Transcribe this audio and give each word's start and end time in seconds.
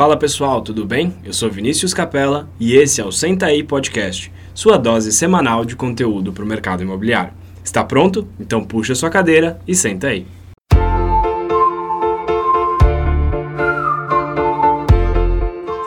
Fala 0.00 0.16
pessoal, 0.16 0.62
tudo 0.62 0.86
bem? 0.86 1.14
Eu 1.22 1.34
sou 1.34 1.50
Vinícius 1.50 1.92
Capella 1.92 2.48
e 2.58 2.74
esse 2.74 3.02
é 3.02 3.04
o 3.04 3.12
Senta 3.12 3.44
aí 3.44 3.62
Podcast, 3.62 4.32
sua 4.54 4.78
dose 4.78 5.12
semanal 5.12 5.62
de 5.62 5.76
conteúdo 5.76 6.32
para 6.32 6.42
o 6.42 6.46
mercado 6.46 6.82
imobiliário. 6.82 7.34
Está 7.62 7.84
pronto? 7.84 8.26
Então 8.40 8.64
puxa 8.64 8.94
sua 8.94 9.10
cadeira 9.10 9.60
e 9.68 9.74
senta 9.74 10.06
aí. 10.06 10.26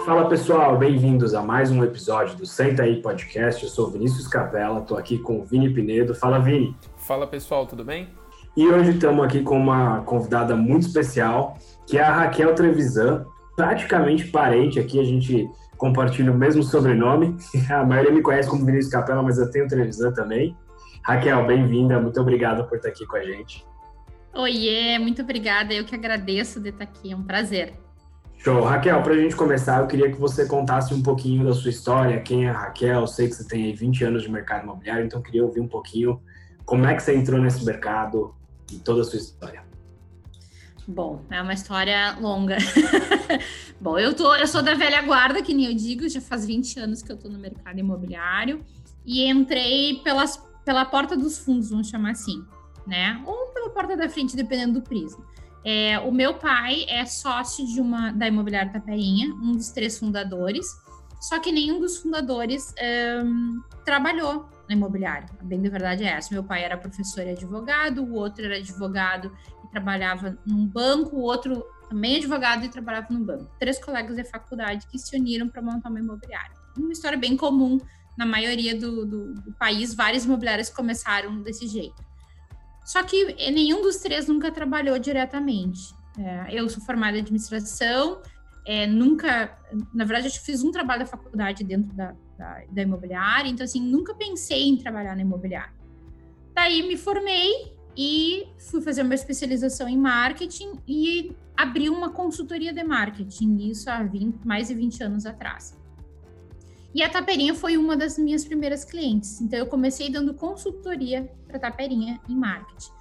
Fala 0.06 0.30
pessoal, 0.30 0.78
bem-vindos 0.78 1.34
a 1.34 1.42
mais 1.42 1.72
um 1.72 1.84
episódio 1.84 2.38
do 2.38 2.46
Senta 2.46 2.84
aí 2.84 3.02
Podcast. 3.02 3.64
Eu 3.64 3.70
sou 3.72 3.90
Vinícius 3.90 4.28
Capella, 4.28 4.82
estou 4.82 4.96
aqui 4.96 5.18
com 5.18 5.40
o 5.40 5.44
Vini 5.44 5.74
Pinedo. 5.74 6.14
Fala 6.14 6.38
Vini. 6.38 6.76
Fala 6.98 7.26
pessoal, 7.26 7.66
tudo 7.66 7.84
bem? 7.84 8.08
E 8.56 8.68
hoje 8.68 8.92
estamos 8.92 9.26
aqui 9.26 9.42
com 9.42 9.58
uma 9.58 10.02
convidada 10.02 10.56
muito 10.56 10.86
especial, 10.86 11.58
que 11.88 11.98
é 11.98 12.04
a 12.04 12.14
Raquel 12.14 12.54
Trevisan, 12.54 13.26
praticamente 13.56 14.28
parente 14.28 14.80
aqui, 14.80 15.00
a 15.00 15.04
gente 15.04 15.50
compartilha 15.78 16.32
o 16.32 16.38
mesmo 16.38 16.64
sobrenome. 16.64 17.36
A 17.70 17.84
maioria 17.84 18.12
me 18.12 18.22
conhece 18.22 18.50
como 18.50 18.66
Vinícius 18.66 18.92
Capela, 18.92 19.22
mas 19.22 19.38
eu 19.38 19.50
tenho 19.50 19.68
Trevisan 19.68 20.12
também. 20.12 20.56
Raquel, 21.04 21.46
bem-vinda, 21.46 22.00
muito 22.00 22.20
obrigado 22.22 22.68
por 22.68 22.78
estar 22.78 22.90
aqui 22.90 23.06
com 23.06 23.18
a 23.18 23.24
gente. 23.24 23.66
Oiê, 24.34 24.98
muito 24.98 25.22
obrigada, 25.22 25.74
eu 25.74 25.86
que 25.86 25.94
agradeço 25.94 26.60
de 26.60 26.70
estar 26.70 26.86
aqui, 26.86 27.12
é 27.12 27.16
um 27.16 27.24
prazer. 27.24 27.74
Show. 28.38 28.64
Raquel, 28.64 29.02
para 29.04 29.14
a 29.14 29.18
gente 29.18 29.36
começar, 29.36 29.80
eu 29.80 29.88
queria 29.88 30.12
que 30.12 30.20
você 30.20 30.46
contasse 30.46 30.94
um 30.94 31.04
pouquinho 31.04 31.46
da 31.46 31.54
sua 31.54 31.70
história, 31.70 32.20
quem 32.20 32.46
é 32.46 32.50
a 32.50 32.54
Raquel, 32.54 33.02
eu 33.02 33.08
sei 33.08 33.28
que 33.28 33.36
você 33.36 33.48
tem 33.48 33.74
20 33.74 34.04
anos 34.06 34.24
de 34.24 34.32
mercado 34.32 34.64
imobiliário, 34.64 35.06
então 35.06 35.20
eu 35.20 35.24
queria 35.24 35.46
ouvir 35.46 35.62
um 35.62 35.68
pouquinho 35.68 36.20
como 36.66 36.86
é 36.86 36.96
que 36.96 37.04
você 37.04 37.16
entrou 37.16 37.40
nesse 37.40 37.64
mercado 37.64 38.34
e 38.72 38.80
toda 38.80 39.02
a 39.02 39.04
sua 39.04 39.20
história. 39.20 39.73
Bom, 40.88 41.26
é 41.30 41.42
uma 41.42 41.54
história 41.54 42.16
longa. 42.20 42.58
Bom, 43.80 43.98
eu, 43.98 44.14
tô, 44.14 44.36
eu 44.36 44.48
sou 44.48 44.62
da 44.62 44.74
velha 44.74 45.02
guarda, 45.02 45.42
que 45.42 45.54
nem 45.54 45.68
eu 45.68 45.74
digo, 45.74 46.08
já 46.10 46.20
faz 46.20 46.46
20 46.46 46.80
anos 46.80 47.02
que 47.02 47.12
eu 47.12 47.16
estou 47.16 47.32
no 47.32 47.40
mercado 47.40 47.80
imobiliário 47.80 48.64
e 49.06 49.26
entrei 49.26 50.02
pelas, 50.04 50.42
pela 50.66 50.84
porta 50.86 51.16
dos 51.16 51.38
fundos, 51.38 51.70
vamos 51.70 51.90
chamar 51.90 52.12
assim, 52.12 52.44
né? 52.86 53.22
Ou 53.26 53.48
pela 53.54 53.70
porta 53.70 53.96
da 53.96 54.10
frente, 54.10 54.36
dependendo 54.36 54.80
do 54.80 54.82
prisma. 54.82 55.26
É, 55.66 55.98
o 56.00 56.12
meu 56.12 56.34
pai 56.34 56.86
é 56.90 57.06
sócio 57.06 57.66
de 57.66 57.80
uma 57.80 58.12
da 58.12 58.28
imobiliária 58.28 58.72
Taperinha, 58.72 59.34
um 59.36 59.54
dos 59.54 59.70
três 59.70 59.98
fundadores, 59.98 60.68
só 61.22 61.40
que 61.40 61.54
nenhum 61.54 61.80
dos 61.80 61.98
fundadores 61.98 62.76
um, 63.24 63.62
trabalhou 63.86 64.50
na 64.68 64.76
imobiliária. 64.76 65.30
Bem 65.42 65.62
da 65.62 65.70
verdade 65.70 66.04
é 66.04 66.08
essa. 66.08 66.34
Meu 66.34 66.44
pai 66.44 66.66
era 66.66 66.78
professor 66.78 67.26
e 67.26 67.30
advogado, 67.30 68.04
o 68.04 68.14
outro 68.16 68.44
era 68.44 68.58
advogado 68.58 69.32
trabalhava 69.74 70.38
num 70.46 70.68
banco, 70.68 71.16
o 71.16 71.22
outro 71.22 71.66
também 71.90 72.18
advogado 72.18 72.64
e 72.64 72.70
trabalhava 72.70 73.08
num 73.10 73.24
banco. 73.24 73.52
Três 73.60 73.84
colegas 73.84 74.16
de 74.16 74.24
faculdade 74.24 74.88
que 74.88 75.00
se 75.00 75.18
uniram 75.18 75.50
para 75.50 75.62
montar 75.62 75.90
uma 75.90 76.00
imobiliária. 76.00 76.56
Uma 76.78 76.94
história 76.94 77.18
bem 77.18 77.36
comum 77.36 77.80
na 78.16 78.26
maioria 78.26 78.80
do, 78.80 79.06
do, 79.06 79.34
do 79.34 79.54
país, 79.54 79.96
várias 79.96 80.26
imobiliárias 80.26 80.70
começaram 80.70 81.42
desse 81.42 81.68
jeito. 81.68 82.02
Só 82.86 83.02
que 83.04 83.34
nenhum 83.52 83.82
dos 83.82 83.98
três 83.98 84.28
nunca 84.28 84.52
trabalhou 84.52 85.00
diretamente. 85.00 85.94
É, 86.18 86.60
eu 86.60 86.70
sou 86.70 86.84
formada 86.84 87.18
em 87.18 87.22
administração, 87.22 88.22
é, 88.66 88.86
nunca, 88.86 89.58
na 89.94 90.06
verdade, 90.06 90.28
eu 90.28 90.44
fiz 90.44 90.64
um 90.64 90.72
trabalho 90.72 91.02
da 91.02 91.08
faculdade 91.08 91.64
dentro 91.64 91.92
da, 91.94 92.14
da, 92.38 92.62
da 92.70 92.82
imobiliária, 92.84 93.50
então, 93.50 93.64
assim, 93.64 93.82
nunca 93.82 94.14
pensei 94.14 94.68
em 94.70 94.78
trabalhar 94.78 95.16
na 95.16 95.24
imobiliária. 95.24 95.74
Daí 96.54 96.88
me 96.88 96.96
formei 96.96 97.74
e 97.96 98.48
fui 98.58 98.82
fazer 98.82 99.04
uma 99.04 99.14
especialização 99.14 99.88
em 99.88 99.98
marketing 99.98 100.80
e 100.88 101.36
abri 101.56 101.90
uma 101.90 102.10
consultoria 102.10 102.74
de 102.74 102.84
marketing, 102.84 103.58
isso 103.70 103.90
há 103.90 104.02
20, 104.02 104.46
mais 104.46 104.68
de 104.68 104.74
20 104.74 105.04
anos 105.04 105.26
atrás. 105.26 105.78
E 106.94 107.02
a 107.02 107.10
Taperinha 107.10 107.56
foi 107.56 107.76
uma 107.76 107.98
das 107.98 108.18
minhas 108.18 108.46
primeiras 108.46 108.84
clientes, 108.84 109.42
então 109.42 109.58
eu 109.58 109.68
comecei 109.68 110.10
dando 110.10 110.34
consultoria 110.34 111.32
para 111.48 111.60
Taperinha 111.60 112.20
em 112.30 112.36
marketing. 112.36 112.92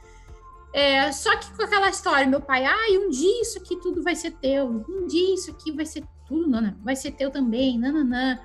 É, 0.75 1.13
só 1.13 1.37
que 1.37 1.55
com 1.55 1.63
aquela 1.63 1.91
história, 1.91 2.27
meu 2.27 2.41
pai, 2.41 2.65
ai, 2.65 2.97
um 2.97 3.11
dia 3.11 3.43
isso 3.43 3.59
aqui 3.59 3.77
tudo 3.77 4.03
vai 4.03 4.15
ser 4.15 4.31
teu, 4.33 4.67
um 4.89 5.07
dia 5.07 5.35
isso 5.35 5.51
aqui 5.51 5.71
vai 5.71 5.85
ser 5.85 6.03
tudo, 6.27 6.49
não, 6.49 6.75
vai 6.83 6.97
ser 6.97 7.13
teu 7.13 7.31
também, 7.31 7.79
nananã. 7.79 8.39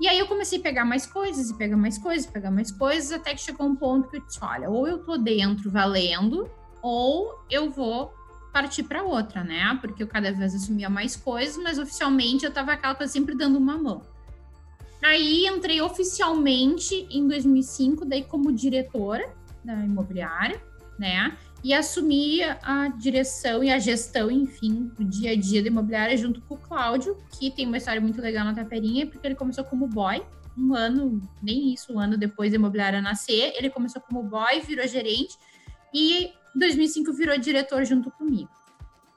E 0.00 0.06
aí 0.08 0.18
eu 0.18 0.26
comecei 0.26 0.58
a 0.58 0.62
pegar 0.62 0.84
mais 0.84 1.06
coisas, 1.06 1.50
e 1.50 1.54
pegar 1.56 1.76
mais 1.76 1.96
coisas, 1.96 2.26
pegar 2.26 2.50
mais 2.50 2.70
coisas, 2.70 3.12
até 3.12 3.34
que 3.34 3.40
chegou 3.40 3.66
um 3.66 3.74
ponto 3.74 4.08
que 4.08 4.18
eu 4.18 4.20
disse, 4.20 4.38
olha, 4.42 4.68
ou 4.68 4.86
eu 4.86 4.98
tô 4.98 5.16
dentro 5.16 5.70
valendo, 5.70 6.50
ou 6.82 7.42
eu 7.50 7.70
vou 7.70 8.12
partir 8.52 8.82
para 8.82 9.02
outra, 9.02 9.42
né? 9.42 9.76
Porque 9.80 10.02
eu 10.02 10.06
cada 10.06 10.32
vez 10.32 10.54
assumia 10.54 10.88
mais 10.88 11.16
coisas, 11.16 11.56
mas 11.62 11.78
oficialmente 11.78 12.44
eu 12.44 12.50
tava 12.50 12.72
aquela 12.72 12.94
coisa 12.94 13.12
sempre 13.12 13.34
dando 13.34 13.58
uma 13.58 13.76
mão. 13.76 14.02
Aí 15.02 15.46
entrei 15.46 15.80
oficialmente 15.80 17.06
em 17.10 17.26
2005, 17.28 18.04
daí 18.04 18.24
como 18.24 18.52
diretora 18.52 19.28
da 19.64 19.74
imobiliária, 19.74 20.60
né? 20.98 21.36
E 21.66 21.74
assumir 21.74 22.44
a 22.62 22.86
direção 22.86 23.64
e 23.64 23.72
a 23.72 23.78
gestão, 23.80 24.30
enfim, 24.30 24.88
do 24.96 25.04
dia 25.04 25.32
a 25.32 25.36
dia 25.36 25.60
da 25.60 25.66
imobiliária 25.66 26.16
junto 26.16 26.40
com 26.42 26.54
o 26.54 26.58
Cláudio, 26.58 27.16
que 27.36 27.50
tem 27.50 27.66
uma 27.66 27.76
história 27.76 28.00
muito 28.00 28.22
legal 28.22 28.44
na 28.44 28.54
Taperinha, 28.54 29.04
porque 29.04 29.26
ele 29.26 29.34
começou 29.34 29.64
como 29.64 29.88
boy, 29.88 30.22
um 30.56 30.76
ano, 30.76 31.20
nem 31.42 31.74
isso, 31.74 31.92
um 31.92 31.98
ano 31.98 32.16
depois 32.16 32.52
da 32.52 32.56
imobiliária 32.56 33.02
nascer, 33.02 33.52
ele 33.56 33.68
começou 33.68 34.00
como 34.00 34.22
boy, 34.22 34.60
virou 34.60 34.86
gerente 34.86 35.36
e 35.92 36.26
em 36.26 36.58
2005 36.60 37.12
virou 37.12 37.36
diretor 37.36 37.84
junto 37.84 38.12
comigo. 38.12 38.48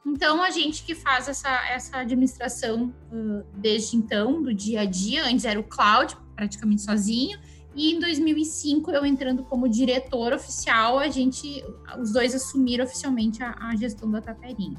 Então, 0.03 0.41
a 0.41 0.49
gente 0.49 0.81
que 0.81 0.95
faz 0.95 1.27
essa, 1.27 1.51
essa 1.69 1.97
administração 1.99 2.91
uh, 3.11 3.45
desde 3.57 3.95
então, 3.95 4.41
do 4.41 4.51
dia 4.51 4.81
a 4.81 4.85
dia, 4.85 5.23
antes 5.23 5.45
era 5.45 5.59
o 5.59 5.63
Cláudio, 5.63 6.17
praticamente 6.35 6.81
sozinho, 6.81 7.39
e 7.79 7.93
em 7.93 7.99
2005, 7.99 8.91
eu 8.91 9.05
entrando 9.05 9.41
como 9.41 9.69
diretor 9.69 10.33
oficial, 10.33 10.99
a 10.99 11.07
gente, 11.07 11.63
os 11.97 12.11
dois 12.11 12.35
assumiram 12.35 12.83
oficialmente 12.83 13.41
a, 13.41 13.55
a 13.57 13.73
gestão 13.77 14.11
da 14.11 14.19
Taperinha. 14.19 14.77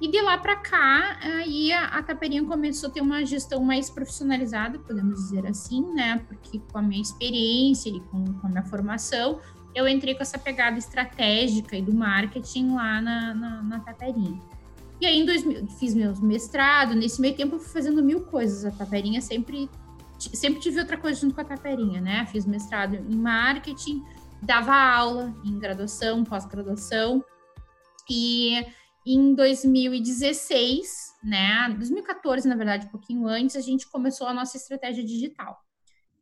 E 0.00 0.10
de 0.10 0.20
lá 0.20 0.36
para 0.36 0.56
cá, 0.56 1.20
aí 1.22 1.72
a, 1.72 1.84
a 1.84 2.02
Taperinha 2.02 2.44
começou 2.44 2.90
a 2.90 2.92
ter 2.92 3.00
uma 3.00 3.24
gestão 3.24 3.62
mais 3.62 3.88
profissionalizada, 3.88 4.76
podemos 4.80 5.20
dizer 5.20 5.46
assim, 5.46 5.82
né? 5.94 6.20
Porque 6.26 6.58
com 6.72 6.78
a 6.78 6.82
minha 6.82 7.00
experiência 7.00 7.90
e 7.90 8.00
com, 8.00 8.24
com 8.24 8.46
a 8.48 8.50
minha 8.50 8.64
formação, 8.64 9.38
eu 9.72 9.86
entrei 9.86 10.16
com 10.16 10.22
essa 10.22 10.36
pegada 10.36 10.76
estratégica 10.76 11.76
e 11.76 11.82
do 11.82 11.94
marketing 11.94 12.74
lá 12.74 13.00
na, 13.00 13.34
na, 13.34 13.62
na 13.62 13.78
Taperinha. 13.78 14.42
E 15.00 15.06
aí, 15.06 15.20
em 15.20 15.24
2000, 15.24 15.68
fiz 15.78 15.94
meu 15.94 16.12
mestrado. 16.20 16.96
Nesse 16.96 17.20
meio 17.20 17.36
tempo, 17.36 17.54
eu 17.54 17.60
fui 17.60 17.72
fazendo 17.72 18.02
mil 18.02 18.22
coisas. 18.22 18.64
A 18.64 18.72
Taperinha 18.72 19.20
sempre 19.20 19.70
sempre 20.34 20.60
tive 20.60 20.80
outra 20.80 20.96
coisa 20.96 21.20
junto 21.20 21.34
com 21.34 21.40
a 21.40 21.44
Taperinha, 21.44 22.00
né? 22.00 22.26
Fiz 22.26 22.46
mestrado 22.46 22.94
em 22.94 23.16
marketing, 23.16 24.02
dava 24.42 24.74
aula 24.74 25.34
em 25.44 25.58
graduação, 25.58 26.24
pós-graduação. 26.24 27.24
E 28.10 28.64
em 29.06 29.34
2016, 29.34 31.14
né? 31.22 31.68
2014, 31.76 32.48
na 32.48 32.56
verdade, 32.56 32.86
um 32.86 32.90
pouquinho 32.90 33.26
antes, 33.26 33.56
a 33.56 33.60
gente 33.60 33.88
começou 33.88 34.26
a 34.26 34.34
nossa 34.34 34.56
estratégia 34.56 35.04
digital. 35.04 35.58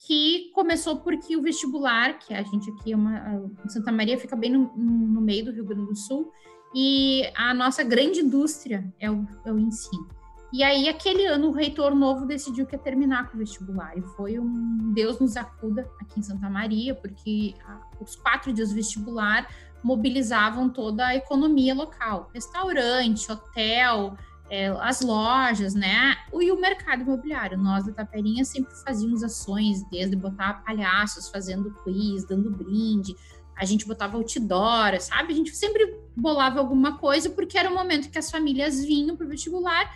Que 0.07 0.51
começou 0.55 1.01
porque 1.01 1.37
o 1.37 1.43
vestibular, 1.43 2.19
que 2.19 2.33
a 2.33 2.43
gente 2.43 2.71
aqui 2.71 2.93
é 2.93 2.97
uma. 2.97 3.51
Santa 3.69 3.93
Maria 3.93 4.19
fica 4.19 4.35
bem 4.35 4.51
no, 4.51 4.75
no 4.77 5.21
meio 5.21 5.45
do 5.45 5.53
Rio 5.53 5.65
Grande 5.65 5.87
do 5.87 5.97
Sul, 5.97 6.33
e 6.75 7.31
a 7.35 7.53
nossa 7.53 7.83
grande 7.83 8.21
indústria 8.21 8.91
é 8.99 9.11
o, 9.11 9.27
é 9.45 9.53
o 9.53 9.59
ensino. 9.59 10.20
E 10.53 10.65
aí, 10.65 10.89
aquele 10.89 11.25
ano, 11.27 11.49
o 11.49 11.53
reitor 11.53 11.95
novo 11.95 12.27
decidiu 12.27 12.67
que 12.67 12.75
ia 12.75 12.79
terminar 12.79 13.29
com 13.29 13.37
o 13.37 13.39
vestibular. 13.39 13.97
E 13.97 14.03
foi 14.17 14.39
um 14.39 14.93
Deus 14.93 15.21
nos 15.21 15.37
acuda 15.37 15.89
aqui 16.01 16.19
em 16.19 16.23
Santa 16.23 16.51
Maria, 16.51 16.95
porque 16.95 17.55
os 18.01 18.17
quatro 18.17 18.53
dias 18.53 18.71
do 18.71 18.75
vestibular 18.75 19.49
mobilizavam 19.83 20.69
toda 20.69 21.07
a 21.07 21.15
economia 21.15 21.75
local. 21.75 22.31
Restaurante, 22.35 23.31
hotel, 23.31 24.17
é, 24.51 24.67
as 24.81 25.01
lojas, 25.01 25.75
né? 25.75 26.17
E 26.35 26.51
o 26.51 26.61
mercado 26.61 27.03
imobiliário. 27.03 27.57
Nós 27.57 27.87
da 27.87 27.93
Taperinha 27.93 28.45
sempre 28.45 28.75
fazíamos 28.85 29.23
ações, 29.23 29.89
desde 29.89 30.17
botar 30.17 30.65
palhaços 30.65 31.29
fazendo 31.29 31.71
quiz, 31.85 32.25
dando 32.27 32.51
brinde, 32.51 33.15
a 33.57 33.65
gente 33.65 33.87
botava 33.87 34.17
outdoor, 34.17 35.01
sabe? 35.01 35.33
A 35.33 35.37
gente 35.37 35.55
sempre 35.55 35.97
bolava 36.17 36.59
alguma 36.59 36.99
coisa, 36.99 37.31
porque 37.31 37.57
era 37.57 37.71
o 37.71 37.75
momento 37.75 38.11
que 38.11 38.19
as 38.19 38.31
famílias 38.31 38.85
vinham 38.85 39.17
para 39.17 39.27
o 39.27 39.29
vestibular 39.29 39.95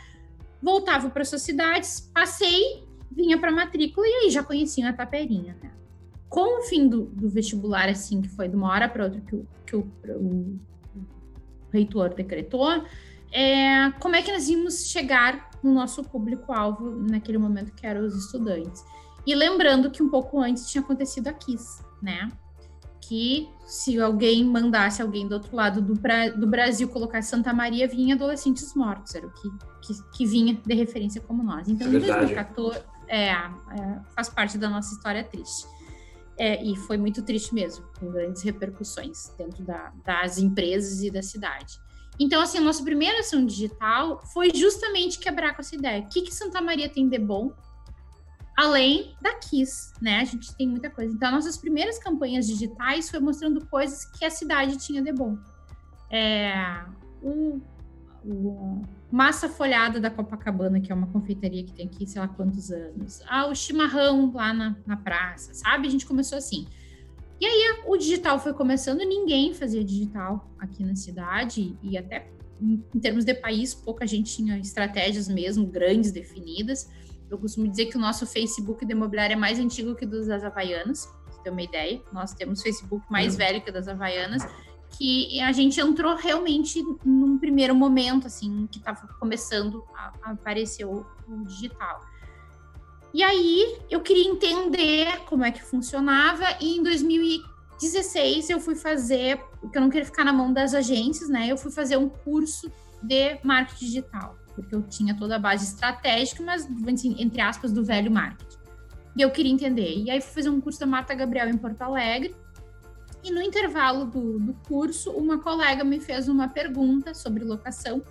voltava 0.62 1.10
para 1.10 1.24
suas 1.24 1.42
cidades, 1.42 2.10
passei, 2.12 2.84
vinha 3.10 3.38
para 3.38 3.50
matrícula 3.50 4.06
e 4.06 4.24
aí 4.24 4.30
já 4.30 4.42
conhecia 4.42 4.88
a 4.88 4.92
Taperinha, 4.92 5.56
né? 5.62 5.70
Com 6.28 6.60
o 6.60 6.62
fim 6.62 6.88
do, 6.88 7.04
do, 7.04 7.28
vestibular, 7.28 7.88
assim, 7.88 8.20
que 8.20 8.28
foi 8.28 8.48
de 8.48 8.56
uma 8.56 8.68
hora 8.68 8.88
para 8.88 9.04
outra 9.04 9.20
que 9.20 9.36
o, 9.36 9.46
que 9.64 9.76
o, 9.76 9.86
o 10.08 10.58
reitor 11.72 12.12
decretou, 12.12 12.84
é, 13.30 13.90
como 14.00 14.16
é 14.16 14.22
que 14.22 14.32
nós 14.32 14.48
íamos 14.48 14.86
chegar 14.86 15.50
no 15.62 15.72
nosso 15.72 16.02
público-alvo 16.02 16.90
naquele 16.90 17.38
momento 17.38 17.72
que 17.72 17.86
eram 17.86 18.04
os 18.04 18.14
estudantes? 18.16 18.84
E 19.26 19.34
lembrando 19.34 19.90
que 19.90 20.02
um 20.02 20.08
pouco 20.08 20.40
antes 20.40 20.68
tinha 20.68 20.82
acontecido 20.82 21.28
a 21.28 21.32
KISS, 21.32 21.82
né? 22.02 22.30
Que 23.08 23.48
se 23.66 23.98
alguém 24.00 24.44
mandasse 24.44 25.00
alguém 25.00 25.26
do 25.26 25.34
outro 25.34 25.54
lado 25.54 25.80
do, 25.80 25.94
do 25.94 26.46
Brasil 26.46 26.88
colocar 26.88 27.22
Santa 27.22 27.52
Maria, 27.52 27.88
vinha 27.88 28.14
adolescentes 28.14 28.74
mortos, 28.74 29.14
era 29.14 29.26
o 29.26 29.30
que, 29.30 29.48
que, 29.82 30.02
que 30.12 30.26
vinha 30.26 30.54
de 30.54 30.74
referência 30.74 31.20
como 31.20 31.42
nós. 31.42 31.68
Então, 31.68 31.86
é 31.86 31.90
em 31.90 31.98
2014, 31.98 32.80
é, 33.08 33.28
é, 33.28 33.40
faz 34.14 34.28
parte 34.28 34.58
da 34.58 34.68
nossa 34.68 34.94
história 34.94 35.24
triste. 35.24 35.66
É, 36.36 36.62
e 36.64 36.76
foi 36.76 36.96
muito 36.96 37.22
triste 37.22 37.54
mesmo, 37.54 37.84
com 37.98 38.10
grandes 38.10 38.42
repercussões 38.42 39.32
dentro 39.38 39.62
da, 39.62 39.92
das 40.04 40.38
empresas 40.38 41.02
e 41.02 41.10
da 41.10 41.22
cidade. 41.22 41.78
Então, 42.18 42.40
assim, 42.40 42.58
a 42.58 42.60
nossa 42.60 42.82
primeira 42.82 43.20
ação 43.20 43.44
digital 43.44 44.20
foi 44.32 44.52
justamente 44.54 45.18
quebrar 45.18 45.54
com 45.54 45.60
essa 45.60 45.74
ideia. 45.74 46.02
O 46.02 46.08
que, 46.08 46.22
que 46.22 46.34
Santa 46.34 46.60
Maria 46.60 46.88
tem 46.88 47.08
de 47.08 47.18
bom 47.18 47.52
além 48.56 49.14
da 49.20 49.34
Kiss, 49.34 49.92
né? 50.00 50.20
A 50.20 50.24
gente 50.24 50.54
tem 50.56 50.68
muita 50.68 50.90
coisa. 50.90 51.12
Então, 51.12 51.30
nossas 51.30 51.56
primeiras 51.56 51.98
campanhas 51.98 52.46
digitais 52.46 53.10
foi 53.10 53.20
mostrando 53.20 53.64
coisas 53.66 54.04
que 54.04 54.24
a 54.24 54.30
cidade 54.30 54.76
tinha 54.78 55.02
de 55.02 55.12
bom. 55.12 55.36
É, 56.10 56.84
o, 57.22 57.60
o 58.24 58.82
massa 59.10 59.48
folhada 59.48 60.00
da 60.00 60.10
Copacabana, 60.10 60.80
que 60.80 60.90
é 60.90 60.94
uma 60.94 61.06
confeitaria 61.08 61.64
que 61.64 61.72
tem 61.72 61.86
aqui, 61.86 62.06
sei 62.06 62.20
lá 62.20 62.28
quantos 62.28 62.70
anos. 62.70 63.22
Ah, 63.28 63.46
o 63.46 63.54
chimarrão 63.54 64.32
lá 64.32 64.52
na, 64.52 64.76
na 64.86 64.96
praça, 64.96 65.54
sabe? 65.54 65.88
A 65.88 65.90
gente 65.90 66.06
começou 66.06 66.38
assim. 66.38 66.66
E 67.40 67.46
aí 67.46 67.82
o 67.86 67.96
digital 67.96 68.38
foi 68.38 68.54
começando, 68.54 68.98
ninguém 69.00 69.52
fazia 69.52 69.84
digital 69.84 70.48
aqui 70.58 70.84
na 70.84 70.94
cidade, 70.94 71.76
e 71.82 71.98
até 71.98 72.28
em 72.60 73.00
termos 73.00 73.24
de 73.24 73.34
país, 73.34 73.74
pouca 73.74 74.06
gente 74.06 74.34
tinha 74.34 74.58
estratégias 74.58 75.28
mesmo 75.28 75.66
grandes 75.66 76.10
definidas. 76.10 76.88
Eu 77.34 77.38
costumo 77.38 77.68
dizer 77.68 77.86
que 77.86 77.96
o 77.96 78.00
nosso 78.00 78.26
Facebook 78.26 78.86
de 78.86 78.92
imobiliário 78.92 79.34
é 79.34 79.36
mais 79.36 79.58
antigo 79.58 79.94
que 79.96 80.06
dos 80.06 80.28
das 80.28 80.44
Havaianas, 80.44 81.06
pra 81.06 81.32
você 81.32 81.42
ter 81.42 81.50
uma 81.50 81.62
ideia. 81.62 82.00
Nós 82.12 82.32
temos 82.32 82.62
Facebook 82.62 83.04
mais 83.10 83.32
uhum. 83.32 83.38
velho 83.38 83.60
que 83.60 83.72
das 83.72 83.88
Havaianas, 83.88 84.46
que 84.96 85.40
a 85.40 85.50
gente 85.50 85.80
entrou 85.80 86.14
realmente 86.14 86.80
num 87.04 87.36
primeiro 87.36 87.74
momento, 87.74 88.28
assim, 88.28 88.68
que 88.70 88.78
estava 88.78 89.08
começando 89.18 89.84
a, 89.96 90.12
a 90.22 90.30
aparecer 90.30 90.84
o, 90.84 91.04
o 91.26 91.44
digital. 91.44 92.00
E 93.12 93.22
aí 93.22 93.78
eu 93.90 94.00
queria 94.00 94.28
entender 94.28 95.20
como 95.26 95.44
é 95.44 95.50
que 95.50 95.62
funcionava, 95.62 96.44
e 96.60 96.76
em 96.76 96.82
2016 96.84 98.50
eu 98.50 98.60
fui 98.60 98.76
fazer, 98.76 99.38
porque 99.60 99.76
eu 99.76 99.82
não 99.82 99.90
queria 99.90 100.06
ficar 100.06 100.24
na 100.24 100.32
mão 100.32 100.52
das 100.52 100.72
agências, 100.72 101.28
né? 101.28 101.48
Eu 101.48 101.56
fui 101.56 101.72
fazer 101.72 101.96
um 101.96 102.08
curso 102.08 102.70
de 103.02 103.40
marketing 103.42 103.86
digital 103.86 104.43
porque 104.54 104.74
eu 104.74 104.82
tinha 104.82 105.16
toda 105.16 105.36
a 105.36 105.38
base 105.38 105.64
estratégica, 105.64 106.42
mas, 106.42 106.68
assim, 106.92 107.16
entre 107.18 107.40
aspas, 107.40 107.72
do 107.72 107.84
velho 107.84 108.10
marketing. 108.10 108.58
E 109.16 109.22
eu 109.22 109.30
queria 109.30 109.52
entender. 109.52 109.96
E 109.96 110.10
aí 110.10 110.20
fui 110.20 110.32
fazer 110.32 110.50
um 110.50 110.60
curso 110.60 110.80
da 110.80 110.86
Marta 110.86 111.14
Gabriel 111.14 111.48
em 111.48 111.56
Porto 111.56 111.82
Alegre. 111.82 112.34
E 113.22 113.30
no 113.30 113.40
intervalo 113.40 114.04
do, 114.04 114.38
do 114.38 114.54
curso, 114.66 115.10
uma 115.12 115.38
colega 115.38 115.82
me 115.82 116.00
fez 116.00 116.28
uma 116.28 116.48
pergunta 116.48 117.14
sobre 117.14 117.44
locação 117.44 118.02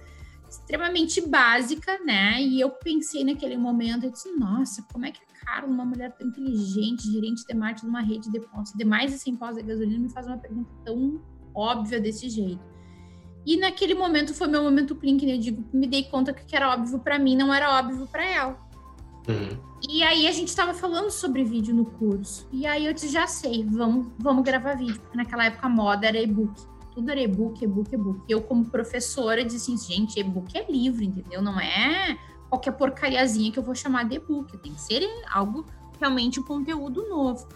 extremamente 0.50 1.22
básica, 1.28 2.00
né? 2.04 2.42
E 2.42 2.60
eu 2.60 2.70
pensei 2.70 3.24
naquele 3.24 3.58
momento, 3.58 4.06
eu 4.06 4.12
disse, 4.12 4.32
nossa, 4.34 4.84
como 4.92 5.06
é 5.06 5.12
que 5.12 5.20
a 5.22 5.46
Carla, 5.46 5.68
uma 5.68 5.86
mulher 5.86 6.12
tão 6.14 6.28
inteligente, 6.28 7.12
gerente 7.12 7.46
de 7.46 7.54
marketing 7.54 7.86
de 7.86 7.90
uma 7.90 8.02
rede 8.02 8.32
de 8.32 8.40
postos, 8.40 8.78
de 8.78 8.86
mais 8.86 9.12
de 9.12 9.18
100 9.18 9.36
postos 9.36 9.58
de 9.58 9.64
gasolina, 9.64 10.00
me 10.00 10.10
faz 10.10 10.26
uma 10.26 10.38
pergunta 10.38 10.70
tão 10.86 11.22
óbvia 11.54 12.00
desse 12.00 12.30
jeito. 12.30 12.73
E 13.46 13.58
naquele 13.58 13.94
momento 13.94 14.34
foi 14.34 14.48
meu 14.48 14.64
momento 14.64 14.96
Plink, 14.96 15.26
né? 15.26 15.36
Eu 15.36 15.40
digo, 15.40 15.64
me 15.74 15.88
dei 15.88 16.04
conta 16.04 16.34
que 16.34 16.44
o 16.44 16.46
que 16.46 16.56
era 16.56 16.72
óbvio 16.74 17.00
para 17.00 17.20
mim 17.20 17.36
não 17.36 17.54
era 17.54 17.78
óbvio 17.78 18.08
para 18.08 18.26
ela. 18.26 18.58
Uhum. 19.28 19.58
E 19.90 20.02
aí 20.02 20.28
a 20.28 20.32
gente 20.32 20.48
estava 20.48 20.74
falando 20.74 21.12
sobre 21.12 21.44
vídeo 21.44 21.76
no 21.76 21.86
curso. 21.86 22.48
E 22.52 22.66
aí 22.66 22.86
eu 22.86 22.94
disse, 22.94 23.10
já 23.10 23.28
sei, 23.28 23.66
vamos, 23.66 24.08
vamos 24.18 24.44
gravar 24.44 24.76
vídeo. 24.76 25.00
Porque 25.00 25.18
naquela 25.18 25.46
época 25.46 25.68
a 25.68 25.70
moda 25.70 26.08
era 26.08 26.20
e-book. 26.22 26.54
Tudo 26.94 27.10
era 27.10 27.22
e-book, 27.22 27.64
e-book, 27.64 27.94
e-book. 27.94 28.22
Eu, 28.30 28.42
como 28.42 28.66
professora, 28.66 29.44
disse 29.44 29.74
assim, 29.74 29.78
gente, 29.78 30.20
e-book 30.20 30.58
é 30.58 30.66
livro, 30.72 31.04
entendeu? 31.04 31.42
Não 31.42 31.60
é 31.60 32.18
qualquer 32.50 32.72
porcariazinha 32.72 33.52
que 33.52 33.60
eu 33.60 33.64
vou 33.64 33.76
chamar 33.76 34.06
de 34.06 34.16
e-book. 34.16 34.58
Tem 34.60 34.74
que 34.74 34.82
ser 34.82 35.06
algo 35.32 35.66
realmente 36.00 36.40
um 36.40 36.44
conteúdo 36.44 37.08
novo. 37.10 37.48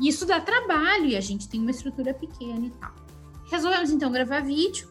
E 0.00 0.08
isso 0.08 0.24
dá 0.24 0.40
trabalho 0.40 1.06
e 1.06 1.16
a 1.16 1.20
gente 1.20 1.48
tem 1.48 1.60
uma 1.60 1.70
estrutura 1.70 2.14
pequena 2.14 2.66
e 2.66 2.70
tal. 2.70 2.92
Resolvemos 3.50 3.90
então 3.90 4.10
gravar 4.10 4.40
vídeo. 4.40 4.88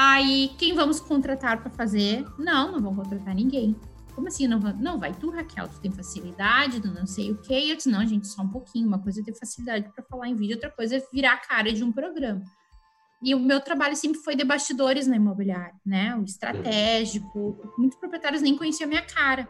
Aí, 0.00 0.52
quem 0.56 0.76
vamos 0.76 1.00
contratar 1.00 1.60
para 1.60 1.72
fazer? 1.72 2.24
Não, 2.38 2.70
não 2.70 2.80
vão 2.80 2.94
contratar 2.94 3.34
ninguém. 3.34 3.74
Como 4.14 4.28
assim? 4.28 4.46
Não, 4.46 4.60
não, 4.60 4.96
vai 4.96 5.12
tu, 5.12 5.28
Raquel, 5.28 5.66
tu 5.66 5.80
tem 5.80 5.90
facilidade, 5.90 6.80
tu 6.80 6.86
não 6.86 7.04
sei 7.04 7.32
o 7.32 7.42
quê. 7.42 7.64
Eu 7.66 7.74
disse, 7.74 7.90
não, 7.90 8.06
gente, 8.06 8.28
só 8.28 8.42
um 8.42 8.48
pouquinho. 8.48 8.86
Uma 8.86 9.00
coisa 9.00 9.20
é 9.20 9.24
ter 9.24 9.34
facilidade 9.34 9.92
para 9.92 10.04
falar 10.04 10.28
em 10.28 10.36
vídeo, 10.36 10.54
outra 10.54 10.70
coisa 10.70 10.98
é 10.98 11.02
virar 11.12 11.32
a 11.32 11.36
cara 11.38 11.72
de 11.72 11.82
um 11.82 11.90
programa. 11.90 12.44
E 13.20 13.34
o 13.34 13.40
meu 13.40 13.60
trabalho 13.60 13.96
sempre 13.96 14.20
foi 14.20 14.36
de 14.36 14.44
bastidores 14.44 15.08
na 15.08 15.16
imobiliária, 15.16 15.74
né? 15.84 16.14
O 16.14 16.22
estratégico. 16.22 17.74
Muitos 17.76 17.98
proprietários 17.98 18.40
nem 18.40 18.56
conheciam 18.56 18.86
a 18.86 18.90
minha 18.90 19.02
cara. 19.02 19.48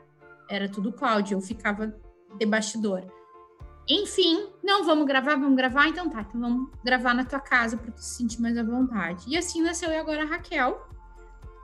Era 0.49 0.67
tudo 0.67 0.95
Cláudio, 0.95 1.37
eu 1.37 1.43
ficava 1.43 1.95
de 2.39 2.47
bastidor. 2.47 3.05
Enfim, 3.89 4.47
não, 4.63 4.85
vamos 4.85 5.07
gravar, 5.07 5.37
vamos 5.37 5.57
gravar, 5.57 5.89
então 5.89 6.11
tá, 6.11 6.21
então 6.21 6.41
vamos 6.41 6.71
gravar 6.85 7.15
na 7.15 7.25
tua 7.25 7.41
casa 7.41 7.77
para 7.77 7.91
tu 7.91 8.03
se 8.03 8.17
sentir 8.17 8.41
mais 8.41 8.59
à 8.59 8.63
vontade. 8.63 9.25
E 9.27 9.37
assim 9.37 9.63
nasceu 9.63 9.91
e 9.91 9.97
agora 9.97 10.25
a 10.25 10.27
Raquel, 10.27 10.87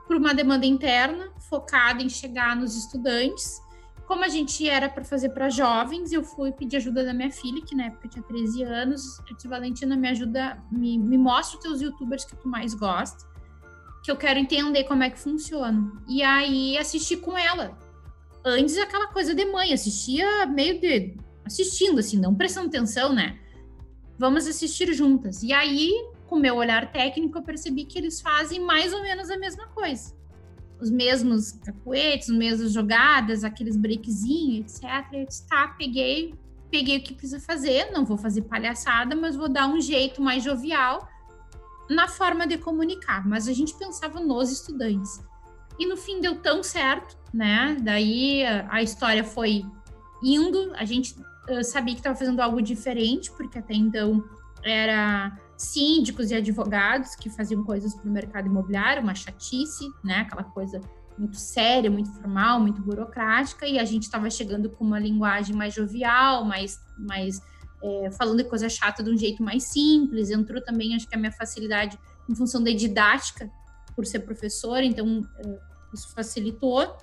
por 0.07 0.15
uma 0.15 0.33
demanda 0.33 0.65
interna, 0.65 1.29
focada 1.49 2.01
em 2.01 2.09
chegar 2.09 2.55
nos 2.55 2.75
estudantes. 2.75 3.61
Como 4.07 4.23
a 4.23 4.27
gente 4.27 4.67
era 4.67 4.89
para 4.89 5.03
fazer 5.03 5.29
para 5.29 5.49
jovens, 5.49 6.11
eu 6.11 6.23
fui 6.23 6.51
pedir 6.51 6.77
ajuda 6.77 7.03
da 7.03 7.13
minha 7.13 7.31
filha, 7.31 7.61
que 7.63 7.75
na 7.75 7.85
época 7.85 8.07
tinha 8.07 8.23
13 8.23 8.63
anos. 8.63 9.19
Eu 9.29 9.35
disse, 9.35 9.47
Valentina, 9.47 9.95
me 9.95 10.07
ajuda, 10.09 10.63
me, 10.71 10.97
me 10.97 11.17
mostra 11.17 11.57
os 11.57 11.63
teus 11.63 11.81
youtubers 11.81 12.25
que 12.25 12.35
tu 12.35 12.47
mais 12.47 12.73
gosta, 12.73 13.23
que 14.03 14.09
eu 14.09 14.15
quero 14.15 14.39
entender 14.39 14.83
como 14.85 15.03
é 15.03 15.11
que 15.11 15.19
funciona. 15.19 15.91
E 16.07 16.23
aí 16.23 16.75
assisti 16.77 17.17
com 17.17 17.37
ela. 17.37 17.77
Antes 18.43 18.77
aquela 18.77 19.07
coisa 19.07 19.33
de 19.33 19.45
mãe, 19.45 19.73
assistia 19.73 20.45
meio 20.45 20.79
de 20.79 21.17
assistindo, 21.45 21.99
assim, 21.99 22.17
não 22.17 22.33
prestando 22.33 22.67
atenção, 22.67 23.13
né? 23.13 23.39
Vamos 24.17 24.47
assistir 24.47 24.93
juntas. 24.93 25.43
E 25.43 25.53
aí, 25.53 25.91
com 26.27 26.37
meu 26.37 26.55
olhar 26.55 26.91
técnico, 26.91 27.37
eu 27.37 27.43
percebi 27.43 27.85
que 27.85 27.97
eles 27.97 28.21
fazem 28.21 28.59
mais 28.59 28.93
ou 28.93 29.01
menos 29.01 29.29
a 29.29 29.37
mesma 29.37 29.67
coisa. 29.67 30.13
Os 30.79 30.89
mesmos 30.89 31.51
cacuetes, 31.51 32.29
as 32.29 32.35
mesmas 32.35 32.71
jogadas, 32.71 33.43
aqueles 33.43 33.77
breakzinhos, 33.77 34.75
etc. 34.75 35.05
Eu 35.13 35.25
disse, 35.25 35.47
tá, 35.47 35.67
peguei, 35.77 36.33
peguei 36.71 36.97
o 36.97 37.03
que 37.03 37.13
precisa 37.13 37.39
fazer, 37.39 37.91
não 37.91 38.05
vou 38.05 38.17
fazer 38.17 38.41
palhaçada, 38.43 39.15
mas 39.15 39.35
vou 39.35 39.47
dar 39.47 39.67
um 39.67 39.79
jeito 39.79 40.21
mais 40.21 40.43
jovial 40.43 41.07
na 41.89 42.07
forma 42.07 42.47
de 42.47 42.57
comunicar. 42.57 43.27
Mas 43.27 43.47
a 43.47 43.53
gente 43.53 43.73
pensava 43.75 44.19
nos 44.19 44.51
estudantes. 44.51 45.23
E 45.77 45.85
no 45.85 45.97
fim 45.97 46.21
deu 46.21 46.35
tão 46.41 46.63
certo, 46.63 47.17
né? 47.33 47.77
Daí 47.81 48.43
a 48.69 48.81
história 48.81 49.23
foi 49.23 49.65
indo, 50.23 50.73
a 50.75 50.85
gente 50.85 51.15
sabia 51.63 51.93
que 51.93 51.99
estava 51.99 52.15
fazendo 52.15 52.39
algo 52.41 52.61
diferente, 52.61 53.31
porque 53.31 53.59
até 53.59 53.73
então 53.73 54.23
era 54.63 55.37
síndicos 55.57 56.31
e 56.31 56.35
advogados 56.35 57.15
que 57.15 57.29
faziam 57.29 57.63
coisas 57.63 57.93
para 57.93 58.09
o 58.09 58.11
mercado 58.11 58.47
imobiliário, 58.47 59.01
uma 59.01 59.15
chatice, 59.15 59.85
né? 60.03 60.19
Aquela 60.21 60.43
coisa 60.43 60.81
muito 61.17 61.37
séria, 61.37 61.89
muito 61.89 62.11
formal, 62.11 62.59
muito 62.59 62.81
burocrática, 62.81 63.65
e 63.65 63.79
a 63.79 63.85
gente 63.85 64.03
estava 64.03 64.29
chegando 64.29 64.69
com 64.69 64.83
uma 64.83 64.99
linguagem 64.99 65.55
mais 65.55 65.73
jovial, 65.73 66.43
mais, 66.43 66.77
mais 66.97 67.41
é, 67.81 68.11
falando 68.11 68.37
de 68.37 68.43
coisa 68.45 68.67
chata 68.67 69.01
de 69.01 69.09
um 69.09 69.17
jeito 69.17 69.41
mais 69.41 69.63
simples. 69.63 70.29
Entrou 70.29 70.61
também, 70.61 70.95
acho 70.95 71.07
que 71.07 71.15
a 71.15 71.17
minha 71.17 71.31
facilidade 71.31 71.97
em 72.27 72.35
função 72.35 72.61
da 72.61 72.71
didática, 72.71 73.49
por 73.95 74.05
ser 74.05 74.19
professora, 74.19 74.83
então 74.83 75.21
é, 75.37 75.59
isso 75.93 76.13
facilitou. 76.13 76.97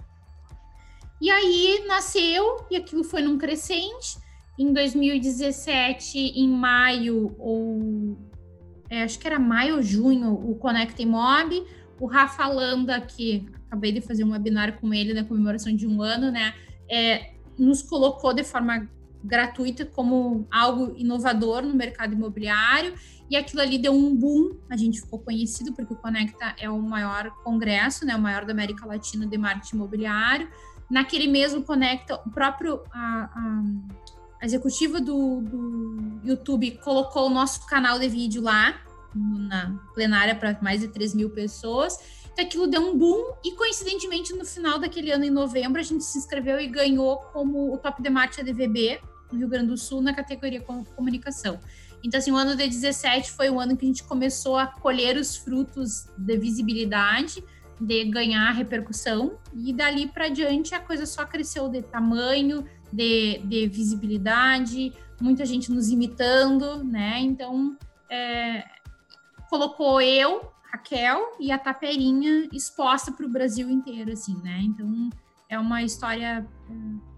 E 1.21 1.31
aí 1.31 1.85
nasceu, 1.87 2.67
e 2.71 2.77
aquilo 2.77 3.05
foi 3.05 3.23
num 3.23 3.39
crescente. 3.39 4.19
Em 4.59 4.73
2017, 4.73 6.19
em 6.19 6.49
maio, 6.49 7.35
ou 7.39 8.19
é, 8.91 9.03
acho 9.03 9.19
que 9.19 9.27
era 9.27 9.39
maio 9.39 9.77
ou 9.77 9.83
junho, 9.83 10.33
o 10.33 10.55
Conecta 10.57 11.05
Mob, 11.07 11.65
o 11.99 12.07
Rafa 12.07 12.47
Landa, 12.47 13.01
que 13.01 13.49
acabei 13.67 13.93
de 13.93 14.01
fazer 14.01 14.25
um 14.25 14.33
webinar 14.33 14.79
com 14.79 14.93
ele 14.93 15.15
na 15.15 15.25
comemoração 15.25 15.75
de 15.75 15.87
um 15.87 16.03
ano, 16.03 16.31
né? 16.31 16.55
É, 16.91 17.33
nos 17.59 17.83
colocou 17.83 18.35
de 18.35 18.45
forma 18.45 18.89
gratuita 19.25 19.87
como 19.87 20.47
algo 20.51 20.95
inovador 20.97 21.63
no 21.63 21.75
mercado 21.75 22.13
imobiliário 22.13 22.95
e 23.31 23.37
aquilo 23.37 23.63
ali 23.63 23.79
deu 23.79 23.93
um 23.93 24.15
boom, 24.15 24.59
a 24.69 24.77
gente 24.77 25.01
ficou 25.01 25.19
conhecido 25.19 25.73
porque 25.73 25.95
o 25.95 25.97
Conecta 25.97 26.55
é 26.59 26.69
o 26.69 26.83
maior 26.83 27.31
congresso, 27.43 28.05
né, 28.05 28.15
o 28.15 28.21
maior 28.21 28.45
da 28.45 28.53
América 28.53 28.85
Latina 28.85 29.27
de 29.27 29.39
marketing 29.39 29.77
imobiliário. 29.77 30.51
Naquele 30.91 31.29
mesmo 31.29 31.63
Conecta, 31.63 32.21
o 32.27 32.31
próprio 32.31 32.83
a, 32.93 33.31
a, 33.35 33.63
a 34.43 34.45
executiva 34.45 35.01
do, 35.01 35.41
do 35.41 36.21
YouTube 36.25 36.73
colocou 36.83 37.29
o 37.29 37.31
nosso 37.31 37.65
canal 37.65 37.97
de 37.97 38.09
vídeo 38.09 38.43
lá, 38.43 38.83
na 39.15 39.79
plenária 39.95 40.35
para 40.35 40.59
mais 40.61 40.81
de 40.81 40.89
3 40.89 41.15
mil 41.15 41.31
pessoas. 41.31 41.97
Então 42.33 42.45
aquilo 42.45 42.67
deu 42.67 42.83
um 42.83 42.99
boom 42.99 43.35
e 43.45 43.53
coincidentemente 43.53 44.33
no 44.33 44.45
final 44.45 44.81
daquele 44.81 45.13
ano, 45.13 45.25
em 45.25 45.31
novembro, 45.31 45.81
a 45.81 45.85
gente 45.85 46.03
se 46.03 46.19
inscreveu 46.19 46.59
e 46.59 46.67
ganhou 46.67 47.19
como 47.33 47.73
o 47.73 47.79
Top 47.79 48.03
de 48.03 48.11
Marcha 48.11 48.43
DVB 48.43 49.01
no 49.31 49.39
Rio 49.39 49.49
Grande 49.49 49.69
do 49.69 49.79
Sul 49.79 50.03
na 50.03 50.13
categoria 50.13 50.61
comunicação. 50.61 51.61
Então, 52.03 52.19
assim, 52.19 52.33
o 52.33 52.37
ano 52.37 52.57
de 52.57 52.67
17 52.67 53.31
foi 53.31 53.49
o 53.49 53.61
ano 53.61 53.77
que 53.77 53.85
a 53.85 53.89
gente 53.89 54.03
começou 54.03 54.57
a 54.57 54.67
colher 54.67 55.17
os 55.17 55.37
frutos 55.37 56.09
de 56.19 56.37
visibilidade, 56.37 57.45
de 57.81 58.05
ganhar 58.07 58.51
repercussão, 58.51 59.39
e 59.55 59.73
dali 59.73 60.09
para 60.09 60.29
diante 60.29 60.75
a 60.75 60.81
coisa 60.81 61.07
só 61.07 61.25
cresceu 61.25 61.69
de 61.69 61.81
tamanho, 61.81 62.65
de, 62.93 63.39
de 63.39 63.67
visibilidade, 63.69 64.93
muita 65.21 65.47
gente 65.47 65.71
nos 65.71 65.89
imitando, 65.89 66.85
né? 66.85 67.21
Então, 67.21 67.77
é, 68.11 68.65
colocou 69.49 70.01
eu, 70.01 70.53
Raquel 70.71 71.37
e 71.39 71.53
a 71.53 71.59
Taperinha 71.59 72.49
exposta 72.53 73.13
para 73.13 73.27
o 73.27 73.29
Brasil 73.29 73.71
inteiro, 73.71 74.13
assim, 74.13 74.37
né? 74.43 74.61
Então, 74.63 75.11
é 75.49 75.59
uma 75.59 75.83
história 75.83 76.47
é, 76.71 76.75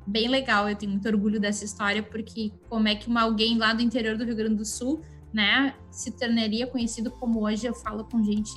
bem 0.07 0.29
legal. 0.29 0.69
Eu 0.69 0.77
tenho 0.77 0.93
muito 0.93 1.09
orgulho 1.09 1.41
dessa 1.41 1.65
história, 1.65 2.03
porque 2.03 2.53
como 2.69 2.89
é 2.89 2.95
que 2.95 3.09
uma, 3.09 3.23
alguém 3.23 3.57
lá 3.57 3.73
do 3.73 3.83
interior 3.83 4.17
do 4.17 4.25
Rio 4.25 4.37
Grande 4.37 4.57
do 4.57 4.65
Sul, 4.65 5.03
né, 5.33 5.75
se 5.91 6.13
tornaria 6.13 6.67
conhecido 6.67 7.11
como 7.11 7.45
hoje 7.45 7.67
eu 7.67 7.75
falo 7.75 8.05
com 8.05 8.23
gente 8.23 8.53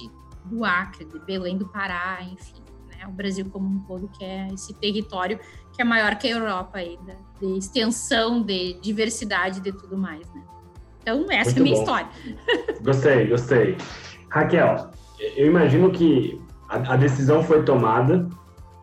do 0.46 0.64
Acre, 0.64 1.06
de 1.06 1.20
Belém 1.20 1.58
do 1.58 1.68
Pará, 1.68 2.20
enfim, 2.22 2.62
né, 2.98 3.08
o 3.08 3.12
Brasil 3.12 3.46
como 3.51 3.68
um 3.68 3.80
todo, 3.80 4.08
que 4.08 4.24
é 4.24 4.48
esse 4.54 4.74
território 4.74 5.39
que 5.74 5.82
é 5.82 5.86
maior 5.86 6.16
que 6.16 6.27
a 6.27 6.32
Europa 6.32 6.80
aí, 6.80 6.98
de 7.39 7.58
extensão, 7.58 8.42
de 8.42 8.74
diversidade, 8.82 9.62
de 9.62 9.72
tudo 9.72 9.98
mais, 9.98 10.27
né. 10.34 10.42
Então, 11.01 11.25
essa 11.30 11.51
muito 11.51 11.58
é 11.58 11.60
a 11.60 11.63
minha 11.63 11.75
bom. 11.75 11.82
história. 11.82 12.08
Gostei, 12.82 13.27
gostei. 13.27 13.77
Raquel, 14.30 14.92
eu 15.38 15.48
imagino 15.48 15.92
que 15.92 16.42
a, 16.68 16.94
a 16.94 16.98
decisão 16.98 17.42
foi 17.44 17.63
tomada 17.63 18.27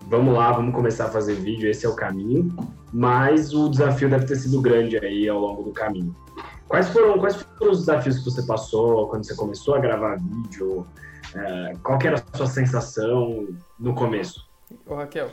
vamos 0.09 0.35
lá, 0.35 0.52
vamos 0.52 0.75
começar 0.75 1.06
a 1.06 1.11
fazer 1.11 1.35
vídeo, 1.35 1.68
esse 1.68 1.87
é 1.87 1.88
o 1.88 1.94
caminho, 1.94 2.54
mas 2.92 3.54
o 3.54 3.68
desafio 3.68 4.09
deve 4.09 4.26
ter 4.26 4.37
sido 4.37 4.61
grande 4.61 4.97
aí 4.99 5.28
ao 5.28 5.40
longo 5.40 5.62
do 5.62 5.73
caminho. 5.73 6.14
Quais 6.68 6.88
foram, 6.88 7.18
quais 7.18 7.37
foram 7.37 7.73
os 7.73 7.80
desafios 7.80 8.18
que 8.18 8.25
você 8.25 8.42
passou 8.42 9.09
quando 9.09 9.25
você 9.25 9.35
começou 9.35 9.75
a 9.75 9.78
gravar 9.78 10.16
vídeo? 10.16 10.87
É, 11.35 11.76
qual 11.83 11.99
era 12.03 12.17
a 12.33 12.37
sua 12.37 12.47
sensação 12.47 13.49
no 13.79 13.95
começo? 13.95 14.49
Ô 14.87 14.95
Raquel, 14.95 15.31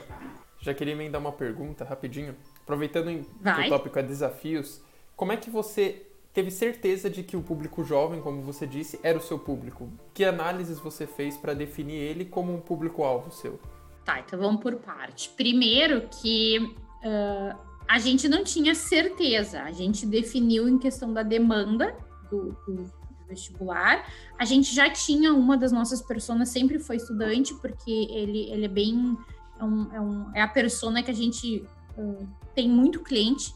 já 0.60 0.74
queria 0.74 0.94
emendar 0.94 1.20
uma 1.20 1.32
pergunta 1.32 1.84
rapidinho. 1.84 2.34
Aproveitando 2.62 3.24
que 3.24 3.66
o 3.66 3.68
tópico 3.68 3.98
é 3.98 4.02
desafios, 4.02 4.82
como 5.16 5.32
é 5.32 5.36
que 5.36 5.50
você 5.50 6.06
teve 6.32 6.50
certeza 6.50 7.10
de 7.10 7.22
que 7.22 7.36
o 7.36 7.42
público 7.42 7.84
jovem, 7.84 8.20
como 8.20 8.42
você 8.42 8.66
disse, 8.66 8.98
era 9.02 9.18
o 9.18 9.20
seu 9.20 9.38
público? 9.38 9.88
Que 10.14 10.24
análises 10.24 10.78
você 10.78 11.06
fez 11.06 11.36
para 11.36 11.54
definir 11.54 11.96
ele 11.96 12.24
como 12.24 12.54
um 12.54 12.60
público-alvo 12.60 13.30
seu? 13.30 13.60
Tá, 14.04 14.20
então 14.20 14.38
vamos 14.38 14.60
por 14.60 14.76
parte. 14.76 15.28
Primeiro 15.30 16.08
que 16.08 16.58
uh, 16.58 17.56
a 17.88 17.98
gente 17.98 18.28
não 18.28 18.42
tinha 18.42 18.74
certeza, 18.74 19.62
a 19.62 19.72
gente 19.72 20.06
definiu 20.06 20.68
em 20.68 20.78
questão 20.78 21.12
da 21.12 21.22
demanda 21.22 21.94
do, 22.30 22.56
do, 22.66 22.74
do 22.74 23.01
vestibular. 23.34 24.06
A 24.38 24.44
gente 24.44 24.74
já 24.74 24.90
tinha 24.90 25.32
uma 25.32 25.56
das 25.56 25.72
nossas 25.72 26.02
personas, 26.02 26.48
sempre 26.48 26.78
foi 26.78 26.96
estudante, 26.96 27.54
porque 27.54 27.90
ele, 27.90 28.50
ele 28.50 28.64
é 28.64 28.68
bem. 28.68 29.16
É, 29.58 29.64
um, 29.64 29.92
é, 29.92 30.00
um, 30.00 30.30
é 30.34 30.42
a 30.42 30.48
persona 30.48 31.02
que 31.02 31.10
a 31.10 31.14
gente 31.14 31.64
uh, 31.96 32.28
tem 32.54 32.68
muito 32.68 33.00
cliente 33.00 33.54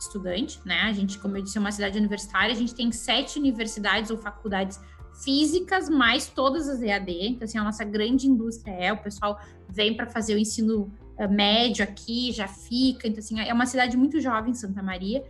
estudante, 0.00 0.60
né? 0.64 0.82
A 0.82 0.92
gente, 0.92 1.18
como 1.18 1.36
eu 1.36 1.42
disse, 1.42 1.56
é 1.56 1.60
uma 1.60 1.72
cidade 1.72 1.98
universitária, 1.98 2.52
a 2.52 2.58
gente 2.58 2.74
tem 2.74 2.90
sete 2.90 3.38
universidades 3.38 4.10
ou 4.10 4.16
faculdades 4.16 4.80
físicas, 5.22 5.88
mais 5.88 6.26
todas 6.26 6.68
as 6.68 6.82
EAD. 6.82 7.28
Então, 7.28 7.44
assim, 7.44 7.58
a 7.58 7.64
nossa 7.64 7.84
grande 7.84 8.26
indústria 8.26 8.72
é, 8.72 8.92
o 8.92 8.96
pessoal 8.96 9.40
vem 9.68 9.94
para 9.94 10.06
fazer 10.06 10.34
o 10.34 10.38
ensino 10.38 10.92
uh, 11.18 11.30
médio 11.30 11.84
aqui, 11.84 12.32
já 12.32 12.48
fica. 12.48 13.06
Então, 13.06 13.20
assim, 13.20 13.40
é 13.40 13.52
uma 13.52 13.66
cidade 13.66 13.96
muito 13.96 14.20
jovem, 14.20 14.54
Santa 14.54 14.82
Maria. 14.82 15.24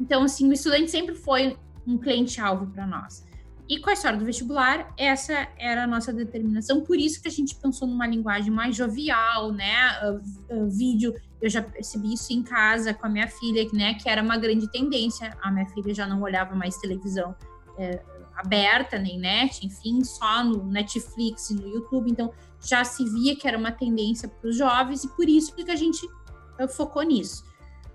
Então, 0.00 0.24
assim, 0.24 0.48
o 0.48 0.52
estudante 0.52 0.90
sempre 0.90 1.14
foi 1.14 1.56
um 1.86 1.96
cliente-alvo 1.96 2.66
para 2.66 2.86
nós. 2.86 3.24
E 3.68 3.80
com 3.80 3.90
a 3.90 3.92
história 3.92 4.18
do 4.18 4.24
vestibular, 4.24 4.92
essa 4.96 5.48
era 5.58 5.84
a 5.84 5.86
nossa 5.86 6.12
determinação, 6.12 6.82
por 6.82 6.96
isso 6.96 7.20
que 7.20 7.26
a 7.26 7.30
gente 7.30 7.56
pensou 7.56 7.88
numa 7.88 8.06
linguagem 8.06 8.50
mais 8.50 8.76
jovial, 8.76 9.50
né? 9.52 9.74
Uh, 10.02 10.54
uh, 10.54 10.70
vídeo, 10.70 11.14
eu 11.42 11.50
já 11.50 11.60
percebi 11.60 12.14
isso 12.14 12.32
em 12.32 12.42
casa 12.42 12.94
com 12.94 13.06
a 13.06 13.08
minha 13.08 13.26
filha, 13.26 13.66
né? 13.72 13.94
Que 13.94 14.08
era 14.08 14.22
uma 14.22 14.36
grande 14.36 14.70
tendência. 14.70 15.36
A 15.42 15.50
minha 15.50 15.66
filha 15.66 15.92
já 15.92 16.06
não 16.06 16.22
olhava 16.22 16.54
mais 16.54 16.76
televisão. 16.76 17.34
É, 17.76 18.00
aberta, 18.36 18.98
nem 18.98 19.18
net, 19.18 19.66
enfim, 19.66 20.04
só 20.04 20.44
no 20.44 20.64
Netflix 20.64 21.50
e 21.50 21.54
no 21.54 21.66
YouTube. 21.66 22.10
Então, 22.10 22.32
já 22.60 22.84
se 22.84 23.04
via 23.04 23.34
que 23.34 23.48
era 23.48 23.58
uma 23.58 23.72
tendência 23.72 24.28
para 24.28 24.48
os 24.48 24.56
jovens 24.56 25.04
e 25.04 25.08
por 25.08 25.28
isso 25.28 25.54
que 25.54 25.68
a 25.70 25.76
gente 25.76 26.06
uh, 26.06 26.68
focou 26.68 27.02
nisso. 27.02 27.44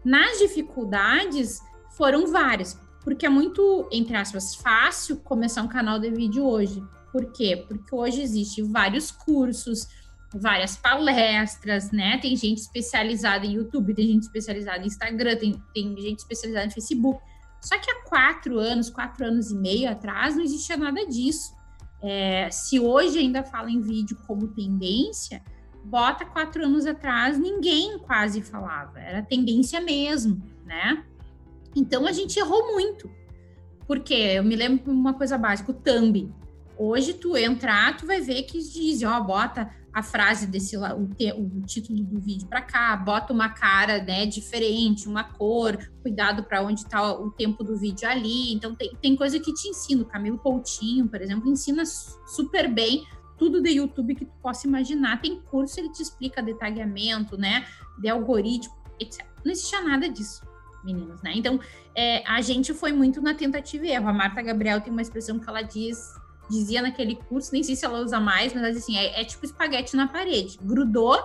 Nas 0.04 0.40
dificuldades, 0.40 1.62
foram 1.92 2.28
várias, 2.28 2.80
porque 3.04 3.26
é 3.26 3.30
muito, 3.30 3.88
entre 3.92 4.16
aspas, 4.16 4.56
fácil 4.56 5.18
começar 5.18 5.62
um 5.64 5.68
canal 5.68 6.00
de 6.00 6.10
vídeo 6.12 6.46
hoje. 6.46 6.84
Por 7.12 7.32
quê? 7.32 7.66
Porque 7.68 7.94
hoje 7.94 8.22
existem 8.22 8.72
vários 8.72 9.12
cursos, 9.12 9.88
várias 10.34 10.78
palestras, 10.78 11.92
né? 11.92 12.18
Tem 12.20 12.36
gente 12.36 12.60
especializada 12.60 13.46
em 13.46 13.56
YouTube, 13.56 13.94
tem 13.94 14.08
gente 14.08 14.24
especializada 14.24 14.84
em 14.84 14.88
Instagram, 14.88 15.36
tem, 15.36 15.62
tem 15.74 15.98
gente 15.98 16.20
especializada 16.20 16.68
em 16.68 16.72
Facebook. 16.72 17.22
Só 17.62 17.78
que 17.78 17.92
há 17.92 18.04
quatro 18.04 18.60
anos, 18.60 18.90
quatro 18.90 19.26
anos 19.26 19.52
e 19.52 19.56
meio 19.56 19.90
atrás, 19.90 20.36
não 20.36 20.44
existia 20.44 20.78
nada 20.78 21.06
disso. 21.06 21.54
É, 22.02 22.50
se 22.50 22.80
hoje 22.80 23.20
ainda 23.20 23.44
fala 23.44 23.70
em 23.70 23.82
vídeo 23.82 24.18
como 24.26 24.48
tendência, 24.48 25.44
bota 25.84 26.26
quatro 26.26 26.64
anos 26.64 26.86
atrás, 26.86 27.38
ninguém 27.38 28.00
quase 28.00 28.42
falava. 28.42 29.00
Era 29.00 29.22
tendência 29.22 29.82
mesmo, 29.82 30.42
né? 30.66 31.04
Então 31.76 32.06
a 32.08 32.12
gente 32.12 32.38
errou 32.38 32.74
muito. 32.74 33.10
Porque 33.88 34.14
eu 34.14 34.44
me 34.44 34.56
lembro 34.56 34.92
uma 34.92 35.14
coisa 35.14 35.38
básica, 35.38 35.72
o 35.72 35.74
thumb. 35.74 36.34
Hoje 36.78 37.14
tu 37.14 37.36
entrar, 37.38 37.98
tu 37.98 38.06
vai 38.06 38.22
ver 38.22 38.44
que 38.44 38.58
diz, 38.60 39.04
ó, 39.04 39.20
bota 39.20 39.70
a 39.94 40.02
frase 40.02 40.48
desse 40.48 40.78
o, 40.78 40.82
o 40.82 41.62
título 41.66 42.02
do 42.04 42.20
vídeo 42.20 42.48
para 42.48 42.62
cá, 42.62 42.96
bota 42.96 43.34
uma 43.34 43.50
cara 43.50 44.02
né, 44.02 44.26
diferente, 44.26 45.08
uma 45.08 45.24
cor, 45.24 45.78
cuidado 46.02 46.44
para 46.44 46.62
onde 46.64 46.82
está 46.82 47.14
o 47.14 47.30
tempo 47.30 47.64
do 47.64 47.78
vídeo 47.78 48.08
ali. 48.08 48.54
Então 48.54 48.74
tem, 48.74 48.96
tem 49.02 49.16
coisa 49.16 49.40
que 49.40 49.54
te 49.54 49.68
ensina. 49.68 50.04
O 50.04 50.06
Camilo 50.06 50.38
Coutinho, 50.38 51.08
por 51.08 51.22
exemplo, 51.22 51.50
ensina 51.50 51.84
super 51.86 52.72
bem 52.74 53.06
tudo 53.38 53.62
de 53.62 53.72
YouTube 53.72 54.16
que 54.16 54.26
tu 54.26 54.34
possa 54.42 54.68
imaginar. 54.68 55.20
Tem 55.20 55.42
curso, 55.42 55.80
ele 55.80 55.92
te 55.92 56.02
explica 56.02 56.42
detalhamento, 56.42 57.38
né? 57.38 57.66
De 58.00 58.08
algoritmo, 58.08 58.74
etc. 59.00 59.26
Não 59.44 59.52
existia 59.52 59.82
nada 59.82 60.08
disso, 60.08 60.46
meninos, 60.84 61.22
né? 61.22 61.34
Então, 61.36 61.60
é, 61.96 62.24
a 62.28 62.42
gente 62.42 62.74
foi 62.74 62.92
muito 62.92 63.22
na 63.22 63.34
tentativa 63.34 63.86
e 63.86 63.92
erro. 63.92 64.08
A 64.08 64.14
Marta 64.14 64.42
Gabriel 64.42 64.82
tem 64.82 64.92
uma 64.92 65.02
expressão 65.02 65.40
que 65.40 65.50
ela 65.50 65.62
diz 65.62 66.14
dizia 66.50 66.82
naquele 66.82 67.16
curso, 67.16 67.54
nem 67.54 67.64
sei 67.64 67.76
se 67.78 67.86
ela 67.86 68.00
usa 68.00 68.20
mais, 68.20 68.54
mas 68.54 68.76
assim, 68.76 68.98
é, 68.98 69.22
é 69.22 69.24
tipo 69.24 69.46
espaguete 69.46 69.96
na 69.96 70.08
parede. 70.08 70.60
Grudou, 70.62 71.18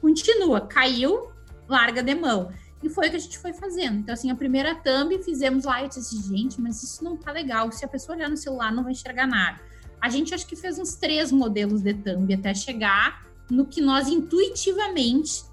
continua, 0.00 0.60
caiu, 0.60 1.32
larga 1.68 2.02
de 2.02 2.14
mão. 2.14 2.52
E 2.82 2.88
foi 2.88 3.08
o 3.08 3.10
que 3.10 3.16
a 3.16 3.18
gente 3.18 3.38
foi 3.38 3.52
fazendo. 3.52 3.98
Então, 3.98 4.12
assim, 4.12 4.30
a 4.30 4.34
primeira 4.34 4.74
thumb 4.74 5.18
fizemos 5.22 5.64
lá, 5.64 5.82
eu 5.82 5.88
disse 5.88 6.22
gente, 6.22 6.60
mas 6.60 6.82
isso 6.82 7.02
não 7.02 7.16
tá 7.16 7.32
legal. 7.32 7.72
Se 7.72 7.84
a 7.84 7.88
pessoa 7.88 8.16
olhar 8.16 8.28
no 8.28 8.36
celular, 8.36 8.70
não 8.70 8.82
vai 8.84 8.92
enxergar 8.92 9.26
nada. 9.26 9.60
A 10.00 10.08
gente 10.08 10.34
acho 10.34 10.46
que 10.46 10.54
fez 10.54 10.78
uns 10.78 10.94
três 10.94 11.32
modelos 11.32 11.80
de 11.80 11.94
thumb 11.94 12.32
até 12.32 12.54
chegar 12.54 13.26
no 13.50 13.64
que 13.64 13.80
nós 13.80 14.08
intuitivamente, 14.08 15.44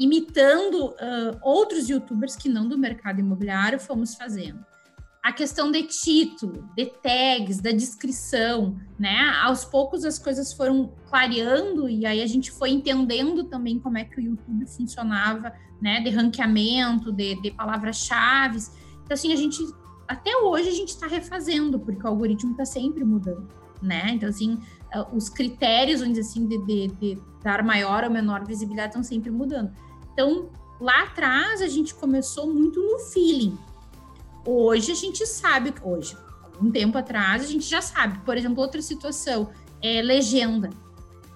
imitando 0.00 0.86
uh, 0.86 1.38
outros 1.42 1.88
youtubers 1.88 2.34
que 2.34 2.48
não 2.48 2.66
do 2.66 2.76
mercado 2.76 3.20
imobiliário, 3.20 3.78
fomos 3.78 4.14
fazendo 4.14 4.64
a 5.22 5.32
questão 5.32 5.70
de 5.70 5.82
título, 5.82 6.68
de 6.74 6.86
tags, 6.86 7.60
da 7.60 7.70
descrição, 7.70 8.76
né? 8.98 9.30
Aos 9.42 9.64
poucos 9.64 10.04
as 10.04 10.18
coisas 10.18 10.52
foram 10.52 10.94
clareando 11.08 11.88
e 11.88 12.06
aí 12.06 12.22
a 12.22 12.26
gente 12.26 12.50
foi 12.50 12.70
entendendo 12.70 13.44
também 13.44 13.78
como 13.78 13.98
é 13.98 14.04
que 14.04 14.18
o 14.18 14.22
YouTube 14.22 14.66
funcionava, 14.66 15.52
né? 15.80 16.00
De 16.00 16.08
ranqueamento, 16.08 17.12
de, 17.12 17.40
de 17.42 17.50
palavras-chave. 17.50 18.60
Então, 19.04 19.14
assim, 19.14 19.32
a 19.32 19.36
gente, 19.36 19.58
até 20.08 20.34
hoje, 20.38 20.70
a 20.70 20.72
gente 20.72 20.88
está 20.88 21.06
refazendo, 21.06 21.78
porque 21.78 22.02
o 22.02 22.08
algoritmo 22.08 22.52
está 22.52 22.64
sempre 22.64 23.04
mudando, 23.04 23.46
né? 23.82 24.12
Então, 24.12 24.28
assim, 24.28 24.58
eh, 24.90 25.06
os 25.12 25.28
critérios, 25.28 26.00
vamos 26.00 26.18
assim, 26.18 26.46
de, 26.46 26.64
de, 26.64 26.86
de 26.96 27.18
dar 27.42 27.62
maior 27.62 28.04
ou 28.04 28.10
menor 28.10 28.46
visibilidade 28.46 28.88
estão 28.88 29.02
sempre 29.02 29.30
mudando. 29.30 29.70
Então, 30.12 30.50
lá 30.80 31.04
atrás, 31.04 31.60
a 31.62 31.68
gente 31.68 31.94
começou 31.94 32.52
muito 32.52 32.80
no 32.80 32.98
feeling, 32.98 33.58
Hoje 34.44 34.90
a 34.90 34.94
gente 34.94 35.26
sabe, 35.26 35.74
hoje, 35.82 36.16
algum 36.42 36.70
tempo 36.70 36.96
atrás, 36.96 37.42
a 37.42 37.46
gente 37.46 37.64
já 37.64 37.82
sabe. 37.82 38.18
Por 38.24 38.36
exemplo, 38.36 38.62
outra 38.62 38.80
situação 38.80 39.50
é 39.82 40.00
legenda. 40.00 40.70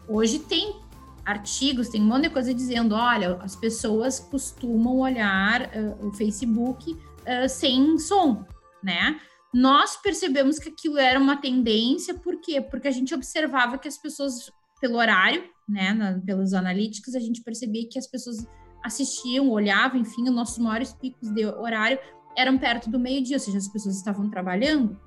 Hoje 0.09 0.39
tem 0.39 0.77
artigos, 1.25 1.89
tem 1.89 2.03
um 2.03 2.07
monte 2.07 2.25
de 2.25 2.31
coisa 2.31 2.53
dizendo, 2.53 2.95
olha, 2.95 3.37
as 3.43 3.55
pessoas 3.57 4.21
costumam 4.21 4.99
olhar 4.99 5.63
uh, 5.63 6.07
o 6.07 6.13
Facebook 6.13 6.93
uh, 6.93 7.49
sem 7.49 7.99
som, 7.99 8.45
né? 8.83 9.21
Nós 9.53 9.97
percebemos 9.97 10.59
que 10.59 10.69
aquilo 10.69 10.99
era 10.99 11.19
uma 11.19 11.37
tendência, 11.37 12.15
por 12.15 12.41
quê? 12.41 12.61
Porque 12.61 12.89
a 12.89 12.91
gente 12.91 13.15
observava 13.15 13.79
que 13.79 13.87
as 13.87 13.97
pessoas, 13.97 14.51
pelo 14.81 14.97
horário, 14.97 15.45
né, 15.69 15.93
na, 15.93 16.19
pelos 16.19 16.53
analíticos, 16.53 17.15
a 17.15 17.21
gente 17.21 17.41
percebia 17.43 17.89
que 17.89 17.99
as 17.99 18.07
pessoas 18.07 18.45
assistiam, 18.85 19.51
olhavam, 19.51 19.99
enfim, 19.99 20.25
os 20.25 20.35
nossos 20.35 20.59
maiores 20.59 20.93
picos 20.93 21.31
de 21.31 21.47
horário 21.47 21.99
eram 22.37 22.59
perto 22.59 22.91
do 22.91 22.99
meio-dia, 22.99 23.37
ou 23.37 23.41
seja, 23.41 23.57
as 23.57 23.67
pessoas 23.67 23.97
estavam 23.97 24.29
trabalhando 24.29 25.01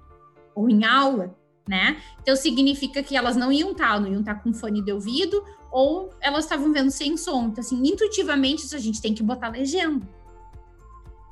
ou 0.56 0.68
em 0.68 0.84
aula, 0.84 1.38
né? 1.70 2.02
Então 2.22 2.36
significa 2.36 3.04
que 3.04 3.16
elas 3.16 3.36
não 3.36 3.52
iam 3.52 3.72
estar, 3.72 4.00
não 4.02 4.08
iam 4.08 4.22
estar 4.22 4.36
com 4.36 4.52
fone 4.52 4.82
de 4.82 4.92
ouvido 4.92 5.44
ou 5.72 6.10
elas 6.20 6.46
estavam 6.46 6.74
vendo 6.74 6.90
sem 6.90 7.16
som. 7.16 7.48
Então, 7.48 7.62
assim, 7.62 7.80
intuitivamente 7.86 8.66
isso 8.66 8.76
a 8.76 8.80
gente 8.80 9.02
tem 9.02 9.14
que 9.14 9.22
botar 9.22 9.50
legenda. 9.50 10.08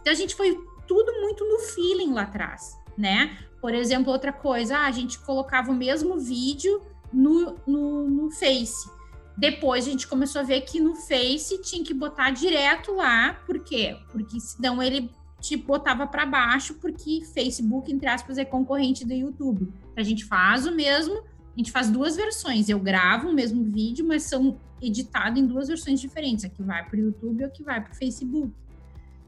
Então 0.01 0.13
a 0.13 0.15
gente 0.15 0.35
foi 0.35 0.55
tudo 0.87 1.11
muito 1.21 1.43
no 1.43 1.59
feeling 1.59 2.13
lá 2.13 2.23
atrás, 2.23 2.77
né? 2.95 3.35
Por 3.59 3.73
exemplo, 3.73 4.11
outra 4.11 4.31
coisa, 4.31 4.77
ah, 4.77 4.85
a 4.85 4.91
gente 4.91 5.17
colocava 5.19 5.71
o 5.71 5.75
mesmo 5.75 6.19
vídeo 6.19 6.79
no, 7.11 7.55
no, 7.65 8.07
no 8.07 8.29
Face. 8.29 8.87
Depois 9.37 9.85
a 9.85 9.91
gente 9.91 10.07
começou 10.07 10.41
a 10.41 10.43
ver 10.43 10.61
que 10.61 10.79
no 10.79 10.95
Face 10.95 11.61
tinha 11.61 11.83
que 11.83 11.93
botar 11.93 12.31
direto 12.31 12.93
lá, 12.93 13.33
por 13.45 13.59
quê? 13.59 13.97
Porque 14.11 14.39
senão 14.39 14.81
ele 14.81 15.11
te 15.41 15.57
botava 15.57 16.07
para 16.07 16.25
baixo, 16.25 16.75
porque 16.75 17.21
Facebook, 17.33 17.91
entre 17.91 18.07
aspas, 18.07 18.37
é 18.37 18.45
concorrente 18.45 19.05
do 19.05 19.13
YouTube. 19.13 19.71
A 19.95 20.01
gente 20.01 20.25
faz 20.25 20.65
o 20.65 20.71
mesmo, 20.71 21.17
a 21.17 21.57
gente 21.57 21.71
faz 21.71 21.89
duas 21.89 22.15
versões. 22.15 22.69
Eu 22.69 22.79
gravo 22.79 23.29
o 23.29 23.33
mesmo 23.33 23.63
vídeo, 23.63 24.05
mas 24.05 24.23
são 24.23 24.57
editados 24.81 25.39
em 25.39 25.45
duas 25.45 25.67
versões 25.67 25.99
diferentes. 25.99 26.45
A 26.45 26.49
que 26.49 26.63
vai 26.63 26.83
para 26.83 26.97
o 26.97 26.99
YouTube 26.99 27.41
e 27.41 27.43
a 27.43 27.49
que 27.49 27.63
vai 27.63 27.81
para 27.81 27.91
o 27.91 27.95
Facebook. 27.95 28.51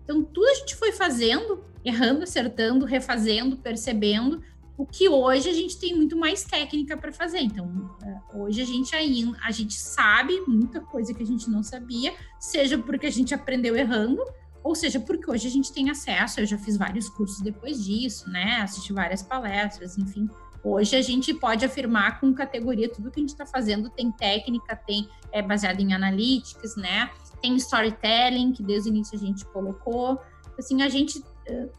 Então, 0.03 0.23
tudo 0.23 0.47
a 0.47 0.53
gente 0.55 0.75
foi 0.75 0.93
fazendo, 0.93 1.63
errando, 1.83 2.23
acertando, 2.23 2.85
refazendo, 2.85 3.57
percebendo, 3.57 4.41
o 4.77 4.85
que 4.85 5.09
hoje 5.09 5.49
a 5.49 5.53
gente 5.53 5.79
tem 5.79 5.95
muito 5.95 6.15
mais 6.15 6.43
técnica 6.43 6.95
para 6.95 7.11
fazer. 7.11 7.39
Então, 7.39 7.89
é, 8.03 8.37
hoje 8.37 8.61
a 8.61 8.65
gente 8.65 8.95
ainda, 8.95 9.37
a 9.43 9.51
gente 9.51 9.73
sabe 9.73 10.39
muita 10.47 10.79
coisa 10.79 11.13
que 11.13 11.23
a 11.23 11.25
gente 11.25 11.49
não 11.49 11.63
sabia, 11.63 12.13
seja 12.39 12.77
porque 12.77 13.07
a 13.07 13.11
gente 13.11 13.33
aprendeu 13.33 13.75
errando, 13.75 14.23
ou 14.63 14.75
seja, 14.75 14.99
porque 14.99 15.29
hoje 15.29 15.47
a 15.47 15.51
gente 15.51 15.73
tem 15.73 15.89
acesso, 15.89 16.39
eu 16.39 16.45
já 16.45 16.57
fiz 16.57 16.77
vários 16.77 17.09
cursos 17.09 17.41
depois 17.41 17.83
disso, 17.83 18.29
né? 18.29 18.57
Assisti 18.61 18.93
várias 18.93 19.23
palestras, 19.23 19.97
enfim. 19.97 20.29
Hoje 20.63 20.95
a 20.95 21.01
gente 21.01 21.33
pode 21.33 21.63
afirmar 21.63 22.19
com 22.19 22.33
categoria 22.33 22.91
tudo 22.91 23.09
que 23.09 23.19
a 23.19 23.21
gente 23.21 23.29
está 23.29 23.45
fazendo 23.45 23.89
tem 23.89 24.11
técnica, 24.11 24.75
tem 24.75 25.07
é 25.31 25.41
baseado 25.41 25.79
em 25.79 25.93
analytics, 25.93 26.75
né? 26.75 27.09
tem 27.41 27.55
storytelling, 27.55 28.51
que 28.51 28.63
desde 28.63 28.89
o 28.89 28.91
início 28.91 29.15
a 29.15 29.19
gente 29.19 29.45
colocou. 29.45 30.19
Assim, 30.57 30.81
a 30.81 30.89
gente 30.89 31.19
uh, 31.19 31.23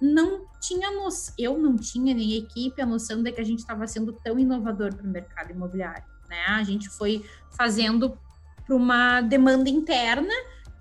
não 0.00 0.46
tinha 0.60 0.90
noção, 0.90 1.34
eu 1.38 1.58
não 1.58 1.76
tinha 1.76 2.14
nem 2.14 2.34
equipe 2.34 2.80
a 2.80 2.87
noção 2.87 3.22
de 3.22 3.32
que 3.32 3.40
a 3.40 3.44
gente 3.44 3.60
estava 3.60 3.87
sendo 3.87 4.12
tão 4.12 4.38
inovador 4.38 4.94
para 4.94 5.06
o 5.06 5.10
mercado 5.10 5.50
imobiliário. 5.50 6.04
Né? 6.28 6.44
A 6.48 6.62
gente 6.62 6.88
foi 6.88 7.25
fazendo 7.50 8.18
para 8.66 8.76
uma 8.76 9.20
demanda 9.20 9.68
interna, 9.68 10.32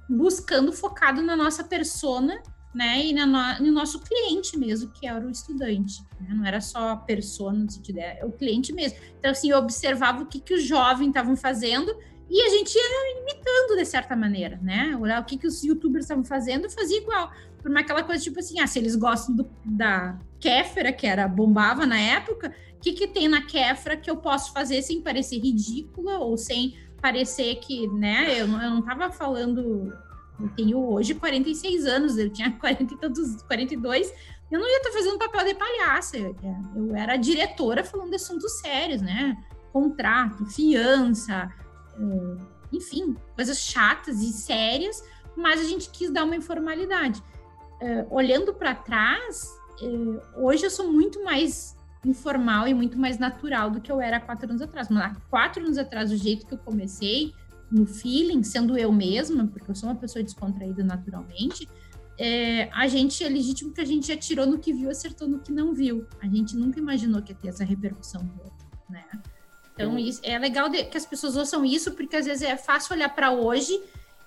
buscando 0.09 0.71
focado 0.73 1.21
na 1.21 1.35
nossa 1.35 1.63
persona 1.63 2.41
né, 2.73 3.05
e 3.05 3.13
na, 3.13 3.59
no 3.59 3.71
nosso 3.71 3.99
cliente 4.01 4.57
mesmo, 4.57 4.91
que 4.91 5.07
era 5.07 5.25
o 5.25 5.31
estudante. 5.31 6.01
Né? 6.19 6.33
Não 6.33 6.45
era 6.45 6.61
só 6.61 6.89
a 6.89 6.97
persona 6.97 7.59
no 7.59 7.71
sentido, 7.71 7.99
é 7.99 8.23
o 8.23 8.31
cliente 8.31 8.73
mesmo. 8.73 8.99
Então, 9.17 9.31
assim, 9.31 9.51
eu 9.51 9.57
observava 9.57 10.23
o 10.23 10.25
que, 10.25 10.39
que 10.39 10.53
os 10.53 10.63
jovens 10.63 11.07
estavam 11.07 11.35
fazendo 11.35 11.95
e 12.29 12.41
a 12.41 12.49
gente 12.49 12.75
ia 12.75 13.21
imitando 13.21 13.77
de 13.77 13.85
certa 13.85 14.15
maneira, 14.15 14.59
né? 14.61 14.95
Olhar 14.99 15.21
o 15.21 15.25
que, 15.25 15.37
que 15.37 15.47
os 15.47 15.63
youtubers 15.63 16.05
estavam 16.05 16.25
fazendo, 16.25 16.69
fazia 16.69 16.97
igual. 16.97 17.31
Por 17.67 17.77
aquela 17.77 18.01
coisa 18.01 18.23
tipo 18.23 18.39
assim, 18.39 18.61
ah, 18.61 18.65
se 18.65 18.79
eles 18.79 18.95
gostam 18.95 19.35
do, 19.35 19.49
da 19.65 20.17
Kéfera, 20.39 20.93
que 20.93 21.05
era 21.05 21.27
bombava 21.27 21.85
na 21.85 21.99
época, 21.99 22.55
o 22.77 22.79
que, 22.79 22.93
que 22.93 23.07
tem 23.07 23.27
na 23.27 23.41
Kéfera 23.41 23.97
que 23.97 24.09
eu 24.09 24.15
posso 24.15 24.53
fazer 24.53 24.81
sem 24.81 25.01
parecer 25.01 25.39
ridícula 25.39 26.17
ou 26.19 26.37
sem 26.37 26.77
parecer 27.01 27.55
que, 27.55 27.85
né? 27.89 28.39
Eu, 28.39 28.47
eu 28.47 28.69
não 28.69 28.81
tava 28.81 29.11
falando. 29.11 29.93
Eu 30.39 30.47
tenho 30.55 30.79
hoje 30.79 31.13
46 31.13 31.85
anos, 31.85 32.17
eu 32.17 32.29
tinha 32.29 32.49
40 32.57 32.93
e 32.93 32.97
tantos, 32.97 33.41
42. 33.41 34.13
Eu 34.49 34.61
não 34.61 34.69
ia 34.69 34.77
estar 34.77 34.91
fazendo 34.91 35.17
papel 35.17 35.43
de 35.43 35.55
palhaça. 35.55 36.17
Eu, 36.17 36.37
eu 36.73 36.95
era 36.95 37.17
diretora 37.17 37.83
falando 37.83 38.11
de 38.11 38.15
assuntos 38.15 38.61
sérios, 38.61 39.01
né? 39.01 39.37
Contrato, 39.73 40.45
fiança, 40.45 41.51
uh, 41.99 42.37
enfim, 42.71 43.13
coisas 43.35 43.59
chatas 43.59 44.21
e 44.21 44.31
sérias, 44.31 45.03
mas 45.35 45.59
a 45.59 45.65
gente 45.65 45.89
quis 45.89 46.09
dar 46.09 46.23
uma 46.23 46.37
informalidade. 46.37 47.21
Uh, 47.81 48.07
olhando 48.09 48.53
para 48.53 48.73
trás, 48.73 49.47
uh, 49.81 50.21
hoje 50.35 50.65
eu 50.65 50.69
sou 50.69 50.91
muito 50.91 51.23
mais 51.23 51.75
informal 52.05 52.67
e 52.67 52.73
muito 52.73 52.97
mais 52.97 53.17
natural 53.17 53.69
do 53.69 53.81
que 53.81 53.91
eu 53.91 54.01
era 54.01 54.17
há 54.17 54.19
quatro 54.19 54.49
anos 54.49 54.61
atrás. 54.61 54.89
Mas 54.89 55.03
há 55.03 55.15
quatro 55.29 55.63
anos 55.63 55.77
atrás, 55.77 56.11
o 56.11 56.17
jeito 56.17 56.45
que 56.45 56.53
eu 56.53 56.57
comecei, 56.57 57.33
no 57.71 57.85
feeling, 57.85 58.43
sendo 58.43 58.77
eu 58.77 58.91
mesma, 58.91 59.47
porque 59.47 59.69
eu 59.69 59.75
sou 59.75 59.89
uma 59.89 59.95
pessoa 59.95 60.23
descontraída 60.23 60.83
naturalmente, 60.83 61.67
é, 62.17 62.69
a 62.73 62.87
gente 62.87 63.23
é 63.23 63.29
legítimo 63.29 63.71
que 63.71 63.81
a 63.81 63.85
gente 63.85 64.11
atirou 64.11 64.47
no 64.47 64.57
que 64.57 64.73
viu, 64.73 64.89
acertou 64.89 65.27
no 65.27 65.39
que 65.39 65.51
não 65.51 65.73
viu. 65.73 66.07
A 66.21 66.25
gente 66.25 66.55
nunca 66.55 66.79
imaginou 66.79 67.21
que 67.21 67.31
ia 67.31 67.37
ter 67.37 67.49
essa 67.49 67.63
repercussão 67.63 68.25
toda, 68.37 68.51
né? 68.89 69.05
Então, 69.73 69.97
isso, 69.99 70.19
é 70.23 70.39
legal 70.39 70.69
de, 70.69 70.83
que 70.85 70.97
as 70.97 71.05
pessoas 71.05 71.35
ouçam 71.37 71.63
isso, 71.63 71.91
porque 71.91 72.15
às 72.15 72.25
vezes 72.25 72.41
é 72.41 72.57
fácil 72.57 72.95
olhar 72.95 73.13
para 73.13 73.31
hoje 73.31 73.79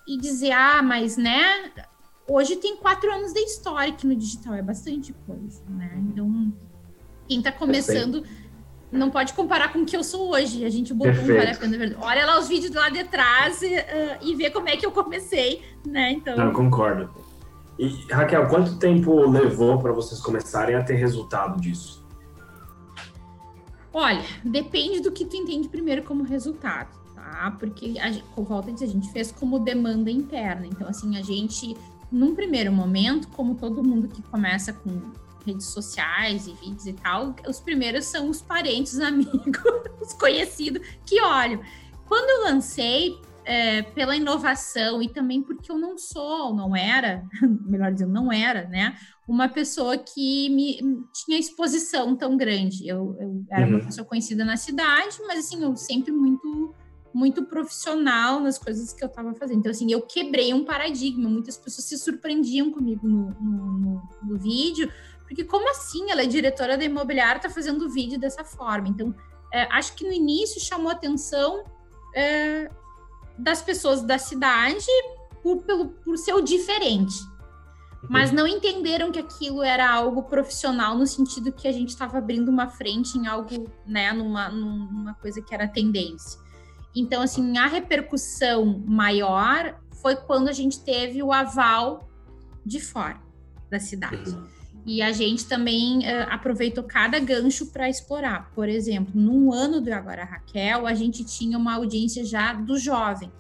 e 0.06 0.16
dizer, 0.16 0.52
ah, 0.52 0.80
mas, 0.80 1.16
né, 1.16 1.72
hoje 2.32 2.56
tem 2.56 2.76
quatro 2.76 3.12
anos 3.12 3.32
de 3.32 3.40
história 3.40 3.92
que 3.92 4.06
no 4.06 4.14
digital 4.14 4.54
é 4.54 4.62
bastante 4.62 5.12
coisa, 5.26 5.62
né? 5.68 5.92
Então, 5.96 6.52
quem 7.26 7.38
está 7.38 7.52
começando 7.52 8.24
não 8.92 9.10
pode 9.10 9.32
comparar 9.34 9.72
com 9.72 9.80
o 9.80 9.86
que 9.86 9.96
eu 9.96 10.02
sou 10.02 10.32
hoje. 10.32 10.64
A 10.64 10.70
gente 10.70 10.92
botou 10.92 11.22
um 11.22 11.26
vale 11.26 11.50
a 11.50 11.56
pena. 11.56 11.96
Olha 12.00 12.26
lá 12.26 12.38
os 12.38 12.48
vídeos 12.48 12.74
lá 12.74 12.88
de 12.88 13.04
trás 13.04 13.62
e, 13.62 13.74
uh, 13.74 13.78
e 14.22 14.34
vê 14.34 14.50
como 14.50 14.68
é 14.68 14.76
que 14.76 14.84
eu 14.84 14.92
comecei, 14.92 15.62
né? 15.86 16.12
Então. 16.12 16.36
Não, 16.36 16.52
concordo. 16.52 17.10
E, 17.78 17.88
Raquel, 18.10 18.46
quanto 18.48 18.78
tempo 18.78 19.28
levou 19.28 19.78
para 19.78 19.92
vocês 19.92 20.20
começarem 20.20 20.74
a 20.76 20.82
ter 20.82 20.94
resultado 20.94 21.60
disso? 21.60 22.04
Olha, 23.92 24.22
depende 24.44 25.00
do 25.00 25.10
que 25.10 25.24
tu 25.24 25.36
entende 25.36 25.68
primeiro 25.68 26.02
como 26.02 26.22
resultado, 26.22 26.90
tá? 27.14 27.56
Porque, 27.58 27.94
a, 27.98 28.12
com 28.34 28.44
volta 28.44 28.70
a 28.70 28.72
dizer, 28.72 28.86
a 28.86 28.88
gente 28.88 29.10
fez 29.12 29.32
como 29.32 29.58
demanda 29.58 30.10
interna. 30.10 30.66
Então, 30.66 30.88
assim, 30.88 31.16
a 31.16 31.22
gente, 31.22 31.76
num 32.11 32.35
primeiro 32.35 32.73
momento, 32.73 33.29
como 33.29 33.55
todo 33.55 33.83
mundo 33.83 34.09
que 34.09 34.23
começa 34.23 34.73
com 34.73 35.12
redes 35.44 35.66
sociais 35.66 36.46
e 36.46 36.53
vídeos 36.53 36.87
e 36.87 36.92
tal, 36.92 37.35
os 37.49 37.61
primeiros 37.61 38.07
são 38.07 38.29
os 38.29 38.42
parentes, 38.42 38.94
os 38.94 39.01
amigos, 39.01 39.62
os 40.01 40.12
conhecidos 40.14 40.87
que 41.07 41.20
olham. 41.23 41.61
Quando 42.07 42.29
eu 42.29 42.53
lancei, 42.53 43.16
é, 43.44 43.83
pela 43.83 44.16
inovação 44.16 45.03
e 45.03 45.09
também 45.09 45.42
porque 45.42 45.70
eu 45.73 45.79
não 45.79 45.96
sou, 45.96 46.55
não 46.55 46.77
era, 46.77 47.25
melhor 47.66 47.92
dizendo, 47.92 48.12
não 48.12 48.33
era, 48.33 48.68
né? 48.68 48.96
Uma 49.27 49.49
pessoa 49.49 49.96
que 49.96 50.49
me, 50.51 51.05
tinha 51.12 51.38
exposição 51.38 52.16
tão 52.16 52.37
grande. 52.37 52.87
Eu, 52.87 53.16
eu 53.18 53.44
era 53.51 53.66
uhum. 53.66 53.77
uma 53.77 53.85
pessoa 53.85 54.07
conhecida 54.07 54.44
na 54.44 54.57
cidade, 54.57 55.18
mas 55.27 55.40
assim, 55.40 55.62
eu 55.62 55.77
sempre 55.77 56.12
muito 56.12 56.75
muito 57.12 57.44
profissional 57.44 58.40
nas 58.40 58.59
coisas 58.59 58.92
que 58.92 59.03
eu 59.03 59.09
estava 59.09 59.35
fazendo. 59.35 59.59
Então, 59.59 59.70
assim, 59.70 59.90
eu 59.90 60.03
quebrei 60.03 60.55
um 60.55 60.64
paradigma. 60.64 61.29
Muitas 61.29 61.57
pessoas 61.57 61.87
se 61.87 61.99
surpreendiam 61.99 62.70
comigo 62.70 63.07
no, 63.07 63.31
no, 63.40 63.73
no, 63.79 64.03
no 64.23 64.38
vídeo, 64.38 64.90
porque 65.27 65.44
como 65.44 65.68
assim? 65.70 66.11
Ela 66.11 66.23
é 66.23 66.27
diretora 66.27 66.77
da 66.77 66.85
imobiliária, 66.85 67.38
está 67.38 67.51
fazendo 67.51 67.88
vídeo 67.90 68.18
dessa 68.18 68.44
forma. 68.44 68.88
Então, 68.88 69.14
é, 69.53 69.62
acho 69.73 69.94
que 69.94 70.05
no 70.05 70.12
início 70.12 70.61
chamou 70.61 70.90
atenção 70.90 71.64
é, 72.14 72.70
das 73.37 73.62
pessoas 73.62 74.03
da 74.03 74.18
cidade 74.18 74.87
por, 75.42 75.62
pelo, 75.62 75.88
por 75.88 76.16
ser 76.16 76.35
o 76.35 76.40
diferente. 76.40 77.14
Mas 78.09 78.33
não 78.33 78.46
entenderam 78.46 79.12
que 79.12 79.18
aquilo 79.18 79.62
era 79.62 79.90
algo 79.90 80.23
profissional 80.23 80.96
no 80.96 81.07
sentido 81.07 81.53
que 81.53 81.68
a 81.68 81.73
gente 81.73 81.90
estava 81.90 82.16
abrindo 82.18 82.49
uma 82.49 82.68
frente 82.68 83.18
em 83.18 83.27
algo, 83.27 83.70
né, 83.87 84.12
numa, 84.12 84.49
numa 84.49 85.14
coisa 85.14 85.42
que 85.42 85.55
era 85.55 85.68
tendência. 85.68 86.40
Então, 86.94 87.22
assim, 87.22 87.57
a 87.57 87.66
repercussão 87.66 88.83
maior 88.87 89.81
foi 90.00 90.16
quando 90.16 90.48
a 90.48 90.53
gente 90.53 90.81
teve 90.81 91.22
o 91.22 91.33
aval 91.33 92.09
de 92.64 92.81
fora 92.81 93.20
da 93.70 93.79
cidade. 93.79 94.37
E 94.85 95.03
a 95.03 95.12
gente 95.12 95.46
também 95.46 95.98
uh, 95.98 96.26
aproveitou 96.31 96.83
cada 96.83 97.18
gancho 97.18 97.66
para 97.66 97.88
explorar. 97.88 98.50
Por 98.55 98.68
exemplo, 98.68 99.12
num 99.14 99.53
ano 99.53 99.81
do 99.81 99.92
Agora 99.92 100.24
Raquel, 100.24 100.87
a 100.87 100.94
gente 100.94 101.24
tinha 101.24 101.59
uma 101.59 101.74
audiência 101.74 102.24
já 102.24 102.55
do 102.55 102.79
jovem. 102.79 103.31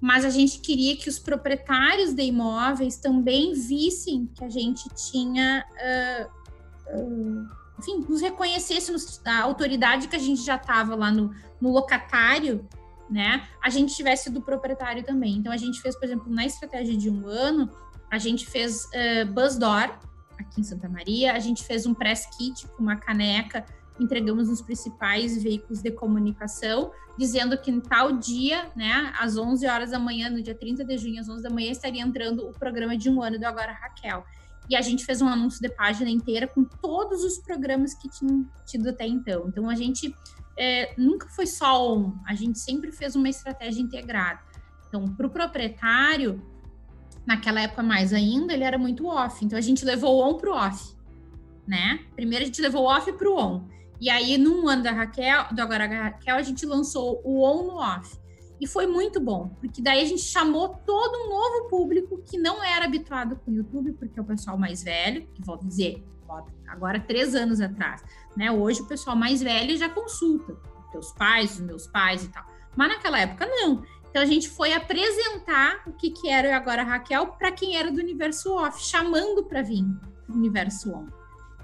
Mas 0.00 0.24
a 0.24 0.30
gente 0.30 0.60
queria 0.60 0.96
que 0.96 1.08
os 1.08 1.18
proprietários 1.18 2.14
de 2.14 2.22
imóveis 2.22 2.96
também 2.96 3.52
vissem 3.52 4.26
que 4.34 4.44
a 4.44 4.48
gente 4.48 4.88
tinha. 5.10 5.64
Uh, 5.76 6.96
uh, 6.96 7.58
enfim, 7.78 8.04
nos 8.08 8.20
reconhecêssemos 8.20 9.20
a 9.24 9.42
autoridade 9.42 10.08
que 10.08 10.16
a 10.16 10.18
gente 10.18 10.42
já 10.42 10.56
estava 10.56 10.94
lá 10.94 11.10
no, 11.10 11.32
no 11.60 11.72
locatário, 11.72 12.66
né? 13.08 13.48
A 13.62 13.70
gente 13.70 13.94
tivesse 13.94 14.30
do 14.30 14.42
proprietário 14.42 15.02
também. 15.02 15.36
Então 15.36 15.52
a 15.52 15.56
gente 15.56 15.80
fez, 15.80 15.96
por 15.96 16.04
exemplo, 16.04 16.32
na 16.32 16.44
estratégia 16.44 16.96
de 16.96 17.08
um 17.08 17.26
ano, 17.26 17.70
a 18.10 18.18
gente 18.18 18.46
fez 18.46 18.84
uh, 18.86 19.32
Buzz 19.32 19.56
Door, 19.56 19.98
aqui 20.38 20.60
em 20.60 20.64
Santa 20.64 20.88
Maria. 20.88 21.34
A 21.34 21.38
gente 21.38 21.64
fez 21.64 21.86
um 21.86 21.94
press 21.94 22.26
kit 22.36 22.66
com 22.68 22.82
uma 22.82 22.96
caneca, 22.96 23.64
entregamos 23.98 24.48
nos 24.48 24.62
principais 24.62 25.42
veículos 25.42 25.82
de 25.82 25.90
comunicação, 25.90 26.90
dizendo 27.16 27.58
que 27.58 27.70
em 27.70 27.80
tal 27.80 28.12
dia, 28.12 28.70
né, 28.76 29.12
às 29.18 29.36
11 29.36 29.66
horas 29.66 29.90
da 29.90 29.98
manhã, 29.98 30.30
no 30.30 30.40
dia 30.40 30.54
30 30.54 30.84
de 30.84 30.96
junho, 30.98 31.20
às 31.20 31.28
11 31.28 31.42
da 31.42 31.50
manhã, 31.50 31.70
estaria 31.70 32.02
entrando 32.02 32.48
o 32.48 32.52
programa 32.52 32.96
de 32.96 33.10
um 33.10 33.22
ano 33.22 33.38
do 33.38 33.44
Agora 33.44 33.72
Raquel. 33.72 34.24
E 34.68 34.76
a 34.76 34.82
gente 34.82 35.04
fez 35.04 35.22
um 35.22 35.28
anúncio 35.28 35.60
de 35.60 35.68
página 35.70 36.10
inteira 36.10 36.46
com 36.46 36.62
todos 36.62 37.24
os 37.24 37.38
programas 37.38 37.94
que 37.94 38.08
tinham 38.08 38.46
tido 38.66 38.88
até 38.90 39.06
então. 39.06 39.48
Então 39.48 39.68
a 39.68 39.74
gente 39.74 40.14
é, 40.58 40.92
nunca 40.98 41.28
foi 41.28 41.46
só 41.46 41.96
um, 41.96 42.14
a 42.26 42.34
gente 42.34 42.58
sempre 42.58 42.92
fez 42.92 43.16
uma 43.16 43.28
estratégia 43.28 43.80
integrada. 43.80 44.40
Então, 44.88 45.06
para 45.14 45.26
o 45.26 45.30
proprietário, 45.30 46.42
naquela 47.26 47.60
época 47.60 47.82
mais 47.82 48.12
ainda, 48.12 48.52
ele 48.52 48.64
era 48.64 48.78
muito 48.78 49.06
off. 49.06 49.44
Então 49.44 49.58
a 49.58 49.62
gente 49.62 49.84
levou 49.84 50.16
o 50.16 50.28
on 50.28 50.36
para 50.36 50.50
o 50.50 50.54
off, 50.54 50.94
né? 51.66 52.00
Primeiro 52.14 52.44
a 52.44 52.46
gente 52.46 52.60
levou 52.60 52.82
o 52.82 52.86
off 52.86 53.10
para 53.12 53.28
o 53.28 53.38
on. 53.38 53.68
E 54.00 54.08
aí, 54.10 54.38
num 54.38 54.68
ano 54.68 54.82
da 54.82 54.92
Raquel, 54.92 55.46
do 55.52 55.60
Agora 55.60 55.86
Raquel, 55.86 56.36
a 56.36 56.42
gente 56.42 56.64
lançou 56.64 57.20
o 57.24 57.42
on 57.42 57.64
no 57.64 57.76
off. 57.76 58.16
E 58.60 58.66
foi 58.66 58.86
muito 58.86 59.20
bom, 59.20 59.50
porque 59.60 59.80
daí 59.80 60.02
a 60.02 60.04
gente 60.04 60.22
chamou 60.22 60.68
todo 60.84 61.16
um 61.16 61.30
novo 61.30 61.68
público 61.68 62.20
que 62.24 62.36
não 62.36 62.62
era 62.62 62.84
habituado 62.84 63.36
com 63.36 63.50
o 63.50 63.54
YouTube, 63.54 63.92
porque 63.92 64.18
é 64.18 64.22
o 64.22 64.26
pessoal 64.26 64.58
mais 64.58 64.82
velho, 64.82 65.26
que 65.34 65.42
volto 65.42 65.64
a 65.64 65.68
dizer, 65.68 66.04
agora 66.66 67.00
três 67.00 67.34
anos 67.34 67.60
atrás, 67.60 68.02
né? 68.36 68.50
Hoje 68.50 68.82
o 68.82 68.86
pessoal 68.86 69.16
mais 69.16 69.42
velho 69.42 69.76
já 69.76 69.88
consulta, 69.88 70.56
teus 70.90 71.12
pais, 71.12 71.52
os 71.52 71.60
meus 71.60 71.86
pais 71.86 72.24
e 72.24 72.28
tal. 72.28 72.44
Mas 72.76 72.88
naquela 72.88 73.20
época 73.20 73.46
não. 73.46 73.82
Então 74.10 74.22
a 74.22 74.26
gente 74.26 74.48
foi 74.48 74.72
apresentar 74.72 75.82
o 75.86 75.92
que, 75.92 76.10
que 76.10 76.28
era 76.28 76.48
o 76.48 76.54
Agora 76.54 76.82
Raquel 76.82 77.28
para 77.28 77.52
quem 77.52 77.76
era 77.76 77.90
do 77.90 78.00
universo 78.00 78.52
off, 78.54 78.82
chamando 78.82 79.44
para 79.44 79.62
vir 79.62 79.84
do 80.26 80.34
universo 80.34 80.92
on. 80.92 81.06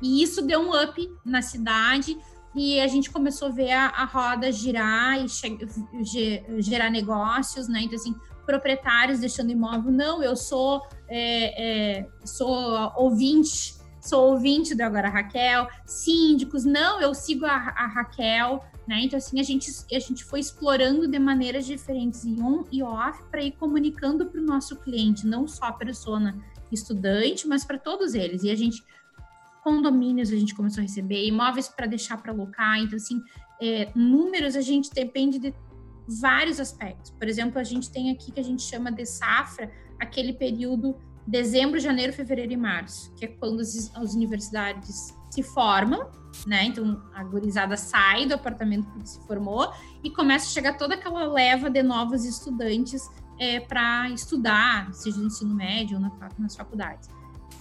E 0.03 0.23
isso 0.23 0.43
deu 0.43 0.61
um 0.61 0.83
up 0.83 1.11
na 1.25 1.41
cidade 1.41 2.19
e 2.55 2.81
a 2.81 2.87
gente 2.87 3.11
começou 3.11 3.49
a 3.49 3.51
ver 3.51 3.73
a, 3.73 3.87
a 3.89 4.05
roda 4.05 4.51
girar 4.53 5.19
e 5.19 5.27
gerar 6.63 6.91
negócios, 6.91 7.69
né? 7.69 7.83
Então, 7.83 7.97
assim, 7.97 8.15
proprietários 8.47 9.21
deixando 9.21 9.51
imóvel, 9.51 9.91
não, 9.91 10.23
eu 10.23 10.37
sou, 10.37 10.83
é, 11.09 11.99
é, 11.99 12.09
sou 12.25 12.93
ouvinte, 12.97 13.75
sou 14.01 14.31
ouvinte 14.33 14.75
do 14.75 14.83
Agora 14.83 15.09
Raquel, 15.09 15.67
síndicos, 15.85 16.65
não, 16.65 17.01
eu 17.01 17.15
sigo 17.15 17.45
a, 17.47 17.55
a 17.55 17.87
Raquel, 17.87 18.63
né? 18.87 19.01
Então, 19.03 19.17
assim, 19.17 19.41
a 19.41 19.43
gente, 19.43 19.71
a 19.93 19.99
gente 19.99 20.25
foi 20.25 20.41
explorando 20.41 21.09
de 21.09 21.19
maneiras 21.19 21.67
diferentes, 21.67 22.25
em 22.25 22.41
on 22.41 22.65
e 22.71 22.83
off, 22.83 23.23
para 23.31 23.43
ir 23.43 23.53
comunicando 23.53 24.27
para 24.27 24.41
o 24.41 24.45
nosso 24.45 24.77
cliente, 24.77 25.27
não 25.27 25.49
só 25.49 25.67
a 25.67 25.73
persona 25.73 26.39
estudante, 26.71 27.49
mas 27.49 27.65
para 27.65 27.79
todos 27.79 28.15
eles. 28.15 28.43
E 28.43 28.51
a 28.51 28.55
gente 28.55 28.85
condomínios 29.65 30.31
a 30.31 30.37
gente 30.37 30.55
começou 30.55 30.81
a 30.81 30.83
receber, 30.83 31.27
imóveis 31.27 31.67
para 31.67 31.87
deixar 31.87 32.19
para 32.19 32.31
alocar. 32.31 32.79
Então, 32.79 32.97
assim, 32.97 33.21
é, 33.61 33.91
números 33.95 34.55
a 34.55 34.61
gente 34.61 34.91
depende 34.93 35.39
de 35.39 35.55
vários 36.21 36.61
aspectos. 36.61 37.11
Por 37.13 37.27
exemplo, 37.27 37.59
a 37.59 37.65
gente 37.65 37.91
tem 37.91 38.11
aqui 38.11 38.31
que 38.31 38.39
a 38.39 38.45
gente 38.45 38.63
chama 38.63 38.93
de 38.93 39.07
safra, 39.07 39.73
aquele 39.99 40.35
período 40.35 40.95
dezembro, 41.27 41.81
janeiro, 41.81 42.13
fevereiro 42.13 42.53
e 42.53 42.57
março, 42.59 43.11
que 43.15 43.25
é 43.25 43.29
quando 43.29 43.61
as, 43.61 43.91
as 43.97 44.15
universidades 44.15 45.17
se 45.31 45.43
formam, 45.43 46.11
né? 46.47 46.65
Então 46.65 47.03
a 47.15 47.25
gurizada 47.25 47.79
sai 47.79 48.27
do 48.27 48.35
apartamento 48.35 48.87
que 48.93 49.09
se 49.09 49.19
formou 49.27 49.73
e 50.03 50.11
começa 50.11 50.45
a 50.45 50.51
chegar 50.51 50.77
toda 50.77 50.95
aquela 50.95 51.27
leva 51.27 51.71
de 51.71 51.83
novos 51.83 52.27
estudantes 52.27 53.09
é, 53.39 53.59
para 53.61 54.11
estudar, 54.11 54.93
seja 54.93 55.17
no 55.17 55.27
ensino 55.27 55.55
médio 55.55 55.97
ou 55.97 56.03
na, 56.03 56.13
nas 56.39 56.55
faculdades 56.55 57.09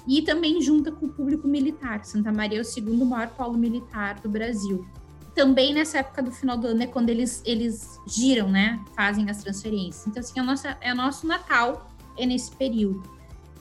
e 0.07 0.21
também 0.21 0.61
junta 0.61 0.91
com 0.91 1.05
o 1.05 1.09
público 1.09 1.47
militar. 1.47 2.03
Santa 2.05 2.31
Maria 2.31 2.59
é 2.59 2.61
o 2.61 2.65
segundo 2.65 3.05
maior 3.05 3.29
polo 3.29 3.57
militar 3.57 4.19
do 4.19 4.29
Brasil. 4.29 4.85
Também 5.33 5.73
nessa 5.73 5.99
época 5.99 6.21
do 6.21 6.31
final 6.31 6.57
do 6.57 6.67
ano 6.67 6.83
é 6.83 6.87
quando 6.87 7.09
eles, 7.09 7.41
eles 7.45 7.99
giram, 8.07 8.49
né? 8.49 8.83
Fazem 8.95 9.29
as 9.29 9.41
transferências. 9.41 10.05
Então, 10.05 10.21
assim, 10.21 10.39
a 10.39 10.43
nossa, 10.43 10.77
é 10.79 10.93
o 10.93 10.95
nosso 10.95 11.25
Natal 11.25 11.89
é 12.17 12.25
nesse 12.25 12.51
período. 12.55 13.01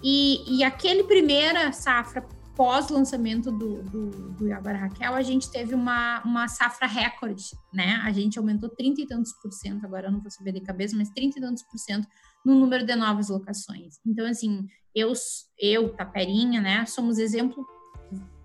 E, 0.02 0.58
e 0.58 0.64
aquele 0.64 1.04
primeira 1.04 1.72
safra 1.72 2.26
pós-lançamento 2.54 3.50
do, 3.50 3.82
do, 3.82 4.10
do 4.32 4.48
Raquel, 4.48 5.14
a 5.14 5.22
gente 5.22 5.50
teve 5.50 5.74
uma, 5.74 6.22
uma 6.22 6.48
safra 6.48 6.86
recorde, 6.86 7.56
né? 7.72 8.00
A 8.04 8.12
gente 8.12 8.38
aumentou 8.38 8.68
30 8.68 9.00
e 9.00 9.06
tantos 9.06 9.32
por 9.32 9.50
cento, 9.52 9.84
agora 9.86 10.08
eu 10.08 10.12
não 10.12 10.20
vou 10.20 10.30
saber 10.30 10.52
de 10.52 10.60
cabeça, 10.60 10.94
mas 10.96 11.08
30 11.10 11.38
e 11.38 11.40
tantos 11.40 11.62
por 11.62 11.78
cento 11.78 12.06
no 12.44 12.54
número 12.54 12.84
de 12.84 12.94
novas 12.94 13.28
locações. 13.28 13.98
Então, 14.06 14.26
assim, 14.26 14.66
eu, 14.94 15.12
eu 15.58 15.88
Taperinha, 15.90 16.60
né, 16.60 16.84
somos 16.86 17.18
exemplo 17.18 17.66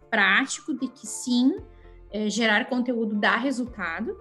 prático 0.10 0.74
de 0.74 0.88
que 0.88 1.06
sim, 1.06 1.58
é, 2.12 2.30
gerar 2.30 2.66
conteúdo 2.66 3.16
dá 3.16 3.36
resultado, 3.36 4.16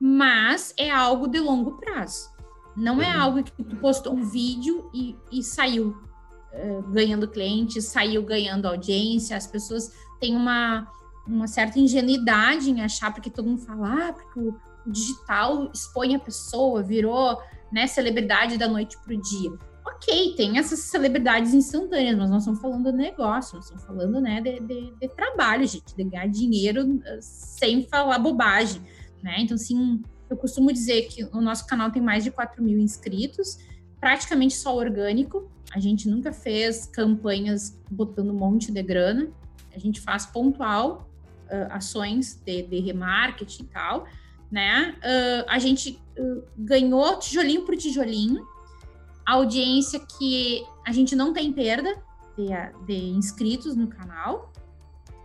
mas 0.00 0.74
é 0.76 0.90
algo 0.90 1.28
de 1.28 1.38
longo 1.38 1.78
prazo. 1.78 2.32
Não 2.76 3.00
é 3.00 3.14
uhum. 3.14 3.22
algo 3.22 3.42
que 3.42 3.62
tu 3.62 3.76
postou 3.76 4.14
um 4.14 4.24
vídeo 4.24 4.90
e, 4.92 5.16
e 5.30 5.42
saiu 5.42 5.96
é, 6.52 6.82
ganhando 6.90 7.28
clientes, 7.28 7.84
saiu 7.84 8.22
ganhando 8.22 8.66
audiência. 8.66 9.36
As 9.36 9.46
pessoas 9.46 9.92
têm 10.20 10.34
uma, 10.34 10.86
uma 11.26 11.46
certa 11.46 11.78
ingenuidade 11.78 12.70
em 12.70 12.82
achar, 12.82 13.12
porque 13.12 13.30
todo 13.30 13.48
mundo 13.48 13.62
fala, 13.62 14.08
ah, 14.08 14.12
porque 14.12 14.40
o, 14.40 14.48
o 14.48 14.56
digital 14.86 15.70
expõe 15.72 16.14
a 16.14 16.18
pessoa, 16.18 16.82
virou 16.82 17.40
né, 17.72 17.86
celebridade 17.86 18.56
da 18.56 18.68
noite 18.68 18.96
para 18.98 19.14
o 19.14 19.20
dia. 19.20 19.50
Ok, 19.86 20.34
tem 20.36 20.58
essas 20.58 20.78
celebridades 20.78 21.52
instantâneas, 21.52 22.16
mas 22.16 22.30
nós 22.30 22.42
estamos 22.42 22.60
falando 22.60 22.90
de 22.90 22.96
negócio, 22.96 23.56
nós 23.56 23.64
estamos 23.64 23.84
falando 23.84 24.20
né, 24.20 24.40
de, 24.40 24.60
de, 24.60 24.94
de 24.98 25.08
trabalho, 25.08 25.66
gente, 25.66 25.94
de 25.94 26.04
ganhar 26.04 26.26
dinheiro 26.26 27.00
eh, 27.04 27.18
sem 27.20 27.86
falar 27.86 28.18
bobagem. 28.18 28.80
Né? 29.22 29.36
Então, 29.40 29.56
assim, 29.56 30.02
eu 30.30 30.36
costumo 30.36 30.72
dizer 30.72 31.02
que 31.08 31.24
o 31.24 31.40
nosso 31.40 31.66
canal 31.66 31.90
tem 31.90 32.00
mais 32.00 32.24
de 32.24 32.30
4 32.30 32.62
mil 32.62 32.78
inscritos, 32.78 33.58
praticamente 34.00 34.54
só 34.54 34.74
orgânico. 34.74 35.50
A 35.74 35.80
gente 35.80 36.08
nunca 36.08 36.32
fez 36.32 36.86
campanhas 36.86 37.78
botando 37.90 38.30
um 38.30 38.38
monte 38.38 38.72
de 38.72 38.82
grana. 38.82 39.28
A 39.74 39.78
gente 39.78 40.00
faz 40.00 40.24
pontual 40.24 41.10
uh, 41.50 41.72
ações 41.72 42.40
de, 42.44 42.62
de 42.62 42.80
remarketing 42.80 43.64
e 43.64 43.66
tal 43.66 44.06
né? 44.54 44.94
Uh, 44.98 45.44
a 45.48 45.58
gente 45.58 46.00
uh, 46.16 46.44
ganhou 46.56 47.18
tijolinho 47.18 47.62
por 47.62 47.76
tijolinho. 47.76 48.46
A 49.26 49.32
audiência 49.32 49.98
que 49.98 50.64
a 50.86 50.92
gente 50.92 51.16
não 51.16 51.32
tem 51.32 51.52
perda 51.52 52.00
de, 52.38 52.46
de 52.86 53.08
inscritos 53.08 53.74
no 53.74 53.88
canal, 53.88 54.52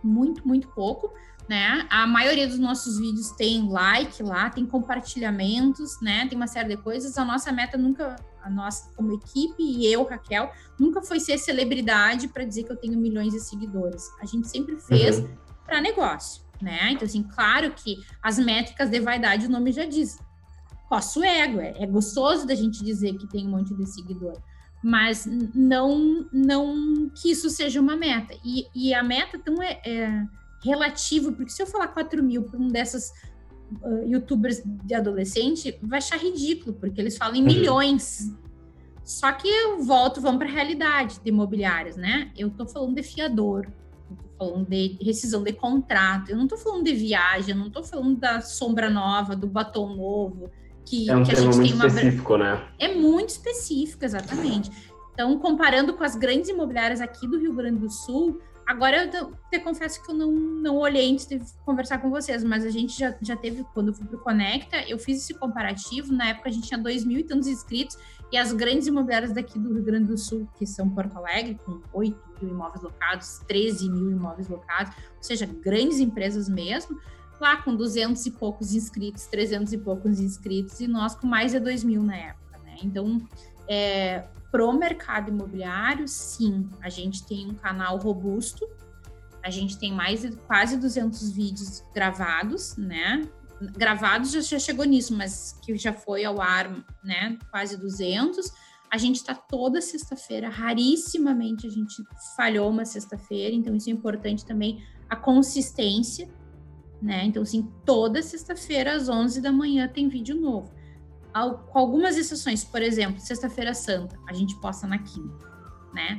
muito, 0.02 0.46
muito 0.48 0.66
pouco, 0.68 1.12
né? 1.48 1.86
A 1.88 2.08
maioria 2.08 2.48
dos 2.48 2.58
nossos 2.58 2.98
vídeos 2.98 3.30
tem 3.30 3.70
like 3.70 4.20
lá, 4.20 4.50
tem 4.50 4.66
compartilhamentos, 4.66 6.00
né? 6.00 6.26
Tem 6.26 6.34
uma 6.36 6.48
série 6.48 6.70
de 6.70 6.82
coisas. 6.82 7.16
A 7.16 7.24
nossa 7.24 7.52
meta 7.52 7.78
nunca, 7.78 8.16
a 8.42 8.50
nossa 8.50 8.92
como 8.96 9.12
equipe 9.12 9.62
e 9.62 9.86
eu, 9.86 10.02
Raquel, 10.02 10.50
nunca 10.76 11.02
foi 11.02 11.20
ser 11.20 11.38
celebridade 11.38 12.26
para 12.26 12.42
dizer 12.42 12.64
que 12.64 12.72
eu 12.72 12.76
tenho 12.76 12.98
milhões 12.98 13.32
de 13.32 13.38
seguidores. 13.38 14.10
A 14.20 14.26
gente 14.26 14.48
sempre 14.48 14.76
fez 14.80 15.20
uhum. 15.20 15.28
para 15.64 15.80
negócio 15.80 16.49
né? 16.62 16.92
Então, 16.92 17.06
assim, 17.06 17.22
claro 17.22 17.72
que 17.72 17.98
as 18.22 18.38
métricas 18.38 18.90
de 18.90 19.00
vaidade, 19.00 19.46
o 19.46 19.50
nome 19.50 19.72
já 19.72 19.84
diz. 19.84 20.18
Coça 20.88 21.20
o 21.20 21.24
ego, 21.24 21.60
é, 21.60 21.74
é 21.82 21.86
gostoso 21.86 22.46
da 22.46 22.54
gente 22.54 22.82
dizer 22.84 23.16
que 23.16 23.26
tem 23.28 23.46
um 23.46 23.50
monte 23.50 23.72
de 23.74 23.86
seguidor, 23.86 24.36
mas 24.82 25.24
não, 25.54 26.26
não 26.32 27.08
que 27.10 27.30
isso 27.30 27.48
seja 27.48 27.80
uma 27.80 27.96
meta. 27.96 28.34
E, 28.44 28.66
e 28.74 28.92
a 28.92 29.02
meta, 29.02 29.36
então, 29.36 29.62
é, 29.62 29.80
é 29.84 30.24
relativa, 30.64 31.32
porque 31.32 31.50
se 31.50 31.62
eu 31.62 31.66
falar 31.66 31.88
4 31.88 32.22
mil 32.22 32.42
para 32.42 32.58
um 32.58 32.68
dessas 32.68 33.12
uh, 33.82 34.04
youtubers 34.06 34.62
de 34.64 34.94
adolescente, 34.94 35.78
vai 35.82 35.98
achar 35.98 36.18
ridículo, 36.18 36.74
porque 36.74 37.00
eles 37.00 37.16
falam 37.16 37.36
em 37.36 37.40
uhum. 37.40 37.46
milhões. 37.46 38.34
Só 39.04 39.32
que 39.32 39.48
eu 39.48 39.82
volto, 39.82 40.20
vamos 40.20 40.38
para 40.38 40.48
a 40.48 40.52
realidade 40.52 41.20
de 41.20 41.28
imobiliários, 41.28 41.96
né? 41.96 42.30
Eu 42.36 42.48
estou 42.48 42.66
falando 42.66 42.94
de 42.94 43.02
fiador, 43.02 43.66
falando 44.40 44.66
de 44.66 44.96
rescisão 45.02 45.42
de 45.42 45.52
contrato, 45.52 46.30
eu 46.30 46.36
não 46.36 46.44
estou 46.44 46.56
falando 46.56 46.84
de 46.84 46.94
viagem, 46.94 47.50
eu 47.50 47.58
não 47.58 47.66
estou 47.66 47.84
falando 47.84 48.16
da 48.16 48.40
sombra 48.40 48.88
nova, 48.88 49.36
do 49.36 49.46
batom 49.46 49.94
novo, 49.94 50.50
que, 50.86 51.10
é 51.10 51.14
um 51.14 51.22
que 51.22 51.32
a 51.32 51.34
gente 51.34 51.60
tem 51.60 51.74
uma. 51.74 51.86
específico, 51.86 52.38
né? 52.38 52.66
É 52.78 52.94
muito 52.94 53.28
específico, 53.28 54.02
exatamente. 54.02 54.70
Então, 55.12 55.38
comparando 55.38 55.92
com 55.92 56.02
as 56.02 56.16
grandes 56.16 56.48
imobiliárias 56.48 57.02
aqui 57.02 57.28
do 57.28 57.38
Rio 57.38 57.52
Grande 57.52 57.80
do 57.80 57.90
Sul, 57.90 58.40
agora 58.70 59.10
eu 59.12 59.32
te 59.50 59.58
confesso 59.58 60.00
que 60.00 60.12
eu 60.12 60.14
não, 60.14 60.30
não 60.30 60.76
olhei 60.76 61.10
antes 61.10 61.26
de 61.26 61.40
conversar 61.64 61.98
com 61.98 62.08
vocês, 62.08 62.44
mas 62.44 62.64
a 62.64 62.70
gente 62.70 62.96
já, 62.96 63.12
já 63.20 63.36
teve, 63.36 63.64
quando 63.74 63.88
eu 63.88 63.94
fui 63.94 64.06
para 64.06 64.16
o 64.16 64.20
Conecta, 64.20 64.88
eu 64.88 64.96
fiz 64.96 65.18
esse 65.18 65.34
comparativo, 65.34 66.12
na 66.12 66.28
época 66.28 66.48
a 66.48 66.52
gente 66.52 66.68
tinha 66.68 66.78
dois 66.78 67.04
mil 67.04 67.18
e 67.18 67.24
tantos 67.24 67.48
inscritos, 67.48 67.98
e 68.30 68.36
as 68.36 68.52
grandes 68.52 68.86
imobiliárias 68.86 69.32
daqui 69.32 69.58
do 69.58 69.74
Rio 69.74 69.82
Grande 69.82 70.06
do 70.06 70.16
Sul, 70.16 70.48
que 70.56 70.64
são 70.64 70.88
Porto 70.88 71.16
Alegre, 71.16 71.58
com 71.64 71.80
8 71.92 72.16
mil 72.40 72.52
imóveis 72.52 72.80
locados, 72.80 73.40
13 73.48 73.90
mil 73.90 74.12
imóveis 74.12 74.48
locados, 74.48 74.94
ou 75.16 75.22
seja, 75.22 75.46
grandes 75.46 75.98
empresas 75.98 76.48
mesmo, 76.48 76.96
lá 77.40 77.56
com 77.56 77.74
200 77.74 78.24
e 78.24 78.30
poucos 78.30 78.72
inscritos, 78.72 79.26
300 79.26 79.72
e 79.72 79.78
poucos 79.78 80.20
inscritos, 80.20 80.78
e 80.78 80.86
nós 80.86 81.16
com 81.16 81.26
mais 81.26 81.50
de 81.50 81.58
2 81.58 81.82
mil 81.82 82.04
na 82.04 82.16
época, 82.16 82.58
né? 82.64 82.76
Então, 82.84 83.20
é, 83.68 84.24
pro 84.50 84.72
mercado 84.72 85.30
imobiliário, 85.30 86.06
sim, 86.08 86.68
a 86.80 86.88
gente 86.88 87.24
tem 87.26 87.50
um 87.50 87.54
canal 87.54 87.98
robusto, 87.98 88.68
a 89.42 89.50
gente 89.50 89.78
tem 89.78 89.92
mais 89.92 90.22
de 90.22 90.32
quase 90.36 90.76
200 90.76 91.30
vídeos 91.30 91.82
gravados, 91.94 92.76
né? 92.76 93.28
gravados 93.60 94.32
já, 94.32 94.58
chegou 94.58 94.84
nisso, 94.84 95.14
mas 95.14 95.58
que 95.62 95.76
já 95.76 95.92
foi 95.92 96.24
ao 96.24 96.40
ar, 96.40 96.70
né, 97.04 97.38
quase 97.50 97.76
200. 97.76 98.50
A 98.90 98.96
gente 98.96 99.16
está 99.16 99.34
toda 99.34 99.80
sexta-feira, 99.80 100.48
rarissimamente 100.48 101.66
a 101.66 101.70
gente 101.70 102.02
falhou 102.36 102.68
uma 102.70 102.84
sexta-feira, 102.84 103.54
então 103.54 103.74
isso 103.74 103.88
é 103.88 103.92
importante 103.92 104.44
também, 104.44 104.82
a 105.08 105.14
consistência, 105.14 106.28
né? 107.00 107.24
Então, 107.24 107.42
assim, 107.42 107.70
toda 107.84 108.22
sexta-feira 108.22 108.94
às 108.94 109.08
11 109.08 109.40
da 109.40 109.52
manhã 109.52 109.88
tem 109.88 110.08
vídeo 110.08 110.34
novo. 110.34 110.72
Com 111.32 111.78
algumas 111.78 112.16
exceções, 112.16 112.64
por 112.64 112.82
exemplo, 112.82 113.20
sexta-feira 113.20 113.74
santa, 113.74 114.18
a 114.28 114.32
gente 114.32 114.56
posta 114.56 114.86
na 114.86 114.98
quinta, 114.98 115.48
né? 115.92 116.18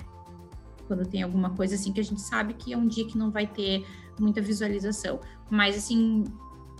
Quando 0.88 1.06
tem 1.06 1.24
alguma 1.24 1.52
coisa 1.52 1.76
assim 1.76 1.92
que 1.92 2.00
a 2.00 2.04
gente 2.04 2.22
sabe 2.22 2.54
que 2.54 2.74
é 2.74 2.78
um 2.78 2.88
dia 2.88 3.06
que 3.06 3.18
não 3.18 3.32
vai 3.32 3.48
ter 3.48 3.86
muita 4.20 4.42
visualização. 4.42 5.20
Mas, 5.50 5.76
assim, 5.78 6.26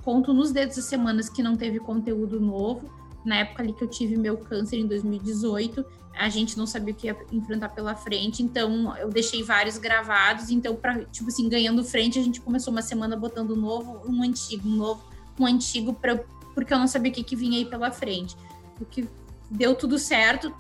conto 0.04 0.34
nos 0.34 0.52
dedos 0.52 0.78
as 0.78 0.86
semanas 0.86 1.30
que 1.30 1.44
não 1.44 1.56
teve 1.56 1.80
conteúdo 1.80 2.40
novo 2.40 2.90
na 3.24 3.38
época 3.38 3.62
ali 3.62 3.74
que 3.74 3.84
eu 3.84 3.88
tive 3.88 4.18
meu 4.18 4.38
câncer 4.38 4.78
em 4.78 4.88
2018, 4.88 5.86
a 6.18 6.30
gente 6.30 6.58
não 6.58 6.66
sabia 6.66 6.94
o 6.94 6.98
que 6.98 7.08
ia 7.08 7.18
enfrentar 7.32 7.70
pela 7.70 7.96
frente, 7.96 8.44
então 8.44 8.96
eu 8.98 9.10
deixei 9.10 9.44
vários 9.44 9.78
gravados, 9.78 10.50
então 10.50 10.76
para 10.76 11.06
tipo 11.06 11.30
assim, 11.30 11.48
ganhando 11.48 11.84
frente, 11.84 12.20
a 12.20 12.24
gente 12.24 12.42
começou 12.42 12.72
uma 12.72 12.82
semana 12.82 13.16
botando 13.16 13.52
um 13.52 13.56
novo, 13.56 14.02
um 14.06 14.22
antigo, 14.24 14.68
um 14.68 14.76
novo, 14.76 15.04
um 15.40 15.46
antigo 15.46 15.94
para 15.94 16.24
porque 16.54 16.74
eu 16.74 16.80
não 16.80 16.88
sabia 16.88 17.12
o 17.12 17.16
que, 17.16 17.24
que 17.24 17.36
vinha 17.36 17.58
aí 17.58 17.66
pela 17.66 17.92
frente. 17.92 18.36
O 18.80 18.86
que 18.86 19.08
deu 19.50 19.76
tudo 19.76 19.98
certo, 19.98 20.54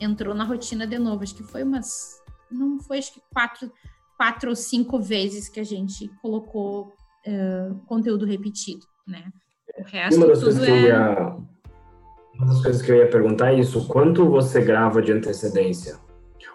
entrou 0.00 0.34
na 0.34 0.44
rotina 0.44 0.86
de 0.86 0.98
novo, 0.98 1.22
acho 1.22 1.34
que 1.34 1.42
foi 1.42 1.62
umas 1.62 2.20
não 2.50 2.78
foi 2.80 2.98
acho 2.98 3.14
que 3.14 3.22
quatro, 3.32 3.72
quatro 4.16 4.50
ou 4.50 4.56
cinco 4.56 5.00
vezes 5.00 5.48
que 5.48 5.58
a 5.58 5.64
gente 5.64 6.08
colocou 6.20 6.92
uh, 7.26 7.74
conteúdo 7.86 8.26
repetido, 8.26 8.86
né? 9.06 9.32
O 9.78 9.82
resto 9.84 10.20
tudo 10.20 10.64
é... 10.64 11.52
Uma 12.34 12.46
das 12.46 12.62
coisas 12.62 12.82
que 12.82 12.90
eu 12.90 12.96
ia 12.96 13.08
perguntar 13.08 13.52
é 13.52 13.60
isso: 13.60 13.86
quanto 13.86 14.28
você 14.28 14.60
grava 14.60 15.00
de 15.00 15.12
antecedência? 15.12 15.98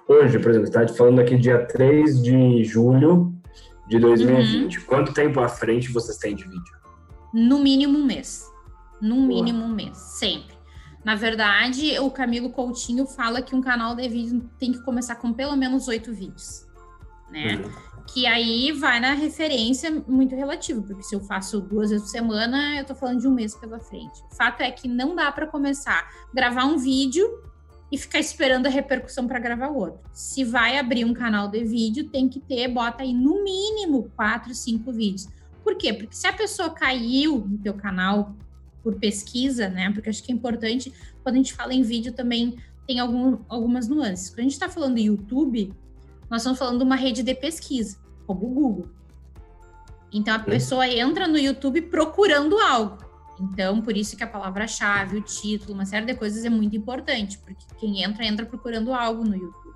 Hoje, 0.08 0.40
por 0.40 0.52
exemplo, 0.52 0.68
você 0.68 0.84
está 0.84 0.96
falando 0.96 1.20
aqui 1.20 1.38
dia 1.38 1.66
3 1.66 2.22
de 2.22 2.64
julho 2.64 3.34
de 3.88 4.00
2020. 4.00 4.78
Uhum. 4.78 4.86
Quanto 4.86 5.14
tempo 5.14 5.40
à 5.40 5.48
frente 5.48 5.92
vocês 5.92 6.18
têm 6.18 6.36
de 6.36 6.44
vídeo? 6.44 6.78
No 7.34 7.60
mínimo 7.60 7.98
um 7.98 8.06
mês. 8.06 8.46
No 9.02 9.22
mínimo 9.22 9.64
um 9.64 9.70
mês, 9.70 9.98
sempre. 9.98 10.58
Na 11.04 11.16
verdade, 11.16 11.98
o 12.00 12.10
Camilo 12.12 12.50
Coutinho 12.50 13.06
fala 13.06 13.42
que 13.42 13.56
um 13.56 13.62
canal 13.62 13.96
de 13.96 14.08
vídeo 14.10 14.50
tem 14.60 14.72
que 14.72 14.82
começar 14.84 15.16
com 15.16 15.32
pelo 15.32 15.56
menos 15.56 15.88
oito 15.88 16.14
vídeos, 16.14 16.68
né? 17.32 17.56
Uhum 17.56 17.88
que 18.08 18.26
aí 18.26 18.72
vai 18.72 19.00
na 19.00 19.14
referência 19.14 19.92
muito 20.08 20.34
relativa, 20.36 20.82
porque 20.82 21.04
se 21.04 21.14
eu 21.14 21.20
faço 21.20 21.60
duas 21.60 21.90
vezes 21.90 22.06
por 22.06 22.12
semana, 22.12 22.78
eu 22.78 22.86
tô 22.86 22.96
falando 22.96 23.20
de 23.20 23.28
um 23.28 23.34
mês 23.34 23.54
pela 23.54 23.80
frente. 23.80 24.24
O 24.32 24.36
fato 24.36 24.62
é 24.62 24.72
que 24.72 24.88
não 24.88 25.14
dá 25.14 25.32
para 25.32 25.46
começar 25.46 26.00
a 26.00 26.34
gravar 26.34 26.66
um 26.66 26.78
vídeo 26.78 27.44
e 27.92 27.98
ficar 27.98 28.20
esperando 28.20 28.66
a 28.66 28.70
repercussão 28.70 29.28
para 29.28 29.40
gravar 29.40 29.68
outro. 29.68 30.00
Se 30.14 30.44
vai 30.44 30.78
abrir 30.78 31.06
um 31.06 31.14
canal 31.14 31.50
de 31.50 31.64
vídeo, 31.64 32.10
tem 32.10 32.30
que 32.30 32.40
ter, 32.40 32.68
bota 32.70 33.04
aí 33.04 33.14
no 33.14 33.44
mínimo 33.44 34.10
quatro, 34.16 34.54
cinco 34.56 34.92
vídeos. 34.92 35.28
Por 35.64 35.76
quê? 35.76 35.94
Porque 35.94 36.16
se 36.16 36.28
a 36.28 36.34
pessoa 36.34 36.70
caiu 36.70 37.46
no 37.46 37.58
teu 37.58 37.74
canal 37.74 38.36
por 38.88 38.96
pesquisa, 38.96 39.68
né? 39.68 39.92
Porque 39.92 40.10
acho 40.10 40.24
que 40.24 40.32
é 40.32 40.36
importante, 40.36 40.94
quando 41.22 41.36
a 41.36 41.38
gente 41.40 41.54
fala 41.54 41.74
em 41.74 41.82
vídeo 41.82 42.14
também 42.14 42.56
tem 42.88 43.02
algum, 43.02 43.40
algumas 43.50 43.90
nuances. 43.90 44.30
Quando 44.30 44.40
a 44.40 44.44
gente 44.44 44.54
está 44.54 44.70
falando 44.70 44.94
do 44.94 45.02
YouTube, 45.02 45.74
nós 46.30 46.40
estamos 46.40 46.58
falando 46.58 46.78
de 46.78 46.86
uma 46.86 46.96
rede 46.96 47.22
de 47.22 47.36
pesquisa, 47.36 47.98
como 48.26 48.46
o 48.46 48.50
Google. 48.50 48.88
Então 50.10 50.34
a 50.34 50.40
pessoa 50.40 50.88
entra 50.88 51.28
no 51.28 51.38
YouTube 51.38 51.82
procurando 51.82 52.58
algo. 52.60 52.98
Então, 53.42 53.82
por 53.82 53.98
isso 53.98 54.16
que 54.16 54.24
a 54.24 54.28
palavra-chave, 54.28 55.18
o 55.18 55.22
título, 55.22 55.74
uma 55.74 55.86
série 55.86 56.06
de 56.06 56.16
coisas 56.16 56.46
é 56.46 56.50
muito 56.50 56.78
importante, 56.78 57.38
porque 57.40 57.66
quem 57.78 58.04
entra, 58.04 58.26
entra 58.26 58.46
procurando 58.46 58.94
algo 58.94 59.26
no 59.26 59.36
YouTube. 59.36 59.76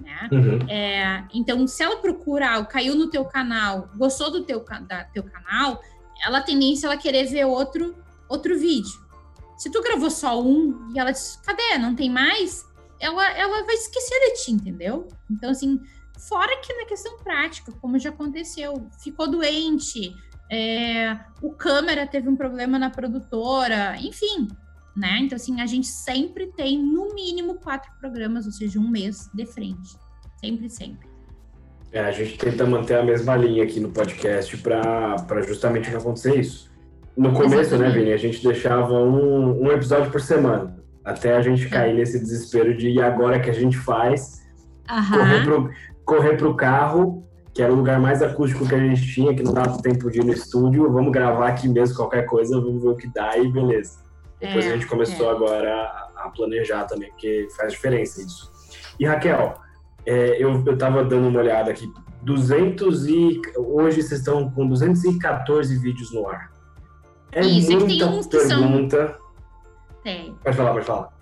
Né? 0.00 0.28
Uhum. 0.30 0.70
É, 0.70 1.24
então, 1.34 1.66
se 1.66 1.82
ela 1.82 1.96
procura 1.96 2.54
algo, 2.54 2.68
caiu 2.68 2.94
no 2.94 3.10
teu 3.10 3.24
canal, 3.24 3.90
gostou 3.96 4.30
do 4.30 4.44
teu, 4.44 4.64
da, 4.86 5.02
teu 5.04 5.24
canal, 5.24 5.82
ela 6.24 6.40
tem 6.40 6.58
tendência 6.58 6.86
ela 6.86 6.96
querer 6.96 7.26
ver 7.26 7.44
outro, 7.44 7.94
outro 8.34 8.58
vídeo. 8.58 9.02
Se 9.56 9.70
tu 9.70 9.80
gravou 9.82 10.10
só 10.10 10.42
um 10.42 10.90
e 10.94 10.98
ela 10.98 11.10
diz, 11.10 11.40
cadê? 11.44 11.78
Não 11.78 11.94
tem 11.94 12.10
mais? 12.10 12.64
ela, 13.04 13.30
ela 13.36 13.64
vai 13.64 13.74
esquecer 13.74 14.18
de 14.20 14.42
ti, 14.42 14.52
entendeu? 14.52 15.08
Então, 15.30 15.50
assim, 15.50 15.80
fora 16.18 16.56
que 16.60 16.72
na 16.74 16.86
questão 16.86 17.18
prática, 17.18 17.72
como 17.80 17.98
já 17.98 18.10
aconteceu, 18.10 18.88
ficou 19.02 19.30
doente, 19.30 20.14
é, 20.50 21.18
o 21.42 21.50
câmera 21.52 22.06
teve 22.06 22.28
um 22.28 22.36
problema 22.36 22.78
na 22.78 22.90
produtora, 22.90 23.96
enfim, 23.98 24.48
né? 24.96 25.18
Então, 25.20 25.36
assim, 25.36 25.60
a 25.60 25.66
gente 25.66 25.86
sempre 25.86 26.46
tem 26.48 26.82
no 26.82 27.14
mínimo 27.14 27.56
quatro 27.56 27.90
programas, 28.00 28.46
ou 28.46 28.52
seja, 28.52 28.78
um 28.78 28.88
mês 28.88 29.28
de 29.34 29.44
frente. 29.44 29.96
Sempre, 30.40 30.70
sempre. 30.70 31.08
É, 31.92 32.00
a 32.00 32.10
gente 32.10 32.36
tenta 32.38 32.66
manter 32.66 32.98
a 32.98 33.04
mesma 33.04 33.36
linha 33.36 33.64
aqui 33.64 33.78
no 33.78 33.90
podcast 33.90 34.56
para 34.56 35.42
justamente 35.46 35.90
não 35.90 36.00
acontecer 36.00 36.40
isso. 36.40 36.73
No 37.16 37.32
começo, 37.32 37.54
né, 37.54 37.60
Exatamente. 37.60 37.94
né, 37.94 38.00
Vini, 38.00 38.12
a 38.12 38.16
gente 38.16 38.42
deixava 38.42 38.92
um, 38.92 39.62
um 39.62 39.70
episódio 39.70 40.10
por 40.10 40.20
semana. 40.20 40.76
Até 41.04 41.36
a 41.36 41.42
gente 41.42 41.68
cair 41.68 41.94
nesse 41.94 42.18
desespero 42.18 42.76
de 42.76 42.90
e 42.90 43.00
agora 43.00 43.38
que 43.38 43.50
a 43.50 43.52
gente 43.52 43.76
faz? 43.76 44.42
Uhum. 44.90 45.18
Correr, 45.18 45.44
pro, 45.44 45.70
correr 46.04 46.36
pro 46.36 46.56
carro, 46.56 47.24
que 47.52 47.62
era 47.62 47.72
o 47.72 47.76
lugar 47.76 48.00
mais 48.00 48.20
acústico 48.20 48.66
que 48.66 48.74
a 48.74 48.78
gente 48.78 49.06
tinha, 49.12 49.34
que 49.34 49.42
não 49.42 49.52
dava 49.52 49.80
tempo 49.80 50.10
de 50.10 50.20
ir 50.20 50.24
no 50.24 50.32
estúdio. 50.32 50.90
Vamos 50.90 51.12
gravar 51.12 51.48
aqui 51.48 51.68
mesmo 51.68 51.96
qualquer 51.96 52.26
coisa, 52.26 52.60
vamos 52.60 52.82
ver 52.82 52.88
o 52.88 52.96
que 52.96 53.06
dá 53.06 53.38
e 53.38 53.48
beleza. 53.48 54.02
Depois 54.40 54.66
é, 54.66 54.70
a 54.70 54.72
gente 54.72 54.86
começou 54.86 55.28
é. 55.28 55.30
agora 55.30 55.72
a, 55.72 56.24
a, 56.24 56.30
planejar 56.30 56.84
também, 56.84 57.10
porque 57.10 57.46
faz 57.56 57.72
diferença 57.72 58.20
isso. 58.20 58.50
E 58.98 59.06
Raquel, 59.06 59.54
é, 60.04 60.42
eu, 60.42 60.62
eu 60.66 60.76
tava 60.76 61.04
dando 61.04 61.28
uma 61.28 61.40
olhada 61.40 61.70
aqui. 61.70 61.90
200 62.22 63.06
e 63.06 63.40
hoje 63.56 64.02
vocês 64.02 64.20
estão 64.20 64.50
com 64.50 64.66
214 64.66 65.78
vídeos 65.78 66.12
no 66.12 66.26
ar. 66.26 66.53
É 67.34 67.44
Isso, 67.44 67.70
muita 67.72 67.86
tem 67.86 68.04
uns 68.04 68.26
que 68.26 68.38
pergunta. 68.38 69.06
São 69.06 69.24
tem. 70.04 70.34
Pode 70.42 70.56
falar, 70.56 70.72
pode 70.72 70.86
falar. 70.86 71.14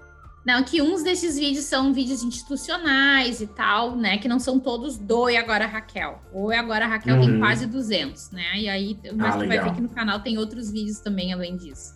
Não, 0.44 0.64
que 0.64 0.82
uns 0.82 1.04
desses 1.04 1.38
vídeos 1.38 1.64
são 1.66 1.92
vídeos 1.92 2.24
institucionais 2.24 3.40
e 3.40 3.46
tal, 3.46 3.94
né? 3.94 4.18
Que 4.18 4.26
não 4.26 4.40
são 4.40 4.58
todos 4.58 4.98
do 4.98 5.30
E 5.30 5.36
Agora 5.36 5.66
Raquel. 5.66 6.20
O 6.32 6.52
E 6.52 6.56
Agora 6.56 6.86
Raquel 6.86 7.16
uhum. 7.16 7.26
tem 7.26 7.38
quase 7.38 7.66
200, 7.66 8.32
né? 8.32 8.42
E 8.56 8.68
aí, 8.68 8.98
mas 9.14 9.36
ah, 9.36 9.38
tu 9.38 9.46
vai 9.46 9.60
ver 9.60 9.72
que 9.72 9.80
no 9.80 9.88
canal 9.88 10.18
tem 10.18 10.36
outros 10.38 10.70
vídeos 10.70 10.98
também 10.98 11.32
além 11.32 11.56
disso. 11.56 11.94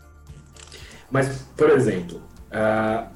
Mas, 1.11 1.45
por 1.57 1.71
exemplo, 1.71 2.23
uh, 2.53 3.09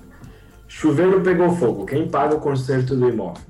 chuveiro 0.66 1.20
pegou 1.20 1.54
fogo, 1.54 1.86
quem 1.86 2.08
paga 2.08 2.34
o 2.34 2.40
conserto 2.40 2.96
do 2.96 3.08
imóvel? 3.08 3.42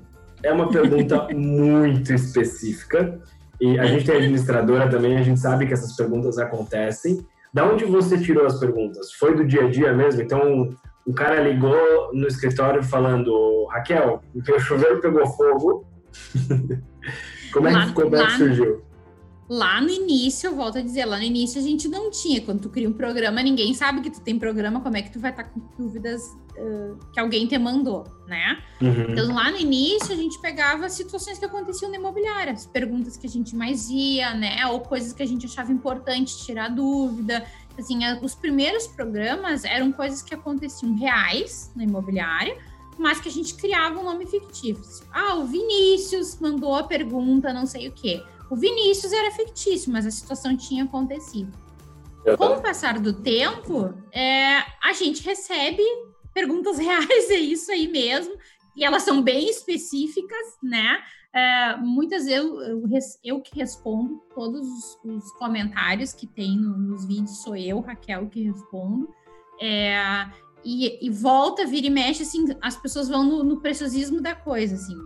É 0.42 0.52
uma 0.52 0.68
pergunta 0.68 1.28
muito 1.34 2.12
específica. 2.12 3.18
E 3.58 3.78
a 3.78 3.86
gente 3.86 4.04
tem 4.04 4.16
administradora 4.16 4.88
também, 4.88 5.16
a 5.16 5.22
gente 5.22 5.40
sabe 5.40 5.66
que 5.66 5.72
essas 5.72 5.94
perguntas 5.94 6.38
acontecem. 6.38 7.26
Da 7.52 7.64
onde 7.64 7.84
você 7.84 8.18
tirou 8.18 8.46
as 8.46 8.58
perguntas? 8.58 9.12
Foi 9.12 9.34
do 9.34 9.44
dia 9.44 9.64
a 9.64 9.70
dia 9.70 9.92
mesmo? 9.92 10.22
Então, 10.22 10.70
o 11.06 11.12
cara 11.12 11.40
ligou 11.40 12.12
no 12.12 12.26
escritório 12.26 12.82
falando: 12.82 13.66
Raquel, 13.70 14.22
o 14.34 14.60
chuveiro 14.60 15.00
pegou 15.00 15.26
fogo. 15.26 15.86
como 17.52 17.68
é, 17.68 17.72
lá, 17.72 17.86
que, 17.86 17.92
como 17.92 18.16
é 18.16 18.26
que 18.26 18.32
surgiu? 18.32 18.82
Lá 19.48 19.80
no 19.80 19.90
início, 19.90 20.48
eu 20.48 20.54
volto 20.54 20.78
a 20.78 20.80
dizer, 20.80 21.04
lá 21.04 21.18
no 21.18 21.24
início 21.24 21.60
a 21.60 21.64
gente 21.64 21.88
não 21.88 22.10
tinha. 22.10 22.40
Quando 22.40 22.60
tu 22.60 22.68
cria 22.68 22.88
um 22.88 22.92
programa, 22.92 23.42
ninguém 23.42 23.74
sabe 23.74 24.00
que 24.00 24.10
tu 24.10 24.20
tem 24.20 24.38
programa, 24.38 24.80
como 24.80 24.96
é 24.96 25.02
que 25.02 25.10
tu 25.10 25.18
vai 25.18 25.32
estar 25.32 25.44
com 25.44 25.60
dúvidas 25.76 26.22
uh, 26.56 26.98
que 27.12 27.20
alguém 27.20 27.46
te 27.46 27.58
mandou, 27.58 28.04
né? 28.26 28.62
Uhum. 28.80 29.06
Então, 29.10 29.34
lá 29.34 29.50
no 29.50 29.58
início, 29.58 30.12
a 30.12 30.16
gente 30.16 30.40
pegava 30.40 30.88
situações 30.88 31.38
que 31.38 31.44
aconteciam 31.44 31.90
na 31.90 31.96
imobiliária, 31.96 32.52
as 32.52 32.66
perguntas 32.66 33.16
que 33.16 33.26
a 33.26 33.30
gente 33.30 33.54
mais 33.54 33.88
ia, 33.88 34.34
né? 34.34 34.66
Ou 34.66 34.80
coisas 34.80 35.12
que 35.12 35.22
a 35.22 35.26
gente 35.26 35.46
achava 35.46 35.72
importante 35.72 36.38
tirar 36.44 36.68
dúvida. 36.68 37.44
Assim, 37.78 38.00
os 38.22 38.34
primeiros 38.34 38.86
programas 38.86 39.64
eram 39.64 39.92
coisas 39.92 40.22
que 40.22 40.34
aconteciam 40.34 40.94
reais 40.94 41.70
na 41.74 41.84
imobiliária, 41.84 42.56
mas 42.98 43.20
que 43.20 43.28
a 43.28 43.32
gente 43.32 43.54
criava 43.54 43.98
um 43.98 44.04
nome 44.04 44.26
fictício. 44.26 45.06
Ah, 45.10 45.34
o 45.36 45.46
Vinícius 45.46 46.38
mandou 46.38 46.74
a 46.74 46.82
pergunta, 46.82 47.52
não 47.52 47.66
sei 47.66 47.88
o 47.88 47.92
quê. 47.92 48.22
O 48.50 48.56
Vinícius 48.56 49.12
era 49.12 49.30
fictício, 49.30 49.92
mas 49.92 50.04
a 50.04 50.10
situação 50.10 50.56
tinha 50.56 50.84
acontecido. 50.84 51.56
Com 52.36 52.46
o 52.46 52.60
passar 52.60 52.98
do 52.98 53.14
tempo, 53.14 53.94
é, 54.12 54.58
a 54.82 54.92
gente 54.92 55.24
recebe 55.24 55.82
perguntas 56.32 56.78
reais, 56.80 57.30
é 57.30 57.38
isso 57.38 57.70
aí 57.70 57.88
mesmo, 57.88 58.34
e 58.76 58.84
elas 58.84 59.02
são 59.02 59.22
bem 59.22 59.48
específicas, 59.48 60.56
né? 60.62 61.02
É, 61.32 61.76
muitas 61.76 62.26
eu, 62.26 62.60
eu, 62.60 62.82
eu, 63.22 63.40
que 63.40 63.56
respondo 63.56 64.20
todos 64.34 64.66
os, 64.66 64.98
os 65.04 65.32
comentários 65.32 66.12
que 66.12 66.26
tem 66.26 66.56
no, 66.56 66.76
nos 66.76 67.04
vídeos, 67.06 67.42
sou 67.42 67.54
eu, 67.54 67.80
Raquel, 67.80 68.28
que 68.28 68.42
respondo. 68.42 69.08
É, 69.60 70.26
e, 70.64 71.06
e, 71.06 71.10
volta, 71.10 71.66
vira 71.66 71.86
e 71.86 71.90
mexe, 71.90 72.22
assim, 72.22 72.46
as 72.60 72.76
pessoas 72.76 73.08
vão 73.08 73.22
no, 73.22 73.44
no 73.44 73.60
preciosismo 73.60 74.20
da 74.20 74.34
coisa, 74.34 74.74
assim 74.74 74.96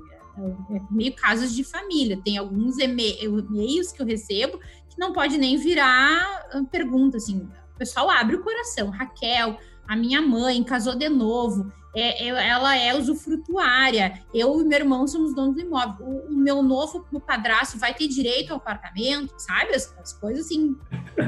é 0.71 0.81
meio 0.91 1.15
casos 1.15 1.55
de 1.55 1.65
família. 1.65 2.21
Tem 2.25 2.37
alguns 2.37 2.79
e-mails 2.79 3.93
que 3.93 4.03
eu 4.03 4.07
recebo 4.07 4.59
que 4.89 4.99
não 4.99 5.13
pode 5.13 5.39
nem 5.39 5.57
virar 5.57 6.47
ah, 6.53 6.63
pergunta, 6.71 7.17
assim. 7.17 7.49
O 7.75 7.79
pessoal 7.79 8.11
abre 8.11 8.37
o 8.37 8.43
coração. 8.43 8.91
Raquel, 8.91 9.59
a 9.87 9.97
minha 9.97 10.21
mãe 10.23 10.63
casou 10.63 10.95
de 10.95 11.09
novo, 11.09 11.73
é, 11.95 12.25
é, 12.25 12.49
ela 12.49 12.77
é 12.77 12.97
usufrutuária, 12.99 14.21
eu 14.35 14.61
e 14.61 14.65
meu 14.65 14.79
irmão 14.79 15.07
somos 15.07 15.35
donos 15.35 15.55
do 15.55 15.61
imóvel, 15.61 16.07
o, 16.07 16.33
o 16.33 16.37
meu 16.37 16.63
novo 16.63 17.07
padrasto 17.21 17.79
vai 17.79 17.95
ter 17.95 18.09
direito 18.09 18.51
ao 18.51 18.57
apartamento, 18.57 19.33
sabe? 19.39 19.75
As, 19.75 19.95
as, 19.99 20.13
coisas 20.13 20.47
assim, 20.47 20.77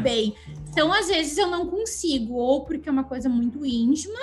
bem. 0.02 0.34
Então, 0.68 0.92
às 0.92 1.06
vezes 1.06 1.38
eu 1.38 1.46
não 1.46 1.68
consigo, 1.68 2.34
ou 2.34 2.64
porque 2.64 2.88
é 2.88 2.92
uma 2.92 3.04
coisa 3.04 3.28
muito 3.28 3.64
íntima, 3.64 4.18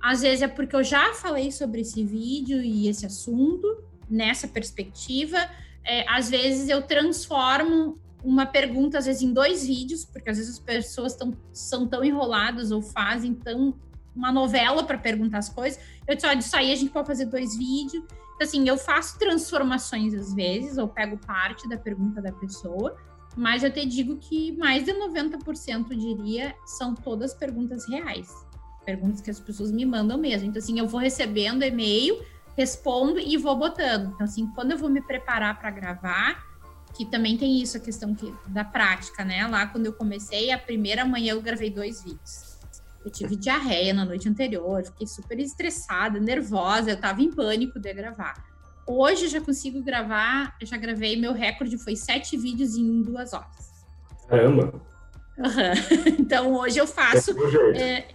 às 0.00 0.22
vezes 0.22 0.42
é 0.42 0.48
porque 0.48 0.74
eu 0.74 0.82
já 0.82 1.12
falei 1.12 1.52
sobre 1.52 1.82
esse 1.82 2.02
vídeo 2.04 2.62
e 2.62 2.88
esse 2.88 3.04
assunto, 3.04 3.84
nessa 4.08 4.48
perspectiva, 4.48 5.36
é, 5.84 6.08
às 6.08 6.30
vezes 6.30 6.68
eu 6.68 6.82
transformo 6.82 7.98
uma 8.26 8.44
pergunta, 8.44 8.98
às 8.98 9.06
vezes, 9.06 9.22
em 9.22 9.32
dois 9.32 9.64
vídeos, 9.64 10.04
porque 10.04 10.28
às 10.28 10.36
vezes 10.36 10.54
as 10.54 10.58
pessoas 10.58 11.14
tão, 11.14 11.32
são 11.52 11.86
tão 11.86 12.04
enroladas 12.04 12.72
ou 12.72 12.82
fazem 12.82 13.32
tão 13.32 13.74
uma 14.14 14.32
novela 14.32 14.82
para 14.82 14.98
perguntar 14.98 15.38
as 15.38 15.48
coisas. 15.48 15.78
Eu 16.08 16.16
disse, 16.16 16.26
olha, 16.26 16.36
disso 16.36 16.56
aí 16.56 16.72
a 16.72 16.74
gente 16.74 16.90
pode 16.90 17.06
fazer 17.06 17.26
dois 17.26 17.56
vídeos. 17.56 18.02
Então, 18.02 18.46
assim, 18.46 18.68
eu 18.68 18.76
faço 18.76 19.16
transformações 19.18 20.12
às 20.12 20.34
vezes, 20.34 20.76
ou 20.76 20.88
pego 20.88 21.16
parte 21.18 21.68
da 21.68 21.76
pergunta 21.76 22.20
da 22.20 22.32
pessoa, 22.32 22.96
mas 23.36 23.62
eu 23.62 23.70
te 23.70 23.86
digo 23.86 24.16
que 24.16 24.56
mais 24.56 24.84
de 24.84 24.92
90%, 24.92 25.88
diria, 25.90 26.56
são 26.64 26.94
todas 26.94 27.32
perguntas 27.32 27.86
reais. 27.88 28.28
Perguntas 28.84 29.20
que 29.20 29.30
as 29.30 29.38
pessoas 29.38 29.70
me 29.70 29.86
mandam 29.86 30.18
mesmo. 30.18 30.48
Então, 30.48 30.58
assim, 30.58 30.78
eu 30.78 30.88
vou 30.88 30.98
recebendo 30.98 31.62
e-mail, 31.62 32.20
respondo 32.56 33.20
e 33.20 33.36
vou 33.36 33.54
botando. 33.56 34.12
Então, 34.14 34.24
assim, 34.24 34.48
quando 34.48 34.72
eu 34.72 34.78
vou 34.78 34.88
me 34.88 35.00
preparar 35.00 35.58
para 35.60 35.70
gravar, 35.70 36.45
que 36.96 37.04
também 37.04 37.36
tem 37.36 37.60
isso, 37.60 37.76
a 37.76 37.80
questão 37.80 38.14
que, 38.14 38.32
da 38.48 38.64
prática, 38.64 39.24
né? 39.24 39.46
Lá 39.46 39.66
quando 39.66 39.86
eu 39.86 39.92
comecei, 39.92 40.50
a 40.50 40.58
primeira 40.58 41.04
manhã 41.04 41.32
eu 41.32 41.42
gravei 41.42 41.70
dois 41.70 42.02
vídeos. 42.02 42.56
Eu 43.04 43.10
tive 43.10 43.36
diarreia 43.36 43.94
na 43.94 44.04
noite 44.04 44.28
anterior, 44.28 44.84
fiquei 44.84 45.06
super 45.06 45.38
estressada, 45.38 46.18
nervosa, 46.18 46.90
eu 46.90 47.00
tava 47.00 47.22
em 47.22 47.30
pânico 47.30 47.78
de 47.78 47.92
gravar. 47.92 48.34
Hoje 48.86 49.24
eu 49.24 49.28
já 49.28 49.40
consigo 49.40 49.82
gravar, 49.82 50.56
eu 50.60 50.66
já 50.66 50.76
gravei, 50.76 51.16
meu 51.16 51.32
recorde 51.32 51.76
foi 51.78 51.96
sete 51.96 52.36
vídeos 52.36 52.76
em 52.76 53.02
duas 53.02 53.32
horas. 53.32 53.84
Caramba! 54.28 54.72
Uhum. 55.38 56.16
Então 56.18 56.54
hoje 56.54 56.78
eu 56.78 56.86
faço. 56.86 57.32
É, 57.74 58.06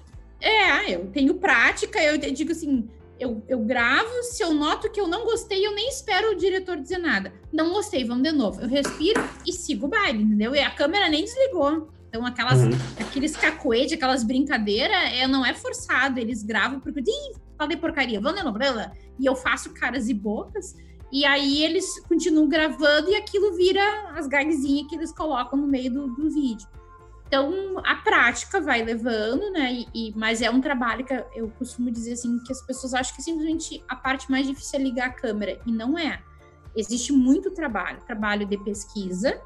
é, 0.42 0.96
eu 0.96 1.08
tenho 1.12 1.36
prática, 1.36 2.02
eu 2.02 2.18
digo 2.18 2.52
assim, 2.52 2.90
eu, 3.22 3.44
eu 3.48 3.60
gravo, 3.60 4.24
se 4.24 4.44
eu 4.44 4.52
noto 4.52 4.90
que 4.90 5.00
eu 5.00 5.08
não 5.08 5.24
gostei, 5.24 5.66
eu 5.66 5.76
nem 5.76 5.88
espero 5.88 6.32
o 6.32 6.36
diretor 6.36 6.76
dizer 6.78 6.98
nada. 6.98 7.32
Não 7.54 7.72
gostei, 7.72 8.04
vamos 8.04 8.24
de 8.24 8.32
novo. 8.32 8.60
Eu 8.60 8.68
respiro 8.68 9.22
e 9.46 9.54
sigo 9.54 9.86
o 9.86 9.90
baile, 9.90 10.24
entendeu? 10.24 10.56
E 10.56 10.60
a 10.60 10.72
câmera 10.72 11.08
nem 11.08 11.24
desligou. 11.24 11.92
Então, 12.10 12.26
aquelas, 12.26 12.60
uhum. 12.62 12.72
aqueles 13.00 13.36
cacoetes, 13.36 13.94
aquelas 13.94 14.24
brincadeiras, 14.24 15.14
é, 15.14 15.28
não 15.28 15.46
é 15.46 15.54
forçado. 15.54 16.20
Eles 16.20 16.42
gravam 16.42 16.80
porque, 16.80 17.00
ih, 17.00 17.36
falei 17.56 17.78
porcaria, 17.78 18.20
vamos 18.20 18.40
de 18.40 18.44
novo. 18.44 18.58
E 19.20 19.26
eu 19.26 19.36
faço 19.36 19.72
caras 19.72 20.10
e 20.10 20.16
bocas. 20.16 20.76
E 21.12 21.24
aí 21.24 21.64
eles 21.64 22.00
continuam 22.08 22.50
gravando 22.50 23.12
e 23.12 23.16
aquilo 23.16 23.54
vira 23.54 23.84
as 24.16 24.28
gagzinhas 24.28 24.88
que 24.88 24.96
eles 24.96 25.12
colocam 25.12 25.60
no 25.60 25.68
meio 25.68 25.94
do, 25.94 26.08
do 26.08 26.32
vídeo. 26.32 26.68
Então, 27.32 27.82
a 27.86 27.96
prática 27.96 28.60
vai 28.60 28.84
levando, 28.84 29.50
né? 29.52 29.72
E, 29.72 29.88
e, 30.10 30.14
mas 30.18 30.42
é 30.42 30.52
um 30.52 30.60
trabalho 30.60 31.06
que 31.06 31.14
eu 31.34 31.48
costumo 31.58 31.90
dizer 31.90 32.12
assim, 32.12 32.38
que 32.40 32.52
as 32.52 32.62
pessoas 32.62 32.94
acham 32.94 33.16
que 33.16 33.22
simplesmente 33.22 33.82
a 33.88 33.96
parte 33.96 34.30
mais 34.30 34.46
difícil 34.46 34.82
é 34.82 34.84
ligar 34.84 35.08
a 35.08 35.14
câmera. 35.14 35.58
E 35.66 35.72
não 35.72 35.98
é. 35.98 36.22
Existe 36.76 37.14
muito 37.14 37.50
trabalho. 37.52 38.02
Trabalho 38.02 38.46
de 38.46 38.58
pesquisa 38.58 39.42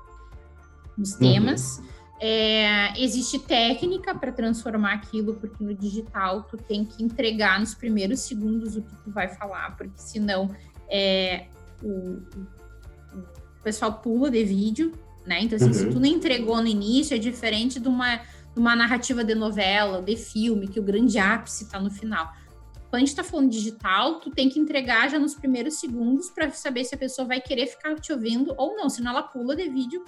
nos 0.97 1.11
uhum. 1.11 1.19
temas. 1.19 1.79
É, 2.19 2.99
existe 2.99 3.37
técnica 3.37 4.15
para 4.15 4.31
transformar 4.31 4.93
aquilo, 4.93 5.35
porque 5.35 5.63
no 5.63 5.75
digital 5.75 6.41
tu 6.41 6.57
tem 6.57 6.85
que 6.85 7.03
entregar 7.03 7.59
nos 7.59 7.75
primeiros 7.75 8.21
segundos 8.21 8.75
o 8.75 8.81
que 8.81 8.95
tu 9.03 9.11
vai 9.11 9.27
falar, 9.27 9.77
porque 9.77 10.01
senão 10.01 10.49
é, 10.89 11.49
o, 11.83 12.17
o 13.13 13.63
pessoal 13.63 13.93
pula 13.93 14.31
de 14.31 14.43
vídeo 14.43 15.04
né? 15.25 15.41
Então, 15.41 15.55
assim, 15.55 15.67
uhum. 15.67 15.73
se 15.73 15.89
tu 15.89 15.99
não 15.99 16.05
entregou 16.05 16.61
no 16.61 16.67
início, 16.67 17.15
é 17.15 17.17
diferente 17.17 17.79
de 17.79 17.87
uma, 17.87 18.17
de 18.17 18.59
uma 18.59 18.75
narrativa 18.75 19.23
de 19.23 19.35
novela, 19.35 20.01
de 20.01 20.15
filme, 20.15 20.67
que 20.67 20.79
o 20.79 20.83
grande 20.83 21.17
ápice 21.17 21.63
está 21.63 21.79
no 21.79 21.89
final. 21.89 22.31
Quando 22.89 22.95
a 22.95 22.99
gente 22.99 23.09
está 23.09 23.23
falando 23.23 23.49
digital, 23.49 24.19
tu 24.19 24.29
tem 24.29 24.47
que 24.47 24.59
entregar 24.59 25.09
já 25.09 25.19
nos 25.19 25.35
primeiros 25.35 25.79
segundos 25.79 26.29
para 26.29 26.49
saber 26.51 26.85
se 26.85 26.95
a 26.95 26.97
pessoa 26.97 27.27
vai 27.27 27.41
querer 27.41 27.67
ficar 27.67 27.95
te 27.99 28.13
ouvindo 28.13 28.53
ou 28.57 28.75
não, 28.75 28.89
senão 28.89 29.11
ela 29.11 29.23
pula 29.23 29.55
de 29.55 29.67
vídeo 29.67 30.05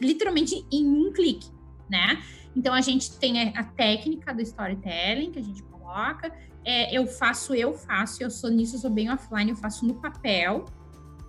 literalmente 0.00 0.66
em 0.72 0.84
um 0.84 1.12
clique, 1.12 1.48
né? 1.88 2.20
Então 2.54 2.74
a 2.74 2.80
gente 2.80 3.16
tem 3.18 3.56
a 3.56 3.62
técnica 3.62 4.34
do 4.34 4.42
storytelling 4.42 5.30
que 5.30 5.38
a 5.38 5.42
gente 5.42 5.62
coloca. 5.62 6.34
É, 6.64 6.96
eu 6.96 7.06
faço, 7.06 7.54
eu 7.54 7.72
faço, 7.72 8.22
eu 8.22 8.30
sou 8.30 8.50
nisso, 8.50 8.76
eu 8.76 8.80
sou 8.80 8.90
bem 8.90 9.10
offline, 9.10 9.50
eu 9.50 9.56
faço 9.56 9.86
no 9.86 9.94
papel, 9.94 10.64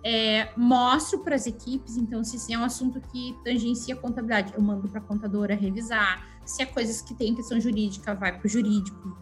é, 0.09 0.53
mostro 0.55 1.19
para 1.19 1.35
as 1.35 1.45
equipes, 1.45 1.97
então, 1.97 2.23
se 2.23 2.53
é 2.53 2.57
um 2.57 2.63
assunto 2.63 3.01
que 3.11 3.35
tangencia 3.43 3.93
a 3.93 3.97
contabilidade, 3.97 4.53
eu 4.55 4.61
mando 4.61 4.87
para 4.87 4.99
a 4.99 5.03
contadora 5.03 5.53
revisar. 5.53 6.25
Se 6.45 6.63
é 6.63 6.65
coisas 6.65 7.01
que 7.01 7.13
tem 7.13 7.35
questão 7.35 7.59
jurídica, 7.59 8.15
vai 8.15 8.31
para 8.31 8.45
o 8.45 8.49
jurídico 8.49 9.17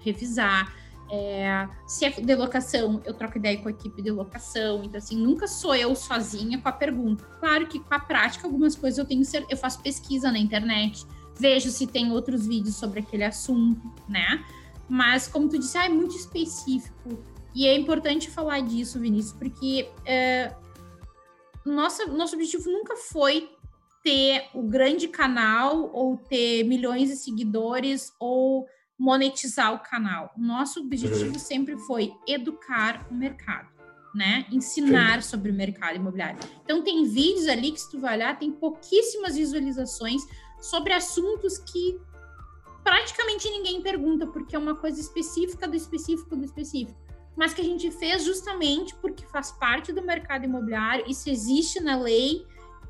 revisar. 0.00 0.74
É, 1.10 1.68
se 1.86 2.06
é 2.06 2.10
de 2.10 2.34
locação, 2.34 3.02
eu 3.04 3.12
troco 3.12 3.36
ideia 3.36 3.58
com 3.58 3.68
a 3.68 3.70
equipe 3.70 4.00
de 4.00 4.10
locação. 4.10 4.82
Então, 4.82 4.96
assim, 4.96 5.14
nunca 5.14 5.46
sou 5.46 5.74
eu 5.74 5.94
sozinha 5.94 6.58
com 6.58 6.70
a 6.70 6.72
pergunta. 6.72 7.22
Claro 7.38 7.66
que 7.66 7.78
com 7.78 7.94
a 7.94 8.00
prática, 8.00 8.46
algumas 8.46 8.74
coisas 8.74 8.96
eu 8.96 9.04
tenho 9.04 9.22
eu 9.46 9.56
faço 9.58 9.82
pesquisa 9.82 10.32
na 10.32 10.38
internet, 10.38 11.04
vejo 11.38 11.68
se 11.68 11.86
tem 11.86 12.10
outros 12.12 12.46
vídeos 12.46 12.76
sobre 12.76 13.00
aquele 13.00 13.24
assunto, 13.24 13.92
né? 14.08 14.42
Mas, 14.88 15.28
como 15.28 15.50
tu 15.50 15.58
disse, 15.58 15.76
ah, 15.76 15.84
é 15.84 15.90
muito 15.90 16.16
específico. 16.16 17.22
E 17.54 17.66
é 17.66 17.76
importante 17.76 18.30
falar 18.30 18.60
disso, 18.60 19.00
Vinícius, 19.00 19.32
porque 19.32 19.88
é, 20.04 20.54
nossa, 21.64 22.06
nosso 22.06 22.34
objetivo 22.34 22.70
nunca 22.70 22.96
foi 22.96 23.50
ter 24.02 24.48
o 24.54 24.62
grande 24.62 25.08
canal 25.08 25.90
ou 25.92 26.16
ter 26.16 26.64
milhões 26.64 27.08
de 27.08 27.16
seguidores 27.16 28.12
ou 28.18 28.66
monetizar 28.98 29.74
o 29.74 29.80
canal. 29.80 30.32
Nosso 30.36 30.80
objetivo 30.80 31.32
uhum. 31.32 31.38
sempre 31.38 31.76
foi 31.78 32.12
educar 32.26 33.06
o 33.10 33.14
mercado, 33.14 33.68
né? 34.14 34.46
Ensinar 34.50 35.22
Sim. 35.22 35.30
sobre 35.30 35.50
o 35.50 35.54
mercado 35.54 35.96
imobiliário. 35.96 36.38
Então 36.64 36.82
tem 36.82 37.04
vídeos 37.04 37.46
ali 37.48 37.72
que 37.72 37.80
se 37.80 37.90
tu 37.90 37.98
vai 37.98 38.16
olhar, 38.16 38.38
tem 38.38 38.50
pouquíssimas 38.50 39.36
visualizações 39.36 40.22
sobre 40.60 40.92
assuntos 40.92 41.58
que 41.58 41.98
praticamente 42.82 43.50
ninguém 43.50 43.82
pergunta, 43.82 44.26
porque 44.26 44.56
é 44.56 44.58
uma 44.58 44.74
coisa 44.74 45.00
específica 45.00 45.68
do 45.68 45.76
específico 45.76 46.36
do 46.36 46.44
específico 46.44 46.98
mas 47.36 47.54
que 47.54 47.60
a 47.60 47.64
gente 47.64 47.90
fez 47.90 48.24
justamente 48.24 48.94
porque 48.96 49.24
faz 49.26 49.50
parte 49.52 49.92
do 49.92 50.02
mercado 50.02 50.44
imobiliário, 50.44 51.04
isso 51.08 51.30
existe 51.30 51.80
na 51.80 51.96
lei 51.96 52.44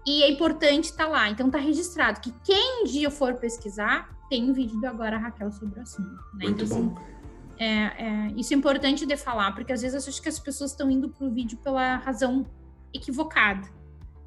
e 0.07 0.23
é 0.23 0.31
importante 0.31 0.85
estar 0.85 1.05
tá 1.05 1.11
lá. 1.11 1.31
Então 1.31 1.47
está 1.47 1.59
registrado 1.59 2.21
que 2.21 2.33
quem 2.45 2.83
um 2.83 2.85
dia 2.85 3.11
for 3.11 3.35
pesquisar, 3.35 4.17
tem 4.29 4.49
um 4.49 4.53
vídeo 4.53 4.81
do 4.81 4.87
Agora 4.87 5.19
Raquel 5.19 5.51
sobre 5.51 5.79
o 5.79 5.83
assunto. 5.83 6.11
Né? 6.35 6.45
Muito 6.45 6.65
então, 6.65 6.83
bom. 6.83 6.95
Assim, 6.95 7.21
é, 7.59 7.67
é, 7.67 8.33
isso 8.37 8.55
é 8.55 8.57
importante 8.57 9.05
de 9.05 9.17
falar, 9.17 9.53
porque 9.53 9.73
às 9.73 9.83
vezes 9.83 10.07
eu 10.07 10.11
acho 10.11 10.23
que 10.23 10.29
as 10.29 10.39
pessoas 10.39 10.71
estão 10.71 10.91
indo 10.91 11.11
para 11.11 11.27
o 11.27 11.31
vídeo 11.31 11.59
pela 11.59 11.97
razão 11.97 12.47
equivocada. 12.95 13.69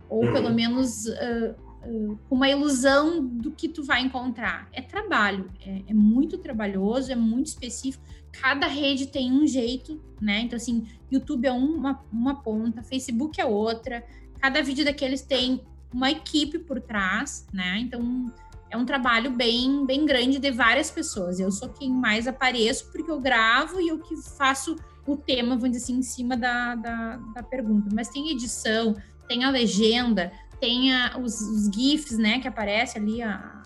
Ou 0.09 0.25
uhum. 0.25 0.33
pelo 0.33 0.53
menos 0.53 1.05
uh, 1.05 1.55
uh, 1.85 2.19
uma 2.29 2.47
ilusão 2.47 3.25
do 3.25 3.51
que 3.51 3.67
tu 3.67 3.83
vai 3.83 4.01
encontrar. 4.01 4.67
É 4.71 4.81
trabalho, 4.81 5.49
é, 5.59 5.83
é 5.87 5.93
muito 5.93 6.37
trabalhoso, 6.37 7.11
é 7.11 7.15
muito 7.15 7.47
específico 7.47 8.03
cada 8.41 8.67
rede 8.67 9.07
tem 9.07 9.31
um 9.31 9.47
jeito, 9.47 10.01
né? 10.19 10.41
Então, 10.41 10.57
assim, 10.57 10.87
YouTube 11.11 11.47
é 11.47 11.51
uma, 11.51 12.03
uma 12.11 12.41
ponta, 12.41 12.83
Facebook 12.83 13.39
é 13.39 13.45
outra, 13.45 14.03
cada 14.39 14.61
vídeo 14.61 14.83
daqueles 14.83 15.21
tem 15.21 15.61
uma 15.93 16.09
equipe 16.09 16.59
por 16.59 16.81
trás, 16.81 17.47
né? 17.53 17.77
Então, 17.79 18.31
é 18.69 18.77
um 18.77 18.85
trabalho 18.85 19.31
bem, 19.31 19.85
bem 19.85 20.05
grande 20.05 20.39
de 20.39 20.49
várias 20.49 20.89
pessoas. 20.89 21.39
Eu 21.39 21.51
sou 21.51 21.69
quem 21.69 21.91
mais 21.91 22.27
apareço 22.27 22.91
porque 22.91 23.11
eu 23.11 23.19
gravo 23.19 23.79
e 23.79 23.89
eu 23.89 23.99
que 23.99 24.15
faço 24.35 24.75
o 25.05 25.15
tema, 25.15 25.55
vamos 25.55 25.71
dizer 25.71 25.83
assim, 25.83 25.97
em 25.97 26.01
cima 26.01 26.35
da, 26.35 26.75
da, 26.75 27.17
da 27.17 27.43
pergunta. 27.43 27.89
Mas 27.93 28.09
tem 28.09 28.31
edição, 28.31 28.95
tem 29.27 29.43
a 29.43 29.49
legenda, 29.51 30.31
tem 30.59 30.93
a, 30.93 31.17
os, 31.19 31.39
os, 31.41 31.69
GIFs, 31.73 32.17
né, 32.17 32.39
que 32.39 32.47
aparece 32.47 32.97
ali, 32.97 33.21
a, 33.21 33.61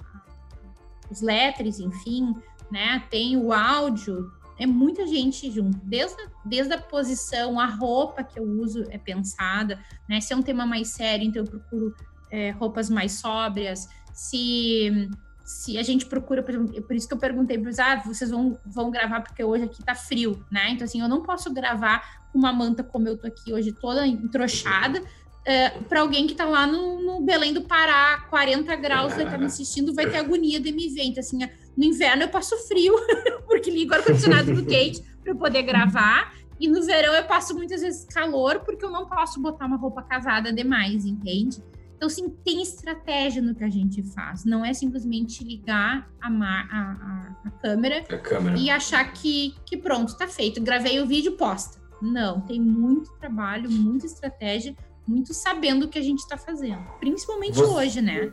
os 1.10 1.22
letters, 1.22 1.80
enfim, 1.80 2.36
né? 2.72 3.04
Tem 3.10 3.38
o 3.38 3.54
áudio, 3.54 4.32
é 4.60 4.66
muita 4.66 5.06
gente 5.06 5.52
junto, 5.52 5.78
desde, 5.84 6.18
desde 6.46 6.74
a 6.74 6.82
posição, 6.82 7.60
a 7.60 7.66
roupa 7.66 8.24
que 8.24 8.40
eu 8.40 8.44
uso 8.44 8.86
é 8.90 8.98
pensada, 8.98 9.80
né? 10.10 10.20
Se 10.20 10.34
é 10.34 10.36
um 10.36 10.42
tema 10.42 10.66
mais 10.66 10.90
sério, 10.90 11.26
então 11.26 11.44
eu 11.44 11.50
procuro 11.50 11.96
é, 12.32 12.52
roupas 12.52 12.90
mais 12.90 13.14
sóbrias. 13.14 13.88
Se, 14.14 15.10
se 15.46 15.78
a 15.78 15.84
gente 15.84 16.06
procura, 16.08 16.42
por, 16.42 16.54
exemplo, 16.54 16.82
por 16.82 16.96
isso 16.96 17.08
que 17.08 17.14
eu 17.14 17.20
perguntei 17.20 17.58
para 17.58 17.72
ah, 17.84 18.02
vocês 18.04 18.32
vão, 18.32 18.58
vão 18.66 18.90
gravar 18.90 19.22
porque 19.22 19.44
hoje 19.44 19.66
aqui 19.66 19.84
tá 19.84 19.94
frio, 19.94 20.44
né? 20.52 20.72
Então, 20.72 20.86
assim, 20.86 21.02
eu 21.02 21.08
não 21.08 21.22
posso 21.22 21.54
gravar 21.54 22.28
com 22.32 22.40
uma 22.40 22.52
manta 22.52 22.84
como 22.84 23.08
eu 23.08 23.18
tô 23.18 23.28
aqui 23.28 23.54
hoje, 23.54 23.72
toda 23.72 24.08
entrochada, 24.08 25.04
é, 25.46 25.70
para 25.70 26.02
alguém 26.02 26.28
que 26.28 26.34
está 26.34 26.44
lá 26.44 26.68
no, 26.68 27.02
no, 27.02 27.22
Belém 27.22 27.54
do 27.54 27.62
Pará, 27.62 28.26
40 28.30 28.76
graus, 28.76 29.14
vai 29.14 29.24
estar 29.24 29.32
tá 29.32 29.38
me 29.38 29.46
assistindo, 29.46 29.94
vai 29.94 30.10
ter 30.10 30.18
agonia 30.18 30.60
de 30.60 30.74
me 30.74 30.90
ver. 30.90 31.04
Então, 31.04 31.22
assim, 31.22 31.42
No 31.78 31.84
inverno 31.84 32.24
eu 32.24 32.30
passo 32.30 32.58
frio, 32.68 32.96
porque 33.46 33.70
ligo 33.70 33.92
o 33.92 33.96
ar-condicionado 33.96 34.52
no 34.52 34.66
quente 34.66 35.02
para 35.24 35.36
poder 35.36 35.62
gravar. 35.62 36.34
E 36.60 36.68
no 36.68 36.82
verão 36.84 37.14
eu 37.14 37.24
passo 37.26 37.54
muitas 37.54 37.82
vezes 37.82 38.04
calor, 38.06 38.62
porque 38.62 38.84
eu 38.84 38.90
não 38.90 39.06
posso 39.06 39.40
botar 39.40 39.68
uma 39.68 39.78
roupa 39.78 40.02
casada 40.02 40.52
demais, 40.52 41.06
entende? 41.06 41.62
Então, 41.96 42.10
sim, 42.10 42.30
tem 42.46 42.62
estratégia 42.62 43.42
no 43.42 43.56
que 43.56 43.64
a 43.64 43.70
gente 43.70 44.04
faz. 44.04 44.46
Não 44.46 44.64
é 44.64 44.72
simplesmente 44.74 45.44
ligar 45.44 46.08
a, 46.22 46.28
a, 46.28 47.36
a, 47.46 47.52
câmera, 47.60 48.04
a 48.08 48.18
câmera, 48.18 48.58
e 48.58 48.70
achar 48.70 49.12
que, 49.14 49.56
que 49.66 49.76
pronto, 49.76 50.16
tá 50.16 50.28
feito. 50.28 50.62
Gravei 50.62 51.00
o 51.00 51.08
vídeo, 51.08 51.32
posta. 51.34 51.80
Não, 52.00 52.42
tem 52.42 52.62
muito 52.62 53.12
trabalho, 53.14 53.70
muita 53.72 54.06
estratégia, 54.06 54.76
muito 55.08 55.34
sabendo 55.34 55.88
o 55.88 55.90
que 55.90 55.98
a 55.98 56.02
gente 56.02 56.20
está 56.20 56.38
fazendo. 56.38 56.84
Principalmente 57.00 57.56
você, 57.56 57.74
hoje, 57.74 58.02
né? 58.02 58.32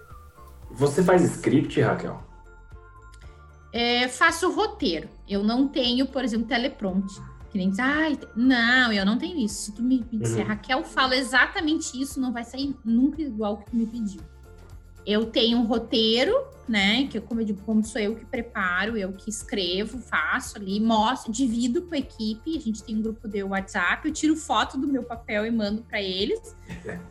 Você 0.73 1.03
faz 1.03 1.23
script, 1.23 1.81
Raquel? 1.81 2.23
É, 3.75 4.07
faço 4.07 4.53
roteiro. 4.53 5.09
Eu 5.29 5.43
não 5.43 5.67
tenho, 5.67 6.07
por 6.07 6.23
exemplo, 6.23 6.47
teleprompter. 6.47 7.21
Que 7.51 7.59
nem 7.59 7.71
diz, 7.71 7.81
ah, 7.81 8.07
não, 8.37 8.93
eu 8.93 9.05
não 9.05 9.19
tenho 9.19 9.37
isso. 9.37 9.63
Se 9.63 9.73
tu 9.75 9.83
me, 9.83 10.07
me 10.13 10.19
disser, 10.21 10.43
uhum. 10.43 10.49
Raquel, 10.49 10.85
fala 10.85 11.17
exatamente 11.17 12.01
isso, 12.01 12.21
não 12.21 12.33
vai 12.33 12.45
sair 12.45 12.73
nunca 12.85 13.21
igual 13.21 13.59
que 13.59 13.71
tu 13.73 13.77
me 13.77 13.85
pediu. 13.85 14.21
Eu 15.05 15.27
tenho 15.27 15.59
um 15.59 15.65
roteiro, 15.65 16.33
né? 16.69 17.09
Que, 17.09 17.21
como 17.21 17.41
eu 17.41 17.45
digo, 17.45 17.63
como 17.63 17.85
sou 17.85 18.01
eu 18.01 18.15
que 18.15 18.25
preparo, 18.25 18.97
eu 18.97 19.13
que 19.13 19.29
escrevo, 19.29 19.99
faço 19.99 20.57
ali, 20.57 20.79
mostro, 20.79 21.33
divido 21.33 21.83
com 21.83 21.97
a 21.97 21.99
equipe. 21.99 22.57
A 22.57 22.61
gente 22.61 22.81
tem 22.81 22.97
um 22.97 23.03
grupo 23.03 23.27
de 23.27 23.43
WhatsApp, 23.43 24.07
eu 24.07 24.15
tiro 24.15 24.37
foto 24.37 24.79
do 24.79 24.87
meu 24.87 25.03
papel 25.03 25.45
e 25.45 25.51
mando 25.51 25.83
para 25.83 26.01
eles, 26.01 26.57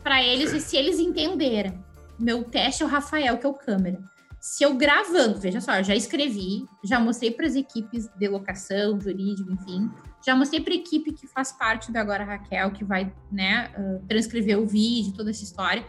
para 0.02 0.22
eles, 0.22 0.50
se 0.62 0.78
eles 0.78 0.98
entenderem. 0.98 1.78
Meu 2.18 2.42
teste 2.42 2.82
é 2.82 2.86
o 2.86 2.88
Rafael, 2.88 3.36
que 3.36 3.44
é 3.44 3.48
o 3.48 3.54
câmera. 3.54 4.13
Se 4.44 4.62
eu 4.62 4.74
gravando, 4.74 5.40
veja 5.40 5.58
só, 5.58 5.76
eu 5.76 5.84
já 5.84 5.94
escrevi, 5.94 6.66
já 6.84 7.00
mostrei 7.00 7.30
para 7.30 7.46
as 7.46 7.54
equipes 7.54 8.06
de 8.18 8.28
locação, 8.28 9.00
jurídico, 9.00 9.50
enfim, 9.50 9.90
já 10.22 10.36
mostrei 10.36 10.60
para 10.60 10.74
a 10.74 10.76
equipe 10.76 11.12
que 11.12 11.26
faz 11.26 11.50
parte 11.50 11.90
do 11.90 11.96
Agora 11.96 12.24
Raquel, 12.24 12.70
que 12.70 12.84
vai, 12.84 13.10
né, 13.32 13.72
uh, 13.78 14.06
transcrever 14.06 14.58
o 14.58 14.66
vídeo, 14.66 15.14
toda 15.14 15.30
essa 15.30 15.42
história 15.42 15.82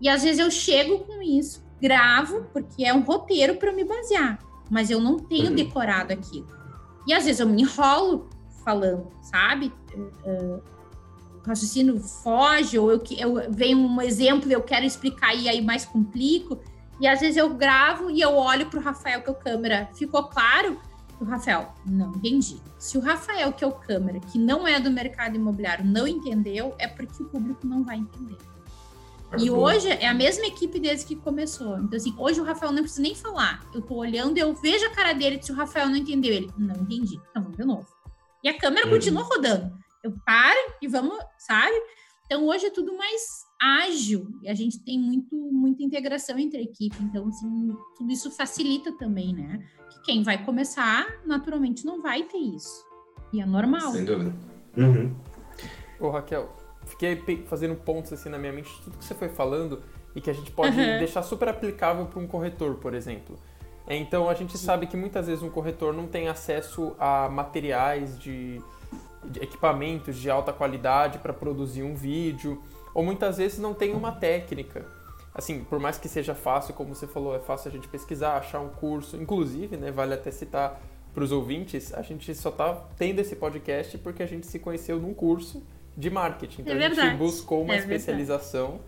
e 0.00 0.08
às 0.08 0.24
vezes 0.24 0.40
eu 0.40 0.50
chego 0.50 1.00
com 1.04 1.22
isso, 1.22 1.62
gravo, 1.80 2.46
porque 2.52 2.84
é 2.84 2.92
um 2.92 3.02
roteiro 3.02 3.56
para 3.56 3.72
me 3.72 3.84
basear, 3.84 4.40
mas 4.68 4.90
eu 4.90 5.00
não 5.00 5.16
tenho 5.18 5.50
uhum. 5.50 5.54
decorado 5.54 6.12
aquilo. 6.12 6.48
E 7.06 7.12
às 7.12 7.24
vezes 7.24 7.38
eu 7.38 7.46
me 7.46 7.62
enrolo 7.62 8.28
falando, 8.64 9.08
sabe? 9.22 9.72
Uh, 9.94 10.60
o 11.38 11.46
raciocínio 11.46 12.00
foge, 12.00 12.76
ou 12.76 12.90
eu, 12.90 13.02
eu 13.18 13.52
venho 13.52 13.78
um 13.78 14.00
exemplo, 14.00 14.50
eu 14.50 14.62
quero 14.62 14.84
explicar 14.84 15.32
e 15.34 15.48
aí 15.48 15.62
mais 15.62 15.84
complico. 15.84 16.60
E 17.00 17.08
às 17.08 17.20
vezes 17.20 17.36
eu 17.36 17.48
gravo 17.54 18.10
e 18.10 18.20
eu 18.20 18.36
olho 18.36 18.66
para 18.66 18.78
o 18.78 18.82
Rafael, 18.82 19.22
que 19.22 19.28
é 19.28 19.32
o 19.32 19.34
câmera. 19.34 19.88
Ficou 19.94 20.24
claro? 20.24 20.78
O 21.18 21.24
Rafael, 21.24 21.74
não 21.86 22.12
entendi. 22.14 22.60
Se 22.78 22.96
o 22.96 23.00
Rafael, 23.00 23.52
que 23.52 23.64
é 23.64 23.66
o 23.66 23.72
câmera, 23.72 24.20
que 24.20 24.38
não 24.38 24.66
é 24.66 24.78
do 24.78 24.90
mercado 24.90 25.36
imobiliário, 25.36 25.84
não 25.84 26.06
entendeu, 26.06 26.74
é 26.78 26.86
porque 26.86 27.22
o 27.22 27.26
público 27.26 27.66
não 27.66 27.82
vai 27.82 27.96
entender. 27.96 28.36
E 29.38 29.50
hoje 29.50 29.88
é 29.88 30.08
a 30.08 30.14
mesma 30.14 30.46
equipe 30.46 30.80
desde 30.80 31.06
que 31.06 31.14
começou. 31.14 31.78
Então, 31.78 31.96
assim, 31.96 32.14
hoje 32.18 32.40
o 32.40 32.44
Rafael 32.44 32.72
não 32.72 32.82
precisa 32.82 33.02
nem 33.02 33.14
falar. 33.14 33.64
Eu 33.72 33.80
tô 33.80 33.94
olhando 33.94 34.36
eu 34.38 34.52
vejo 34.54 34.84
a 34.86 34.90
cara 34.90 35.12
dele 35.12 35.40
se 35.40 35.52
o 35.52 35.54
Rafael 35.54 35.88
não 35.88 35.96
entendeu. 35.96 36.32
Ele, 36.32 36.50
não 36.58 36.74
entendi. 36.74 37.20
Então 37.30 37.42
vamos 37.42 37.56
de 37.56 37.64
novo. 37.64 37.86
E 38.42 38.48
a 38.48 38.58
câmera 38.58 38.86
uhum. 38.86 38.92
continua 38.92 39.22
rodando. 39.22 39.72
Eu 40.02 40.14
paro 40.24 40.58
e 40.82 40.88
vamos, 40.88 41.16
sabe? 41.38 41.76
Então 42.26 42.46
hoje 42.46 42.66
é 42.66 42.70
tudo 42.70 42.96
mais 42.96 43.44
ágil. 43.60 44.28
E 44.42 44.48
a 44.48 44.54
gente 44.54 44.78
tem 44.80 44.98
muito, 44.98 45.36
muita 45.36 45.82
integração 45.82 46.38
entre 46.38 46.58
a 46.58 46.62
equipe. 46.62 46.96
Então, 47.02 47.28
assim, 47.28 47.76
tudo 47.96 48.10
isso 48.10 48.30
facilita 48.30 48.92
também, 48.92 49.34
né? 49.34 49.64
Que 49.90 50.02
quem 50.02 50.22
vai 50.22 50.42
começar, 50.44 51.06
naturalmente, 51.26 51.84
não 51.84 52.00
vai 52.00 52.22
ter 52.22 52.38
isso. 52.38 52.84
E 53.32 53.40
é 53.40 53.46
normal. 53.46 53.92
Sem 53.92 54.04
dúvida. 54.04 54.34
Uhum. 54.76 55.14
Ô, 56.00 56.10
Raquel, 56.10 56.56
fiquei 56.86 57.16
fazendo 57.46 57.74
pontos 57.74 58.12
assim 58.12 58.28
na 58.28 58.38
minha 58.38 58.52
mente 58.52 58.70
de 58.70 58.82
tudo 58.82 58.98
que 58.98 59.04
você 59.04 59.14
foi 59.14 59.28
falando 59.28 59.82
e 60.14 60.20
que 60.20 60.30
a 60.30 60.32
gente 60.32 60.50
pode 60.50 60.78
uhum. 60.78 60.98
deixar 60.98 61.22
super 61.22 61.48
aplicável 61.48 62.06
para 62.06 62.18
um 62.18 62.26
corretor, 62.26 62.76
por 62.76 62.94
exemplo. 62.94 63.38
É, 63.86 63.96
então 63.96 64.28
a 64.28 64.34
gente 64.34 64.56
sabe 64.56 64.86
que 64.86 64.96
muitas 64.96 65.26
vezes 65.26 65.42
um 65.42 65.50
corretor 65.50 65.92
não 65.92 66.06
tem 66.06 66.28
acesso 66.28 66.94
a 66.98 67.28
materiais 67.28 68.18
de, 68.18 68.60
de 69.24 69.40
equipamentos 69.40 70.16
de 70.16 70.30
alta 70.30 70.52
qualidade 70.52 71.18
para 71.18 71.32
produzir 71.32 71.82
um 71.82 71.94
vídeo, 71.94 72.62
ou 72.94 73.02
muitas 73.02 73.38
vezes 73.38 73.58
não 73.58 73.74
tem 73.74 73.94
uma 73.94 74.12
técnica. 74.12 74.84
Assim, 75.34 75.62
por 75.62 75.78
mais 75.78 75.96
que 75.96 76.08
seja 76.08 76.34
fácil, 76.34 76.74
como 76.74 76.94
você 76.94 77.06
falou, 77.06 77.34
é 77.34 77.38
fácil 77.38 77.68
a 77.68 77.72
gente 77.72 77.88
pesquisar, 77.88 78.36
achar 78.36 78.60
um 78.60 78.68
curso. 78.68 79.16
Inclusive, 79.16 79.76
né, 79.76 79.90
vale 79.90 80.14
até 80.14 80.30
citar 80.30 80.80
para 81.14 81.24
os 81.24 81.32
ouvintes, 81.32 81.92
a 81.92 82.02
gente 82.02 82.34
só 82.34 82.50
está 82.50 82.74
tendo 82.96 83.18
esse 83.20 83.36
podcast 83.36 83.98
porque 83.98 84.22
a 84.22 84.26
gente 84.26 84.46
se 84.46 84.58
conheceu 84.58 84.98
num 84.98 85.14
curso 85.14 85.62
de 85.96 86.08
marketing. 86.08 86.62
Então 86.62 86.74
é 86.74 86.86
a 86.86 86.94
gente 86.94 87.16
buscou 87.16 87.62
uma 87.62 87.74
é 87.74 87.78
especialização 87.78 88.80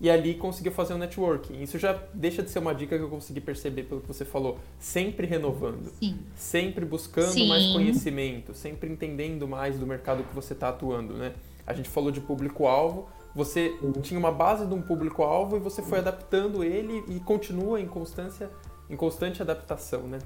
e 0.00 0.10
ali 0.10 0.34
conseguiu 0.34 0.72
fazer 0.72 0.94
um 0.94 0.98
networking. 0.98 1.62
Isso 1.62 1.78
já 1.78 1.92
deixa 2.14 2.42
de 2.42 2.50
ser 2.50 2.58
uma 2.58 2.74
dica 2.74 2.96
que 2.96 3.04
eu 3.04 3.08
consegui 3.08 3.40
perceber 3.40 3.84
pelo 3.84 4.00
que 4.00 4.08
você 4.08 4.24
falou. 4.24 4.58
Sempre 4.78 5.26
renovando. 5.26 5.90
Sim. 5.98 6.18
Sempre 6.34 6.84
buscando 6.84 7.32
Sim. 7.32 7.48
mais 7.48 7.66
conhecimento, 7.66 8.54
sempre 8.54 8.90
entendendo 8.90 9.46
mais 9.46 9.78
do 9.78 9.86
mercado 9.86 10.24
que 10.24 10.34
você 10.34 10.54
está 10.54 10.70
atuando, 10.70 11.14
né? 11.14 11.34
A 11.66 11.74
gente 11.74 11.88
falou 11.88 12.10
de 12.10 12.20
público-alvo, 12.20 13.08
você 13.34 13.78
tinha 14.02 14.18
uma 14.18 14.32
base 14.32 14.66
de 14.66 14.74
um 14.74 14.82
público-alvo 14.82 15.56
e 15.56 15.60
você 15.60 15.82
foi 15.82 15.98
adaptando 15.98 16.64
ele 16.64 17.04
e 17.08 17.20
continua 17.20 17.80
em 17.80 17.86
constância, 17.86 18.50
em 18.88 18.96
constante 18.96 19.40
adaptação, 19.40 20.02
né? 20.02 20.18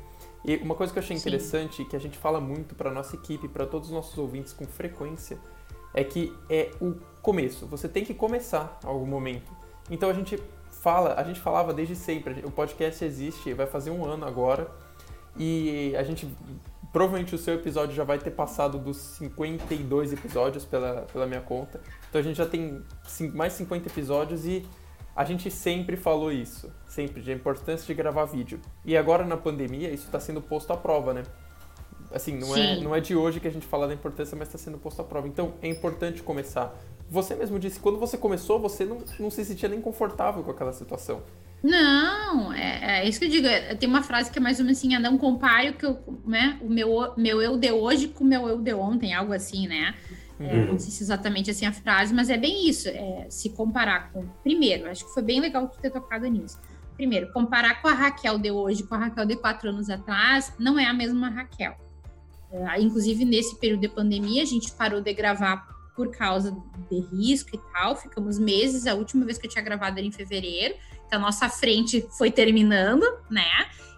E 0.45 0.57
uma 0.57 0.75
coisa 0.75 0.93
que 0.93 0.99
eu 0.99 1.03
achei 1.03 1.17
interessante 1.17 1.85
que 1.85 1.97
a 1.97 1.99
gente 1.99 2.19
fala 2.19 2.41
muito 2.41 2.75
para 2.75 2.91
nossa 2.91 3.17
equipe, 3.17 3.49
para 3.49 3.67
todos 3.67 3.89
os 3.89 3.95
nossos 3.95 4.17
ouvintes 4.19 4.53
com 4.53 4.67
frequência, 4.67 5.39
é 5.95 6.05
que 6.05 6.33
é 6.51 6.71
o 6.81 6.95
começo. 7.23 7.67
Você 7.67 7.89
tem 7.89 8.05
que 8.05 8.13
começar 8.13 8.79
algum 8.85 9.07
momento. 9.07 9.51
Então 9.91 10.11
a 10.11 10.13
gente 10.13 10.39
fala, 10.71 11.15
a 11.15 11.25
gente 11.25 11.41
falava 11.41 11.73
desde 11.73 11.97
sempre. 11.97 12.45
O 12.45 12.51
podcast 12.51 13.03
existe, 13.05 13.55
vai 13.55 13.67
fazer 13.67 13.91
um 13.91 14.05
ano 14.05 14.27
agora. 14.27 14.71
E 15.37 15.95
a 15.97 16.03
gente 16.03 16.29
provavelmente 16.95 17.35
o 17.35 17.39
seu 17.39 17.55
episódio 17.57 17.93
já 17.93 18.05
vai 18.05 18.21
ter 18.21 18.31
passado 18.31 18.79
dos 18.79 18.97
52 18.97 20.13
episódios 20.13 20.65
pela, 20.65 21.03
pela 21.13 21.27
minha 21.27 21.41
conta. 21.41 21.81
Então 22.09 22.21
a 22.21 22.25
gente 22.25 22.37
já 22.37 22.47
tem 22.47 22.85
mais 23.35 23.53
50 23.55 23.89
episódios 23.89 24.47
e 24.47 24.65
a 25.17 25.25
gente 25.25 25.51
sempre 25.51 25.97
falou 25.97 26.31
isso, 26.31 26.73
sempre, 26.87 27.21
de 27.21 27.33
a 27.33 27.35
importância 27.35 27.85
de 27.85 27.95
gravar 27.95 28.27
vídeo. 28.27 28.61
E 28.85 28.97
agora 28.97 29.25
na 29.25 29.37
pandemia 29.37 29.91
isso 29.91 30.07
está 30.07 30.21
sendo 30.21 30.41
posto 30.41 30.73
à 30.73 30.77
prova, 30.77 31.13
né? 31.13 31.25
Assim, 32.13 32.39
não 32.39 32.57
é, 32.57 32.79
não 32.79 32.95
é 32.95 33.01
de 33.01 33.17
hoje 33.17 33.41
que 33.41 33.49
a 33.49 33.51
gente 33.51 33.67
fala 33.67 33.89
da 33.89 33.95
importância, 33.95 34.39
mas 34.39 34.47
está 34.47 34.57
sendo 34.57 34.79
posto 34.79 35.03
à 35.03 35.05
prova. 35.05 35.27
Então, 35.27 35.55
é 35.61 35.67
importante 35.67 36.23
começar. 36.23 36.73
Você 37.11 37.35
mesmo 37.35 37.59
disse, 37.59 37.81
quando 37.81 37.99
você 37.99 38.17
começou, 38.17 38.61
você 38.61 38.85
não, 38.85 38.99
não 39.19 39.33
se 39.33 39.45
sentia 39.45 39.69
nem 39.69 39.81
confortável 39.81 40.45
com 40.45 40.51
aquela 40.53 40.73
situação. 40.73 41.23
Não, 41.63 42.53
é, 42.53 43.01
é 43.01 43.09
isso 43.09 43.19
que 43.19 43.25
eu 43.25 43.31
digo. 43.31 43.47
É, 43.47 43.75
tem 43.75 43.89
uma 43.89 44.03
frase 44.03 44.31
que 44.31 44.39
é 44.39 44.43
mais 44.43 44.59
ou 44.59 44.65
menos 44.65 44.79
assim, 44.79 44.95
é 44.95 44.99
não 44.99 45.17
compare 45.17 45.71
o, 45.71 45.75
que 45.75 45.87
eu, 45.87 45.99
né, 46.27 46.59
o 46.61 46.69
meu, 46.69 47.15
meu 47.17 47.41
eu 47.41 47.57
de 47.57 47.73
hoje 47.73 48.09
com 48.09 48.25
o 48.25 48.27
meu 48.27 48.47
eu 48.49 48.61
de 48.61 48.75
ontem, 48.75 49.15
algo 49.15 49.33
assim, 49.33 49.67
né? 49.67 49.95
É, 50.39 50.53
uhum. 50.57 50.73
não 50.73 50.79
sei 50.79 50.91
se 50.91 51.03
exatamente 51.03 51.51
assim 51.51 51.65
a 51.65 51.73
frase, 51.73 52.13
mas 52.13 52.29
é 52.29 52.37
bem 52.37 52.69
isso. 52.69 52.89
É, 52.89 53.27
se 53.31 53.51
comparar 53.51 54.13
com. 54.13 54.27
Primeiro, 54.43 54.91
acho 54.91 55.07
que 55.07 55.15
foi 55.15 55.23
bem 55.23 55.41
legal 55.41 55.69
tu 55.69 55.79
ter 55.79 55.91
tocado 55.91 56.27
nisso. 56.27 56.59
Primeiro, 56.97 57.33
comparar 57.33 57.81
com 57.81 57.89
a 57.89 57.93
Raquel 57.93 58.39
de 58.39 58.51
hoje, 58.51 58.83
com 58.85 58.95
a 58.95 58.99
Raquel 58.99 59.27
de 59.27 59.37
quatro 59.37 59.69
anos 59.69 59.91
atrás, 59.91 60.53
não 60.59 60.79
é 60.79 60.87
a 60.87 60.93
mesma 60.93 61.29
Raquel. 61.29 61.77
É, 62.53 62.81
inclusive, 62.81 63.25
nesse 63.25 63.59
período 63.59 63.81
de 63.81 63.89
pandemia, 63.89 64.43
a 64.43 64.47
gente 64.47 64.71
parou 64.73 65.01
de 65.01 65.13
gravar 65.13 65.67
por 65.97 66.11
causa 66.11 66.57
de 66.91 67.01
risco 67.17 67.51
e 67.55 67.61
tal. 67.73 67.97
Ficamos 67.97 68.39
meses. 68.39 68.87
A 68.87 68.95
última 68.95 69.25
vez 69.25 69.39
que 69.39 69.47
eu 69.47 69.51
tinha 69.51 69.65
gravado 69.65 69.99
era 69.99 70.07
em 70.07 70.13
fevereiro. 70.13 70.75
A 71.15 71.19
nossa 71.19 71.49
frente 71.49 72.07
foi 72.17 72.31
terminando, 72.31 73.05
né? 73.31 73.45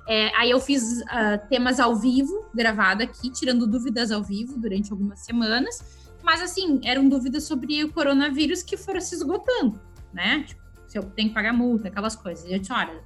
É, 0.09 0.35
aí 0.37 0.51
eu 0.51 0.61
fiz 0.61 1.01
uh, 1.01 1.49
temas 1.49 1.81
ao 1.81 1.97
vivo, 1.97 2.49
gravado 2.55 3.03
aqui, 3.03 3.31
tirando 3.31 3.67
dúvidas 3.67 4.13
ao 4.13 4.23
vivo 4.23 4.59
durante 4.59 4.93
algumas 4.93 5.21
semanas. 5.21 5.83
Mas, 6.23 6.41
assim, 6.41 6.81
eram 6.85 7.09
dúvidas 7.09 7.45
sobre 7.45 7.83
o 7.83 7.93
coronavírus 7.93 8.63
que 8.63 8.77
foram 8.77 9.01
se 9.01 9.15
esgotando, 9.15 9.81
né? 10.13 10.45
Tipo, 10.47 10.63
se 10.87 10.99
eu 10.99 11.03
tenho 11.03 11.29
que 11.29 11.35
pagar 11.35 11.53
multa, 11.53 11.89
aquelas 11.89 12.15
coisas. 12.15 12.45
E 12.45 12.53
eu 12.53 12.59
disse, 12.59 12.73
olha, 12.73 13.03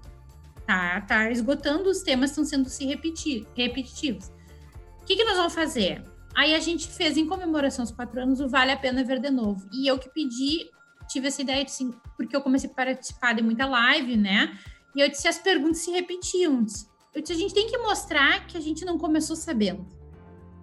tá, 0.67 1.01
tá 1.03 1.31
esgotando, 1.31 1.89
os 1.89 2.03
temas 2.03 2.31
estão 2.31 2.45
sendo 2.45 2.69
se 2.69 2.85
repetir, 2.87 3.47
repetitivos 3.57 4.31
que, 5.11 5.17
que 5.17 5.25
nós 5.25 5.37
vamos 5.37 5.55
fazer? 5.55 6.05
Aí 6.37 6.55
a 6.55 6.61
gente 6.61 6.87
fez 6.87 7.17
em 7.17 7.27
comemoração 7.27 7.83
aos 7.83 7.91
quatro 7.91 8.21
anos 8.21 8.41
o 8.41 8.49
Vale 8.49 8.71
a 8.71 8.77
Pena 8.77 9.03
Ver 9.03 9.19
de 9.19 9.29
Novo. 9.29 9.69
E 9.73 9.89
eu 9.89 9.99
que 9.99 10.09
pedi, 10.09 10.71
tive 11.11 11.29
essa 11.29 11.43
ideia, 11.43 11.63
assim, 11.63 11.93
porque 12.17 12.35
eu 12.35 12.41
comecei 12.41 12.71
a 12.71 12.73
participar 12.73 13.35
de 13.35 13.43
muita 13.43 13.67
live, 13.67 14.17
né? 14.17 14.57
E 14.95 15.01
eu 15.01 15.09
disse, 15.09 15.29
as 15.29 15.39
perguntas 15.39 15.79
se 15.79 15.91
repetiam. 15.91 16.65
Eu 17.15 17.21
disse, 17.21 17.33
a 17.33 17.37
gente 17.37 17.55
tem 17.55 17.69
que 17.69 17.79
mostrar 17.79 18.47
que 18.47 18.57
a 18.57 18.61
gente 18.61 18.85
não 18.85 18.99
começou 18.99 19.37
sabendo. 19.37 19.87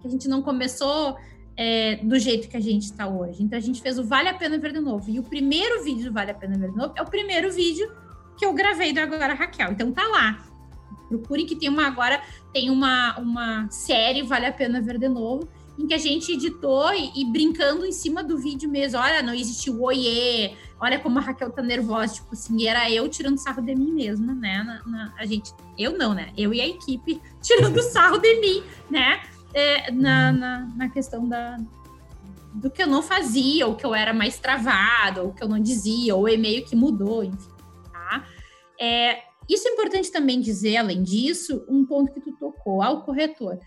Que 0.01 0.07
a 0.07 0.09
gente 0.09 0.27
não 0.27 0.41
começou 0.41 1.17
é, 1.55 1.97
do 1.97 2.17
jeito 2.19 2.49
que 2.49 2.57
a 2.57 2.61
gente 2.61 2.83
está 2.83 3.07
hoje. 3.07 3.43
Então 3.43 3.57
a 3.57 3.61
gente 3.61 3.81
fez 3.81 3.97
o 3.97 4.03
Vale 4.03 4.29
a 4.29 4.33
Pena 4.33 4.57
Ver 4.57 4.73
de 4.73 4.79
Novo. 4.79 5.09
E 5.09 5.19
o 5.19 5.23
primeiro 5.23 5.83
vídeo 5.83 6.05
do 6.05 6.13
Vale 6.13 6.31
a 6.31 6.35
Pena 6.35 6.57
Ver 6.57 6.71
de 6.71 6.77
Novo 6.77 6.93
é 6.95 7.01
o 7.01 7.05
primeiro 7.05 7.51
vídeo 7.51 7.91
que 8.37 8.45
eu 8.45 8.53
gravei 8.53 8.93
do 8.93 8.99
Agora 8.99 9.33
Raquel. 9.33 9.71
Então 9.71 9.91
tá 9.91 10.07
lá 10.07 10.47
Procurem 11.07 11.45
que 11.45 11.55
tem 11.55 11.69
uma 11.69 11.87
agora, 11.87 12.21
tem 12.53 12.69
uma, 12.69 13.17
uma 13.17 13.69
série, 13.71 14.23
vale 14.23 14.45
a 14.45 14.51
pena 14.51 14.81
ver 14.81 14.97
de 14.97 15.07
novo, 15.07 15.47
em 15.77 15.85
que 15.85 15.93
a 15.93 15.97
gente 15.97 16.31
editou 16.31 16.91
e, 16.93 17.11
e 17.15 17.25
brincando 17.25 17.85
em 17.85 17.91
cima 17.91 18.23
do 18.23 18.37
vídeo 18.37 18.69
mesmo. 18.69 18.99
Olha, 18.99 19.21
não 19.21 19.33
existiu 19.33 19.81
oiê, 19.81 20.55
olha 20.79 20.99
como 20.99 21.19
a 21.19 21.21
Raquel 21.21 21.51
tá 21.51 21.61
nervosa, 21.61 22.15
tipo 22.15 22.33
assim, 22.33 22.67
era 22.67 22.89
eu 22.91 23.07
tirando 23.07 23.37
sarro 23.37 23.61
de 23.61 23.75
mim 23.75 23.91
mesma, 23.91 24.33
né? 24.33 24.63
Na, 24.63 24.87
na, 24.87 25.13
a 25.17 25.25
gente, 25.25 25.53
eu 25.77 25.97
não, 25.97 26.13
né? 26.13 26.31
Eu 26.37 26.53
e 26.53 26.61
a 26.61 26.67
equipe 26.67 27.21
tirando 27.41 27.81
sarro 27.81 28.17
de 28.17 28.39
mim, 28.39 28.63
né? 28.89 29.21
É, 29.53 29.91
na, 29.91 30.31
na, 30.31 30.59
na 30.75 30.89
questão 30.89 31.27
da, 31.27 31.57
do 32.53 32.69
que 32.69 32.81
eu 32.81 32.87
não 32.87 33.01
fazia, 33.01 33.67
ou 33.67 33.75
que 33.75 33.85
eu 33.85 33.93
era 33.93 34.13
mais 34.13 34.39
travada, 34.39 35.23
ou 35.23 35.33
que 35.33 35.43
eu 35.43 35.47
não 35.47 35.59
dizia, 35.59 36.15
ou 36.15 36.23
o 36.23 36.29
e-mail 36.29 36.65
que 36.65 36.75
mudou, 36.75 37.23
enfim, 37.23 37.51
tá? 37.91 38.25
É, 38.79 39.23
isso 39.49 39.67
é 39.67 39.71
importante 39.71 40.11
também 40.11 40.41
dizer, 40.41 40.77
além 40.77 41.01
disso, 41.01 41.63
um 41.69 41.85
ponto 41.85 42.11
que 42.11 42.19
tu 42.19 42.33
tocou, 42.33 42.81
ao 42.81 43.03
corretor. 43.03 43.57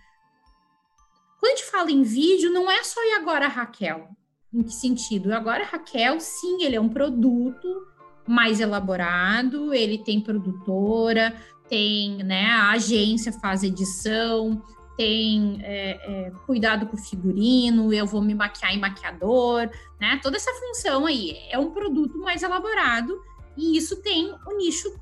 Quando 1.40 1.52
a 1.54 1.56
gente 1.56 1.70
fala 1.70 1.90
em 1.90 2.02
vídeo, 2.02 2.52
não 2.52 2.70
é 2.70 2.84
só 2.84 3.02
e 3.02 3.14
agora 3.14 3.48
Raquel. 3.48 4.10
Em 4.52 4.62
que 4.62 4.74
sentido? 4.74 5.32
Agora 5.32 5.64
Raquel, 5.64 6.20
sim, 6.20 6.62
ele 6.62 6.76
é 6.76 6.80
um 6.80 6.88
produto 6.88 7.86
mais 8.28 8.60
elaborado, 8.60 9.72
ele 9.72 9.98
tem 9.98 10.20
produtora, 10.20 11.34
tem, 11.66 12.22
né, 12.22 12.46
a 12.46 12.72
agência 12.72 13.32
faz 13.32 13.62
edição, 13.62 14.62
tem 14.96 15.60
é, 15.62 16.26
é, 16.26 16.30
cuidado 16.46 16.86
com 16.86 16.94
o 16.94 17.00
figurino, 17.00 17.90
eu 17.90 18.06
vou 18.06 18.20
me 18.20 18.34
maquiar 18.34 18.74
em 18.74 18.78
maquiador, 18.78 19.70
né? 19.98 20.20
Toda 20.22 20.36
essa 20.36 20.52
função 20.52 21.06
aí 21.06 21.38
é 21.48 21.58
um 21.58 21.70
produto 21.70 22.18
mais 22.18 22.42
elaborado 22.42 23.18
e 23.56 23.78
isso 23.78 24.02
tem 24.02 24.30
o 24.46 24.56
nicho 24.58 24.94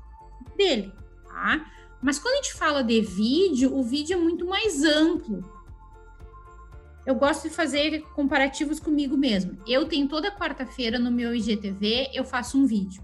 dele, 0.55 0.93
tá? 1.27 1.65
Mas 2.01 2.17
quando 2.17 2.35
a 2.35 2.37
gente 2.37 2.53
fala 2.53 2.81
de 2.81 3.01
vídeo, 3.01 3.75
o 3.75 3.83
vídeo 3.83 4.13
é 4.13 4.17
muito 4.17 4.45
mais 4.45 4.83
amplo. 4.83 5.43
Eu 7.09 7.15
gosto 7.15 7.49
de 7.49 7.55
fazer 7.55 8.03
comparativos 8.13 8.79
comigo 8.79 9.17
mesmo. 9.17 9.57
Eu 9.65 9.87
tenho 9.87 10.07
toda 10.07 10.29
quarta-feira 10.29 10.99
no 10.99 11.09
meu 11.09 11.33
IGTV, 11.33 12.11
eu 12.13 12.23
faço 12.23 12.55
um 12.55 12.67
vídeo 12.67 13.01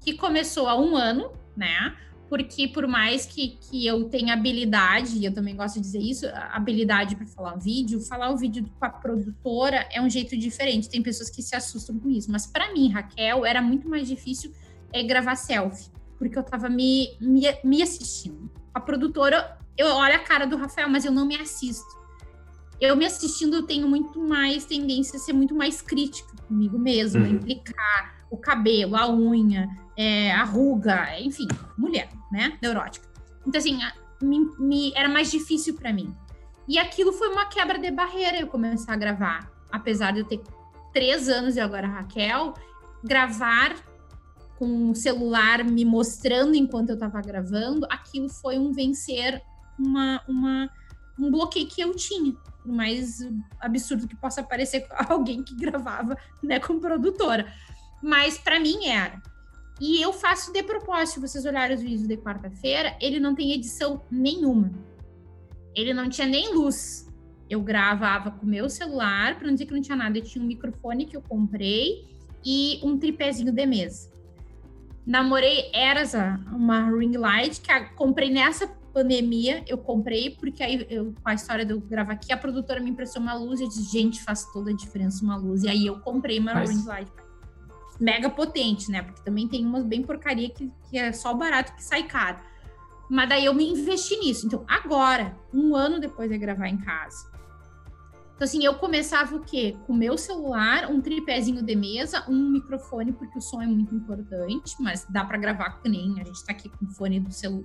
que 0.00 0.14
começou 0.14 0.66
há 0.66 0.80
um 0.80 0.96
ano, 0.96 1.30
né? 1.54 1.94
porque 2.30 2.66
por 2.66 2.86
mais 2.86 3.26
que, 3.26 3.58
que 3.60 3.86
eu 3.86 4.08
tenha 4.08 4.32
habilidade, 4.32 5.18
e 5.18 5.24
eu 5.26 5.34
também 5.34 5.54
gosto 5.54 5.74
de 5.74 5.82
dizer 5.82 6.00
isso, 6.00 6.26
habilidade 6.50 7.14
para 7.14 7.26
falar 7.26 7.54
um 7.54 7.58
vídeo, 7.58 8.00
falar 8.00 8.30
o 8.30 8.38
vídeo 8.38 8.64
com 8.78 8.86
a 8.86 8.88
produtora 8.88 9.86
é 9.92 10.00
um 10.00 10.08
jeito 10.08 10.34
diferente. 10.34 10.88
Tem 10.88 11.02
pessoas 11.02 11.28
que 11.28 11.42
se 11.42 11.54
assustam 11.54 11.98
com 11.98 12.08
isso, 12.08 12.32
mas 12.32 12.46
para 12.46 12.72
mim, 12.72 12.90
Raquel, 12.90 13.44
era 13.44 13.60
muito 13.60 13.86
mais 13.86 14.08
difícil 14.08 14.50
é, 14.94 15.02
gravar 15.02 15.36
selfie, 15.36 15.90
porque 16.18 16.38
eu 16.38 16.42
estava 16.42 16.70
me, 16.70 17.14
me, 17.20 17.42
me 17.62 17.82
assistindo. 17.82 18.50
A 18.72 18.80
produtora, 18.80 19.58
eu 19.76 19.88
olho 19.88 20.14
a 20.14 20.20
cara 20.20 20.46
do 20.46 20.56
Rafael, 20.56 20.88
mas 20.88 21.04
eu 21.04 21.12
não 21.12 21.26
me 21.26 21.36
assisto. 21.36 21.95
Eu 22.80 22.96
me 22.96 23.06
assistindo, 23.06 23.56
eu 23.56 23.62
tenho 23.62 23.88
muito 23.88 24.20
mais 24.20 24.64
tendência 24.64 25.16
a 25.16 25.20
ser 25.20 25.32
muito 25.32 25.54
mais 25.54 25.80
crítica 25.80 26.30
comigo 26.46 26.78
mesma, 26.78 27.22
uhum. 27.22 27.34
implicar 27.34 28.16
o 28.30 28.36
cabelo, 28.36 28.96
a 28.96 29.10
unha, 29.10 29.68
é, 29.96 30.32
a 30.32 30.44
ruga, 30.44 31.18
enfim, 31.20 31.48
mulher, 31.76 32.08
né? 32.30 32.58
Neurótica. 32.60 33.06
Então, 33.46 33.58
assim, 33.58 33.78
me, 34.20 34.50
me, 34.58 34.92
era 34.94 35.08
mais 35.08 35.30
difícil 35.30 35.74
para 35.74 35.92
mim. 35.92 36.14
E 36.68 36.78
aquilo 36.78 37.12
foi 37.12 37.28
uma 37.28 37.46
quebra 37.46 37.78
de 37.78 37.90
barreira 37.90 38.38
eu 38.38 38.46
começar 38.46 38.92
a 38.92 38.96
gravar. 38.96 39.50
Apesar 39.70 40.12
de 40.12 40.20
eu 40.20 40.24
ter 40.24 40.42
três 40.92 41.28
anos 41.28 41.56
e 41.56 41.60
agora 41.60 41.86
Raquel, 41.86 42.54
gravar 43.04 43.76
com 44.58 44.90
o 44.90 44.94
celular 44.94 45.62
me 45.64 45.84
mostrando 45.84 46.54
enquanto 46.54 46.90
eu 46.90 46.94
estava 46.94 47.20
gravando, 47.20 47.86
aquilo 47.90 48.28
foi 48.28 48.58
um 48.58 48.72
vencer 48.72 49.40
uma, 49.78 50.22
uma, 50.26 50.70
um 51.18 51.30
bloqueio 51.30 51.68
que 51.68 51.80
eu 51.80 51.94
tinha. 51.94 52.34
Mais 52.72 53.18
absurdo 53.60 54.08
que 54.08 54.16
possa 54.16 54.42
parecer 54.42 54.86
alguém 55.08 55.42
que 55.42 55.54
gravava 55.56 56.16
né, 56.42 56.58
como 56.60 56.80
produtora. 56.80 57.52
Mas 58.02 58.38
para 58.38 58.60
mim 58.60 58.86
era. 58.86 59.20
E 59.80 60.00
eu 60.00 60.12
faço 60.12 60.52
de 60.52 60.62
propósito. 60.62 61.20
Vocês 61.20 61.44
olharem 61.44 61.76
os 61.76 61.82
vídeos 61.82 62.06
de 62.06 62.16
quarta-feira, 62.16 62.96
ele 63.00 63.20
não 63.20 63.34
tem 63.34 63.52
edição 63.52 64.02
nenhuma. 64.10 64.70
Ele 65.74 65.92
não 65.92 66.08
tinha 66.08 66.26
nem 66.26 66.54
luz. 66.54 67.06
Eu 67.48 67.60
gravava 67.62 68.30
com 68.30 68.46
meu 68.46 68.68
celular, 68.68 69.36
para 69.36 69.46
não 69.46 69.54
dizer 69.54 69.66
que 69.66 69.74
não 69.74 69.82
tinha 69.82 69.96
nada. 69.96 70.18
Eu 70.18 70.22
tinha 70.22 70.42
um 70.42 70.46
microfone 70.46 71.04
que 71.04 71.16
eu 71.16 71.22
comprei 71.22 72.06
e 72.44 72.80
um 72.82 72.98
tripézinho 72.98 73.52
de 73.52 73.66
mesa. 73.66 74.10
Namorei 75.06 75.70
Eras, 75.72 76.14
uma 76.50 76.90
ring 76.90 77.16
light, 77.16 77.60
que 77.60 77.94
comprei 77.94 78.30
nessa 78.30 78.66
pandemia. 78.96 79.62
Eu 79.68 79.76
comprei 79.76 80.30
porque 80.30 80.62
aí, 80.62 80.86
eu, 80.88 81.12
com 81.22 81.28
a 81.28 81.34
história 81.34 81.66
eu 81.68 81.78
gravar 81.78 82.14
aqui, 82.14 82.32
a 82.32 82.36
produtora 82.36 82.80
me 82.80 82.88
emprestou 82.88 83.20
uma 83.20 83.34
luz 83.34 83.60
e 83.60 83.64
eu 83.64 83.68
disse, 83.68 83.92
gente, 83.92 84.22
faz 84.22 84.50
toda 84.54 84.70
a 84.70 84.74
diferença 84.74 85.22
uma 85.22 85.36
luz. 85.36 85.64
E 85.64 85.68
aí 85.68 85.86
eu 85.86 86.00
comprei 86.00 86.38
uma 86.38 86.54
Mas... 86.54 86.70
ring 86.70 86.82
light 86.86 87.12
mega 88.00 88.30
potente, 88.30 88.90
né? 88.90 89.02
Porque 89.02 89.22
também 89.22 89.46
tem 89.48 89.64
umas 89.64 89.84
bem 89.84 90.02
porcaria 90.02 90.48
que, 90.50 90.70
que 90.88 90.98
é 90.98 91.12
só 91.12 91.34
barato 91.34 91.74
que 91.74 91.84
sai 91.84 92.04
caro. 92.04 92.38
Mas 93.08 93.28
daí 93.28 93.44
eu 93.44 93.54
me 93.54 93.68
investi 93.68 94.16
nisso. 94.16 94.46
Então, 94.46 94.64
agora, 94.66 95.36
um 95.52 95.76
ano 95.76 96.00
depois 96.00 96.30
de 96.30 96.38
gravar 96.38 96.68
em 96.68 96.78
casa. 96.78 97.30
Então, 98.34 98.44
assim, 98.44 98.64
eu 98.64 98.74
começava 98.74 99.34
o 99.34 99.40
quê? 99.40 99.76
Com 99.86 99.94
o 99.94 99.96
meu 99.96 100.18
celular, 100.18 100.90
um 100.90 101.00
tripézinho 101.00 101.62
de 101.62 101.76
mesa, 101.76 102.24
um 102.28 102.50
microfone, 102.50 103.12
porque 103.12 103.38
o 103.38 103.40
som 103.40 103.62
é 103.62 103.66
muito 103.66 103.94
importante, 103.94 104.74
mas 104.80 105.06
dá 105.08 105.24
para 105.24 105.38
gravar 105.38 105.80
com 105.80 105.88
nem. 105.88 106.20
A 106.20 106.24
gente 106.24 106.44
tá 106.44 106.52
aqui 106.52 106.68
com 106.68 106.84
o 106.84 106.90
fone 106.90 107.20
do 107.20 107.32
celular. 107.32 107.64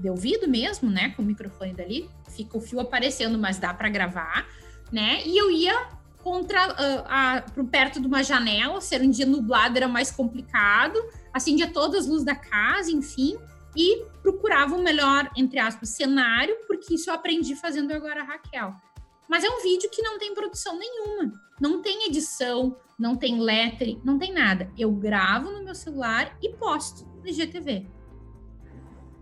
De 0.00 0.08
ouvido 0.08 0.48
mesmo, 0.48 0.90
né? 0.90 1.10
Com 1.10 1.22
o 1.22 1.24
microfone 1.24 1.72
dali, 1.74 2.08
fica 2.30 2.56
o 2.56 2.60
fio 2.60 2.80
aparecendo, 2.80 3.38
mas 3.38 3.58
dá 3.58 3.74
para 3.74 3.88
gravar, 3.88 4.46
né? 4.90 5.22
E 5.26 5.36
eu 5.36 5.50
ia 5.50 5.88
contra 6.22 6.68
uh, 6.68 7.04
a, 7.06 7.44
perto 7.70 8.00
de 8.00 8.06
uma 8.06 8.22
janela, 8.22 8.80
ser 8.80 9.00
um 9.02 9.10
dia 9.10 9.26
nublado 9.26 9.76
era 9.76 9.88
mais 9.88 10.10
complicado, 10.10 10.96
acendia 11.32 11.72
todas 11.72 12.04
as 12.04 12.06
luzes 12.06 12.24
da 12.24 12.34
casa, 12.34 12.90
enfim, 12.90 13.38
e 13.76 14.04
procurava 14.22 14.76
o 14.76 14.82
melhor, 14.82 15.30
entre 15.36 15.58
aspas, 15.58 15.90
cenário, 15.90 16.56
porque 16.66 16.94
isso 16.94 17.10
eu 17.10 17.14
aprendi 17.14 17.54
fazendo 17.54 17.92
agora 17.92 18.22
a 18.22 18.24
Raquel. 18.24 18.74
Mas 19.28 19.44
é 19.44 19.48
um 19.48 19.62
vídeo 19.62 19.88
que 19.90 20.02
não 20.02 20.18
tem 20.18 20.34
produção 20.34 20.78
nenhuma, 20.78 21.32
não 21.60 21.80
tem 21.80 22.06
edição, 22.06 22.76
não 22.98 23.16
tem 23.16 23.40
lettering, 23.40 24.00
não 24.04 24.18
tem 24.18 24.32
nada. 24.32 24.70
Eu 24.76 24.90
gravo 24.90 25.50
no 25.50 25.64
meu 25.64 25.74
celular 25.74 26.36
e 26.42 26.50
posto 26.56 27.06
no 27.20 27.28
IGTV. 27.28 27.86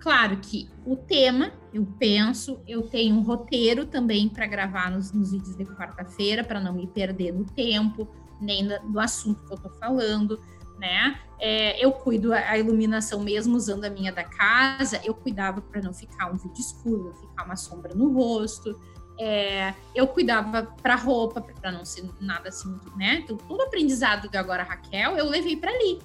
Claro 0.01 0.37
que 0.37 0.71
o 0.87 0.97
tema, 0.97 1.53
eu 1.73 1.87
penso, 1.99 2.61
eu 2.67 2.83
tenho 2.83 3.17
um 3.17 3.23
roteiro 3.23 3.85
também 3.85 4.29
para 4.29 4.47
gravar 4.47 4.91
nos, 4.91 5.13
nos, 5.13 5.33
vídeos 5.33 5.57
de 5.57 5.65
quarta-feira, 5.65 6.45
para 6.45 6.61
não 6.61 6.73
me 6.73 6.87
perder 6.87 7.33
no 7.33 7.45
tempo, 7.45 8.09
nem 8.41 8.63
no 8.63 9.01
assunto 9.01 9.45
que 9.45 9.53
eu 9.53 9.57
estou 9.57 9.73
falando, 9.73 10.41
né? 10.79 11.19
É, 11.41 11.85
eu 11.85 11.93
cuido 11.93 12.33
a 12.33 12.57
iluminação 12.57 13.21
mesmo 13.21 13.57
usando 13.57 13.85
a 13.85 13.91
minha 13.91 14.13
da 14.13 14.23
casa, 14.23 15.01
eu 15.05 15.15
cuidava 15.15 15.61
para 15.61 15.83
não 15.83 15.93
ficar 15.93 16.31
um 16.31 16.37
vídeo 16.37 16.61
escuro, 16.61 17.05
não 17.07 17.15
ficar 17.15 17.45
uma 17.45 17.57
sombra 17.57 17.93
no 17.95 18.13
rosto. 18.13 18.81
É, 19.21 19.75
eu 19.97 20.07
cuidava 20.07 20.63
para 20.81 20.95
roupa, 20.95 21.41
para 21.41 21.73
não 21.73 21.85
ser 21.85 22.09
nada 22.21 22.51
assim, 22.51 22.73
né? 22.97 23.17
Então, 23.25 23.37
todo 23.37 23.63
aprendizado 23.63 24.29
de 24.29 24.37
agora 24.37 24.63
Raquel, 24.63 25.17
eu 25.17 25.29
levei 25.29 25.57
para 25.57 25.73
ali. 25.73 25.99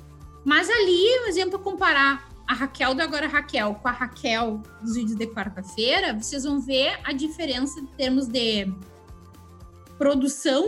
Mas 0.44 0.68
ali, 0.68 1.20
por 1.20 1.30
exemplo, 1.30 1.60
comparar 1.60 2.33
a 2.48 2.54
Raquel 2.54 2.94
do 2.94 3.02
Agora 3.02 3.28
Raquel 3.28 3.76
com 3.76 3.88
a 3.88 3.92
Raquel 3.92 4.62
dos 4.82 4.96
vídeos 4.96 5.18
de 5.18 5.28
quarta-feira, 5.28 6.14
vocês 6.14 6.44
vão 6.44 6.60
ver 6.60 7.00
a 7.04 7.14
diferença 7.14 7.80
em 7.80 7.86
termos 7.86 8.28
de 8.28 8.72
produção 9.98 10.64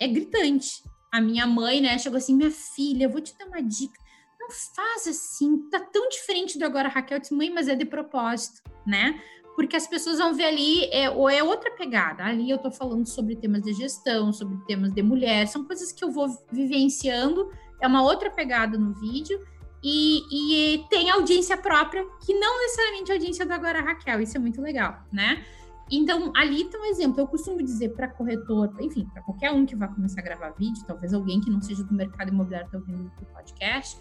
é 0.00 0.06
gritante. 0.06 0.82
A 1.12 1.20
minha 1.20 1.46
mãe, 1.46 1.80
né, 1.80 1.98
chegou 1.98 2.18
assim: 2.18 2.34
minha 2.34 2.50
filha, 2.50 3.04
eu 3.04 3.10
vou 3.10 3.20
te 3.20 3.36
dar 3.38 3.46
uma 3.46 3.62
dica. 3.62 3.98
Não 4.40 4.48
faz 4.50 5.06
assim, 5.08 5.68
tá 5.70 5.80
tão 5.80 6.08
diferente 6.08 6.58
do 6.58 6.64
Agora 6.64 6.88
Raquel. 6.88 7.16
Eu 7.16 7.20
disse, 7.20 7.34
mãe, 7.34 7.50
mas 7.50 7.68
é 7.68 7.74
de 7.74 7.84
propósito, 7.84 8.62
né? 8.86 9.20
Porque 9.56 9.74
as 9.74 9.86
pessoas 9.86 10.18
vão 10.18 10.34
ver 10.34 10.44
ali, 10.44 10.84
é, 10.92 11.08
ou 11.08 11.30
é 11.30 11.42
outra 11.42 11.70
pegada. 11.70 12.22
Ali 12.24 12.50
eu 12.50 12.58
tô 12.58 12.70
falando 12.70 13.06
sobre 13.06 13.34
temas 13.36 13.62
de 13.62 13.72
gestão, 13.72 14.32
sobre 14.32 14.58
temas 14.66 14.92
de 14.92 15.02
mulher, 15.02 15.48
são 15.48 15.64
coisas 15.64 15.90
que 15.90 16.04
eu 16.04 16.10
vou 16.10 16.28
vivenciando, 16.52 17.50
é 17.80 17.86
uma 17.86 18.02
outra 18.02 18.30
pegada 18.30 18.76
no 18.76 18.92
vídeo 18.92 19.40
e, 19.82 20.74
e 20.74 20.84
tem 20.88 21.10
audiência 21.10 21.56
própria, 21.56 22.04
que 22.24 22.34
não 22.34 22.60
necessariamente 22.60 23.12
a 23.12 23.14
audiência 23.14 23.46
do 23.46 23.52
Agora 23.52 23.80
Raquel, 23.80 24.20
isso 24.20 24.36
é 24.36 24.40
muito 24.40 24.60
legal, 24.60 25.02
né? 25.12 25.44
Então, 25.90 26.32
ali 26.34 26.64
tem 26.64 26.80
um 26.80 26.84
exemplo. 26.84 27.20
Eu 27.20 27.26
costumo 27.26 27.62
dizer 27.62 27.90
para 27.90 28.08
corretor, 28.08 28.74
enfim, 28.80 29.06
para 29.12 29.22
qualquer 29.22 29.52
um 29.52 29.64
que 29.64 29.76
vá 29.76 29.86
começar 29.86 30.20
a 30.20 30.24
gravar 30.24 30.50
vídeo, 30.50 30.82
talvez 30.86 31.14
alguém 31.14 31.40
que 31.40 31.48
não 31.48 31.60
seja 31.60 31.84
do 31.84 31.94
mercado 31.94 32.28
imobiliário 32.30 32.66
está 32.66 32.78
ouvindo 32.78 33.12
o 33.20 33.26
podcast, 33.26 33.96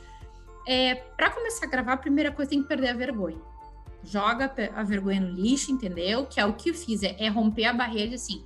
é, 0.67 0.95
para 0.95 1.29
começar 1.29 1.65
a 1.65 1.69
gravar, 1.69 1.93
a 1.93 1.97
primeira 1.97 2.31
coisa 2.31 2.49
tem 2.49 2.61
que 2.61 2.67
perder 2.67 2.89
a 2.89 2.93
vergonha. 2.93 3.39
Joga 4.03 4.51
a 4.75 4.83
vergonha 4.83 5.21
no 5.21 5.29
lixo, 5.29 5.71
entendeu? 5.71 6.25
Que 6.25 6.39
é 6.39 6.45
o 6.45 6.53
que 6.53 6.69
eu 6.69 6.73
fiz, 6.73 7.03
é, 7.03 7.15
é 7.19 7.27
romper 7.27 7.65
a 7.65 7.73
barreira 7.73 8.09
de 8.09 8.15
assim, 8.15 8.43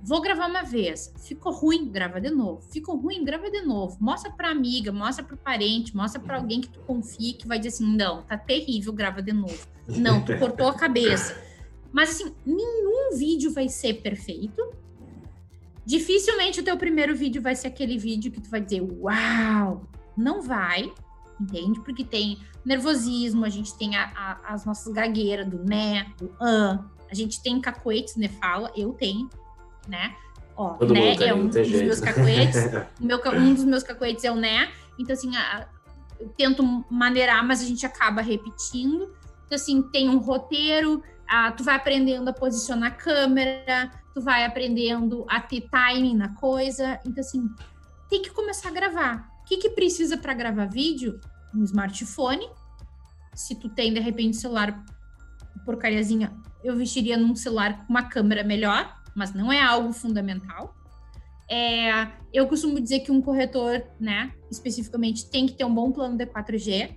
Vou 0.00 0.20
gravar 0.20 0.46
uma 0.46 0.62
vez. 0.62 1.12
Ficou 1.18 1.52
ruim, 1.52 1.90
grava 1.90 2.20
de 2.20 2.30
novo. 2.30 2.62
Ficou 2.70 2.96
ruim, 2.96 3.24
grava 3.24 3.50
de 3.50 3.60
novo. 3.62 3.96
Mostra 4.00 4.30
para 4.30 4.50
amiga, 4.50 4.92
mostra 4.92 5.24
para 5.24 5.36
parente, 5.36 5.96
mostra 5.96 6.20
para 6.20 6.36
alguém 6.36 6.60
que 6.60 6.68
tu 6.68 6.80
confie 6.80 7.32
que 7.32 7.48
vai 7.48 7.58
dizer 7.58 7.70
assim: 7.70 7.96
"Não, 7.96 8.22
tá 8.22 8.38
terrível, 8.38 8.92
grava 8.92 9.20
de 9.20 9.32
novo". 9.32 9.66
Não, 9.88 10.24
tu 10.24 10.36
cortou 10.38 10.68
a 10.68 10.74
cabeça. 10.74 11.36
Mas 11.92 12.10
assim, 12.10 12.34
nenhum 12.46 13.16
vídeo 13.16 13.52
vai 13.52 13.68
ser 13.68 13.94
perfeito. 13.94 14.72
Dificilmente 15.84 16.60
o 16.60 16.62
teu 16.64 16.76
primeiro 16.76 17.16
vídeo 17.16 17.42
vai 17.42 17.54
ser 17.54 17.68
aquele 17.68 17.98
vídeo 17.98 18.30
que 18.30 18.40
tu 18.40 18.48
vai 18.48 18.60
dizer: 18.60 18.80
"Uau!". 18.80 19.88
Não 20.16 20.42
vai, 20.42 20.92
entende? 21.40 21.80
Porque 21.80 22.04
tem 22.04 22.38
nervosismo, 22.64 23.44
a 23.44 23.48
gente 23.48 23.76
tem 23.78 23.96
a, 23.96 24.12
a, 24.14 24.54
as 24.54 24.64
nossas 24.64 24.92
gagueiras 24.92 25.48
do 25.48 25.64
né, 25.64 26.12
do 26.18 26.34
an, 26.40 26.84
a 27.10 27.14
gente 27.14 27.42
tem 27.42 27.60
cacoetes, 27.60 28.16
né, 28.16 28.28
fala, 28.28 28.70
eu 28.76 28.92
tenho, 28.92 29.30
né? 29.88 30.14
Ó, 30.56 30.74
Todo 30.74 30.92
né 30.92 31.14
é 31.14 31.32
um 31.32 31.46
dos 31.46 31.66
jeito. 31.66 31.84
meus 31.86 32.00
cacoetes. 32.00 32.56
meu, 33.00 33.20
um 33.34 33.54
dos 33.54 33.64
meus 33.64 33.82
cacoetes 33.82 34.24
é 34.24 34.30
o 34.30 34.34
né. 34.34 34.70
Então, 34.98 35.14
assim, 35.14 35.36
a, 35.36 35.68
eu 36.18 36.28
tento 36.36 36.62
maneirar, 36.90 37.46
mas 37.46 37.62
a 37.62 37.64
gente 37.64 37.86
acaba 37.86 38.20
repetindo. 38.20 39.14
Então, 39.46 39.56
assim, 39.56 39.82
tem 39.82 40.08
um 40.08 40.18
roteiro, 40.18 41.02
a, 41.28 41.52
tu 41.52 41.62
vai 41.62 41.76
aprendendo 41.76 42.28
a 42.28 42.32
posicionar 42.32 42.88
a 42.88 42.94
câmera, 42.94 43.90
tu 44.12 44.20
vai 44.20 44.44
aprendendo 44.44 45.24
a 45.28 45.40
ter 45.40 45.68
timing 45.70 46.16
na 46.16 46.34
coisa. 46.34 46.98
Então, 47.06 47.20
assim, 47.20 47.48
tem 48.10 48.20
que 48.20 48.30
começar 48.30 48.70
a 48.70 48.72
gravar. 48.72 49.28
O 49.42 49.44
que, 49.44 49.58
que 49.58 49.70
precisa 49.70 50.16
para 50.18 50.34
gravar 50.34 50.66
vídeo? 50.66 51.20
Um 51.54 51.62
smartphone. 51.62 52.48
Se 53.34 53.54
tu 53.54 53.68
tem, 53.68 53.94
de 53.94 54.00
repente, 54.00 54.36
celular 54.36 54.84
porcariazinha, 55.64 56.32
eu 56.64 56.76
vestiria 56.76 57.16
num 57.16 57.36
celular 57.36 57.78
com 57.78 57.90
uma 57.90 58.02
câmera 58.02 58.42
melhor 58.42 58.97
mas 59.14 59.32
não 59.32 59.52
é 59.52 59.60
algo 59.60 59.92
fundamental. 59.92 60.74
É, 61.50 62.08
eu 62.32 62.46
costumo 62.46 62.78
dizer 62.80 63.00
que 63.00 63.10
um 63.10 63.22
corretor, 63.22 63.82
né, 63.98 64.32
especificamente, 64.50 65.30
tem 65.30 65.46
que 65.46 65.54
ter 65.54 65.64
um 65.64 65.74
bom 65.74 65.90
plano 65.90 66.16
de 66.16 66.26
4G, 66.26 66.96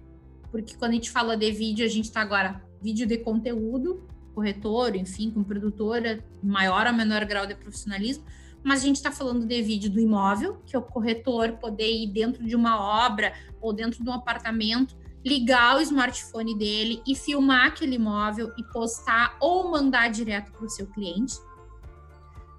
porque 0.51 0.75
quando 0.75 0.91
a 0.91 0.95
gente 0.95 1.09
fala 1.09 1.37
de 1.37 1.51
vídeo, 1.51 1.85
a 1.85 1.89
gente 1.89 2.05
está 2.05 2.21
agora 2.21 2.61
vídeo 2.81 3.07
de 3.07 3.17
conteúdo, 3.17 4.05
corretor, 4.33 4.95
enfim, 4.95 5.29
com 5.31 5.43
produtora, 5.43 6.23
maior 6.43 6.87
ou 6.87 6.93
menor 6.93 7.23
grau 7.25 7.45
de 7.45 7.55
profissionalismo, 7.55 8.25
mas 8.63 8.81
a 8.81 8.85
gente 8.85 8.97
está 8.97 9.11
falando 9.11 9.45
de 9.45 9.61
vídeo 9.61 9.89
do 9.89 9.99
imóvel, 9.99 10.61
que 10.65 10.75
é 10.75 10.79
o 10.79 10.81
corretor 10.81 11.53
poder 11.53 11.91
ir 11.91 12.07
dentro 12.07 12.45
de 12.45 12.55
uma 12.55 13.07
obra 13.07 13.33
ou 13.59 13.73
dentro 13.73 14.03
de 14.03 14.09
um 14.09 14.13
apartamento, 14.13 14.95
ligar 15.25 15.77
o 15.77 15.81
smartphone 15.81 16.57
dele 16.57 17.01
e 17.07 17.15
filmar 17.15 17.67
aquele 17.67 17.95
imóvel 17.95 18.51
e 18.57 18.63
postar 18.71 19.37
ou 19.39 19.69
mandar 19.71 20.09
direto 20.09 20.51
para 20.51 20.65
o 20.65 20.69
seu 20.69 20.87
cliente. 20.87 21.35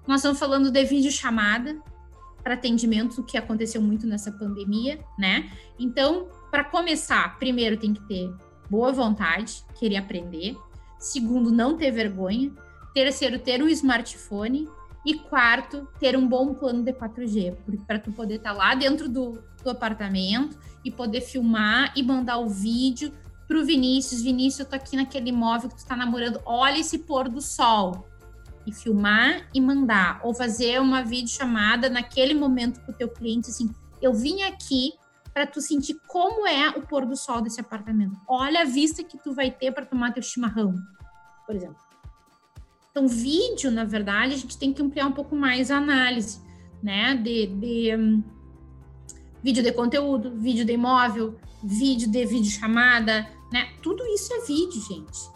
Nós 0.05 0.17
estamos 0.17 0.37
falando 0.37 0.69
de 0.69 0.83
vídeo 0.83 1.11
chamada 1.11 1.81
para 2.43 2.55
atendimento, 2.55 3.21
o 3.21 3.23
que 3.23 3.37
aconteceu 3.37 3.81
muito 3.81 4.05
nessa 4.05 4.31
pandemia, 4.31 4.99
né? 5.17 5.49
Então, 5.79 6.27
para 6.51 6.63
começar, 6.63 7.39
primeiro 7.39 7.77
tem 7.77 7.93
que 7.93 8.05
ter 8.05 8.29
boa 8.69 8.91
vontade, 8.91 9.63
querer 9.79 9.95
aprender. 9.95 10.57
Segundo, 10.99 11.51
não 11.51 11.77
ter 11.77 11.89
vergonha. 11.91 12.51
Terceiro, 12.93 13.39
ter 13.39 13.63
um 13.63 13.69
smartphone. 13.69 14.67
E 15.05 15.15
quarto, 15.15 15.85
ter 15.99 16.17
um 16.17 16.25
bom 16.25 16.53
plano 16.53 16.81
de 16.81 16.93
4G, 16.93 17.57
para 17.85 17.99
tu 17.99 18.11
poder 18.13 18.35
estar 18.35 18.51
tá 18.51 18.55
lá 18.55 18.73
dentro 18.73 19.09
do, 19.09 19.43
do 19.61 19.69
apartamento 19.69 20.57
e 20.83 20.89
poder 20.89 21.19
filmar 21.19 21.91
e 21.93 22.01
mandar 22.01 22.37
o 22.37 22.47
vídeo 22.47 23.11
para 23.45 23.57
o 23.57 23.65
Vinícius. 23.65 24.21
Vinícius, 24.21 24.59
eu 24.61 24.65
tô 24.65 24.77
aqui 24.77 24.95
naquele 24.95 25.29
imóvel 25.29 25.69
que 25.69 25.75
tu 25.75 25.79
está 25.79 25.95
namorando. 25.95 26.39
Olha 26.45 26.79
esse 26.79 26.99
pôr 26.99 27.27
do 27.27 27.41
sol 27.41 28.07
e 28.65 28.71
filmar 28.71 29.47
e 29.53 29.61
mandar, 29.61 30.21
ou 30.23 30.33
fazer 30.33 30.79
uma 30.79 31.03
videochamada 31.03 31.89
naquele 31.89 32.33
momento 32.33 32.79
com 32.81 32.91
o 32.91 32.95
teu 32.95 33.09
cliente, 33.09 33.49
assim, 33.49 33.73
eu 34.01 34.13
vim 34.13 34.41
aqui 34.43 34.93
para 35.33 35.47
tu 35.47 35.59
sentir 35.59 35.99
como 36.07 36.47
é 36.47 36.69
o 36.69 36.81
pôr 36.81 37.05
do 37.05 37.15
sol 37.15 37.41
desse 37.41 37.59
apartamento. 37.59 38.15
Olha 38.27 38.61
a 38.61 38.65
vista 38.65 39.03
que 39.03 39.17
tu 39.17 39.33
vai 39.33 39.49
ter 39.49 39.71
para 39.71 39.85
tomar 39.85 40.13
teu 40.13 40.21
chimarrão, 40.21 40.75
por 41.45 41.55
exemplo. 41.55 41.77
Então, 42.91 43.07
vídeo, 43.07 43.71
na 43.71 43.83
verdade, 43.83 44.35
a 44.35 44.37
gente 44.37 44.57
tem 44.57 44.71
que 44.71 44.81
ampliar 44.81 45.07
um 45.07 45.11
pouco 45.11 45.35
mais 45.35 45.71
a 45.71 45.77
análise, 45.77 46.39
né? 46.83 47.15
De, 47.15 47.47
de 47.47 47.95
um, 47.95 48.23
vídeo 49.41 49.63
de 49.63 49.71
conteúdo, 49.71 50.35
vídeo 50.35 50.63
de 50.63 50.73
imóvel, 50.73 51.39
vídeo 51.63 52.07
de 52.07 52.23
videochamada, 52.23 53.27
né? 53.51 53.73
Tudo 53.81 54.05
isso 54.05 54.31
é 54.33 54.41
vídeo, 54.45 54.79
gente 54.79 55.32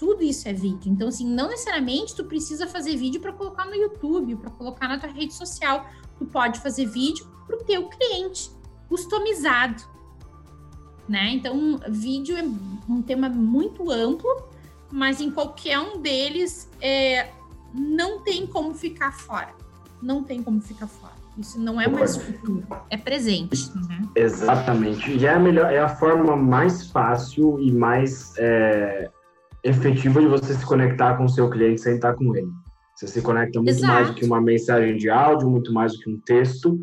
tudo 0.00 0.22
isso 0.22 0.48
é 0.48 0.52
vídeo. 0.54 0.90
Então, 0.90 1.08
assim, 1.08 1.26
não 1.26 1.48
necessariamente 1.48 2.16
tu 2.16 2.24
precisa 2.24 2.66
fazer 2.66 2.96
vídeo 2.96 3.20
para 3.20 3.34
colocar 3.34 3.66
no 3.66 3.74
YouTube, 3.74 4.34
para 4.36 4.50
colocar 4.50 4.88
na 4.88 4.98
tua 4.98 5.10
rede 5.10 5.34
social. 5.34 5.84
Tu 6.18 6.24
pode 6.24 6.58
fazer 6.60 6.86
vídeo 6.86 7.26
para 7.46 7.56
o 7.56 7.64
teu 7.64 7.86
cliente, 7.86 8.50
customizado, 8.88 9.82
né? 11.06 11.32
Então, 11.34 11.78
vídeo 11.90 12.34
é 12.34 12.42
um 12.90 13.02
tema 13.02 13.28
muito 13.28 13.90
amplo, 13.90 14.48
mas 14.90 15.20
em 15.20 15.30
qualquer 15.30 15.78
um 15.78 16.00
deles 16.00 16.70
é, 16.80 17.28
não 17.74 18.20
tem 18.20 18.46
como 18.46 18.72
ficar 18.74 19.12
fora. 19.12 19.54
Não 20.00 20.24
tem 20.24 20.42
como 20.42 20.62
ficar 20.62 20.86
fora. 20.86 21.12
Isso 21.36 21.60
não 21.60 21.78
é 21.78 21.86
mais 21.86 22.16
futuro, 22.16 22.66
é 22.88 22.96
presente. 22.96 23.70
Né? 23.86 24.08
Exatamente. 24.14 25.10
E 25.10 25.26
é 25.26 25.34
a 25.34 25.38
melhor, 25.38 25.70
é 25.70 25.78
a 25.78 25.88
forma 25.88 26.34
mais 26.36 26.86
fácil 26.86 27.60
e 27.60 27.70
mais 27.70 28.32
é 28.38 29.10
efetiva 29.62 30.20
de 30.20 30.26
você 30.26 30.54
se 30.54 30.64
conectar 30.64 31.16
com 31.16 31.24
o 31.24 31.28
seu 31.28 31.48
cliente 31.50 31.80
sem 31.80 31.94
estar 31.96 32.14
com 32.14 32.34
ele. 32.34 32.48
Você 32.96 33.06
se 33.06 33.22
conecta 33.22 33.58
muito 33.58 33.70
Exato. 33.70 33.92
mais 33.92 34.08
do 34.08 34.14
que 34.14 34.24
uma 34.24 34.40
mensagem 34.40 34.96
de 34.96 35.08
áudio, 35.08 35.48
muito 35.48 35.72
mais 35.72 35.92
do 35.94 35.98
que 36.00 36.10
um 36.10 36.20
texto. 36.20 36.78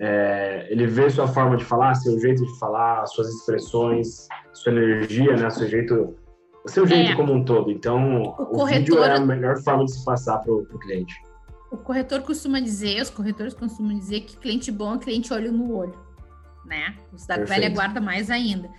É, 0.00 0.66
ele 0.70 0.86
vê 0.86 1.10
sua 1.10 1.28
forma 1.28 1.56
de 1.56 1.64
falar, 1.64 1.94
seu 1.94 2.18
jeito 2.18 2.44
de 2.44 2.58
falar, 2.58 3.04
suas 3.06 3.28
expressões, 3.28 4.26
sua 4.52 4.72
energia, 4.72 5.36
né, 5.36 5.50
seu 5.50 5.68
jeito, 5.68 6.16
seu 6.66 6.86
jeito 6.86 7.12
é. 7.12 7.14
como 7.14 7.32
um 7.32 7.44
todo. 7.44 7.70
Então, 7.70 8.22
o, 8.22 8.28
o 8.30 8.46
corretor... 8.46 8.78
vídeo 8.78 9.04
é 9.04 9.16
a 9.16 9.20
melhor 9.20 9.58
forma 9.58 9.84
de 9.84 9.92
se 9.92 10.04
passar 10.04 10.38
para 10.38 10.52
o 10.52 10.78
cliente. 10.78 11.14
O 11.70 11.76
corretor 11.76 12.22
costuma 12.22 12.60
dizer, 12.60 13.02
os 13.02 13.10
corretores 13.10 13.52
costumam 13.52 13.98
dizer 13.98 14.22
que 14.22 14.38
cliente 14.38 14.72
bom 14.72 14.94
é 14.94 14.98
cliente 14.98 15.34
olho 15.34 15.52
no 15.52 15.74
olho, 15.74 15.94
né? 16.64 16.94
Os 17.12 17.26
da 17.26 17.34
Perfeito. 17.34 17.60
velha 17.60 17.74
guarda 17.74 18.00
mais 18.00 18.30
ainda. 18.30 18.70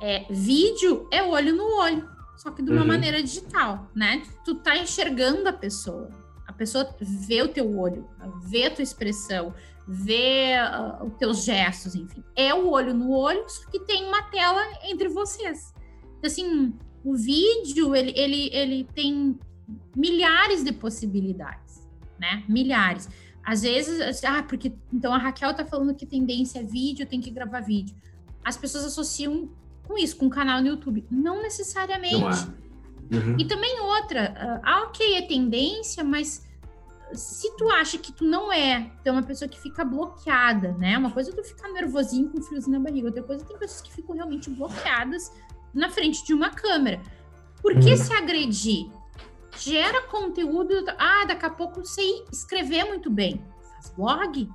É, 0.00 0.24
vídeo 0.30 1.06
é 1.12 1.22
olho 1.22 1.54
no 1.54 1.64
olho 1.78 2.17
só 2.38 2.52
que 2.52 2.62
de 2.62 2.70
uma 2.70 2.82
uhum. 2.82 2.86
maneira 2.86 3.20
digital, 3.20 3.90
né? 3.94 4.22
Tu 4.44 4.54
tá 4.54 4.76
enxergando 4.76 5.48
a 5.48 5.52
pessoa. 5.52 6.08
A 6.46 6.52
pessoa 6.52 6.88
vê 7.00 7.42
o 7.42 7.48
teu 7.48 7.78
olho, 7.78 8.08
vê 8.44 8.66
a 8.66 8.70
tua 8.70 8.82
expressão, 8.82 9.52
vê 9.86 10.52
uh, 10.60 11.04
os 11.04 11.14
teus 11.18 11.44
gestos, 11.44 11.96
enfim. 11.96 12.22
É 12.36 12.54
o 12.54 12.70
olho 12.70 12.94
no 12.94 13.10
olho, 13.10 13.44
só 13.48 13.68
que 13.68 13.80
tem 13.80 14.06
uma 14.06 14.22
tela 14.22 14.62
entre 14.84 15.08
vocês. 15.08 15.74
Então, 16.18 16.30
assim, 16.30 16.72
o 17.04 17.16
vídeo, 17.16 17.94
ele, 17.94 18.12
ele, 18.16 18.50
ele 18.52 18.84
tem 18.94 19.38
milhares 19.96 20.62
de 20.62 20.72
possibilidades, 20.72 21.86
né? 22.20 22.44
Milhares. 22.48 23.08
Às 23.44 23.62
vezes, 23.62 24.22
ah, 24.24 24.42
porque 24.44 24.72
então 24.92 25.12
a 25.12 25.18
Raquel 25.18 25.52
tá 25.54 25.64
falando 25.64 25.94
que 25.94 26.06
tendência 26.06 26.60
é 26.60 26.62
vídeo, 26.62 27.06
tem 27.06 27.20
que 27.20 27.30
gravar 27.30 27.60
vídeo. 27.60 27.96
As 28.44 28.56
pessoas 28.56 28.84
associam 28.84 29.50
com 29.88 29.96
isso, 29.96 30.16
com 30.16 30.26
um 30.26 30.30
canal 30.30 30.60
no 30.60 30.68
YouTube. 30.68 31.04
Não 31.10 31.42
necessariamente. 31.42 32.20
Não 32.20 32.30
é. 32.30 32.58
Uhum. 33.10 33.36
E 33.38 33.44
também 33.46 33.80
outra, 33.80 34.60
ah, 34.62 34.82
ok, 34.82 35.14
é 35.14 35.22
tendência, 35.22 36.04
mas 36.04 36.46
se 37.14 37.56
tu 37.56 37.70
acha 37.70 37.96
que 37.96 38.12
tu 38.12 38.22
não 38.22 38.52
é, 38.52 38.90
tu 39.02 39.08
é 39.08 39.10
uma 39.10 39.22
pessoa 39.22 39.48
que 39.48 39.58
fica 39.58 39.82
bloqueada, 39.82 40.72
né? 40.72 40.98
Uma 40.98 41.10
coisa 41.10 41.30
é 41.30 41.34
tu 41.34 41.42
ficar 41.42 41.68
nervosinho 41.70 42.28
com 42.28 42.42
friozinho 42.42 42.78
na 42.78 42.84
barriga, 42.84 43.06
outra 43.06 43.22
coisa 43.22 43.44
tem 43.46 43.56
pessoas 43.56 43.80
que 43.80 43.92
ficam 43.92 44.14
realmente 44.14 44.50
bloqueadas 44.50 45.32
na 45.72 45.88
frente 45.88 46.22
de 46.26 46.34
uma 46.34 46.50
câmera. 46.50 47.00
Por 47.62 47.78
que 47.78 47.90
uhum. 47.90 47.96
se 47.96 48.12
agredir? 48.12 48.90
Gera 49.58 50.02
conteúdo. 50.02 50.74
Ah, 50.98 51.24
daqui 51.26 51.46
a 51.46 51.50
pouco 51.50 51.84
sei 51.84 52.24
escrever 52.30 52.84
muito 52.84 53.10
bem. 53.10 53.42
Faz 53.72 53.90
blog, 53.96 54.48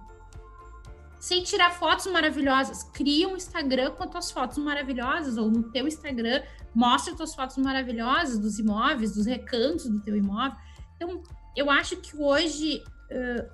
sem 1.23 1.41
tirar 1.41 1.71
fotos 1.71 2.05
maravilhosas. 2.07 2.83
Cria 2.83 3.29
um 3.29 3.37
Instagram 3.37 3.91
com 3.91 4.03
as 4.03 4.09
tuas 4.09 4.29
fotos 4.29 4.57
maravilhosas, 4.57 5.37
ou 5.37 5.49
no 5.49 5.63
teu 5.71 5.87
Instagram, 5.87 6.43
mostra 6.75 7.13
as 7.13 7.17
tuas 7.17 7.33
fotos 7.33 7.55
maravilhosas 7.55 8.37
dos 8.37 8.59
imóveis, 8.59 9.13
dos 9.13 9.25
recantos 9.25 9.85
do 9.85 10.01
teu 10.01 10.17
imóvel. 10.17 10.57
Então, 10.97 11.23
eu 11.55 11.71
acho 11.71 11.95
que 11.95 12.13
hoje 12.17 12.83
uh, 13.09 13.49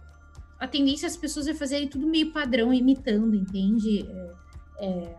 a 0.59 0.67
tendência 0.67 1.07
das 1.07 1.15
pessoas 1.15 1.45
é 1.45 1.53
fazerem 1.53 1.87
tudo 1.87 2.07
meio 2.07 2.31
padrão, 2.31 2.73
imitando, 2.73 3.35
entende? 3.35 4.03
É, 4.09 4.33
é, 4.87 5.15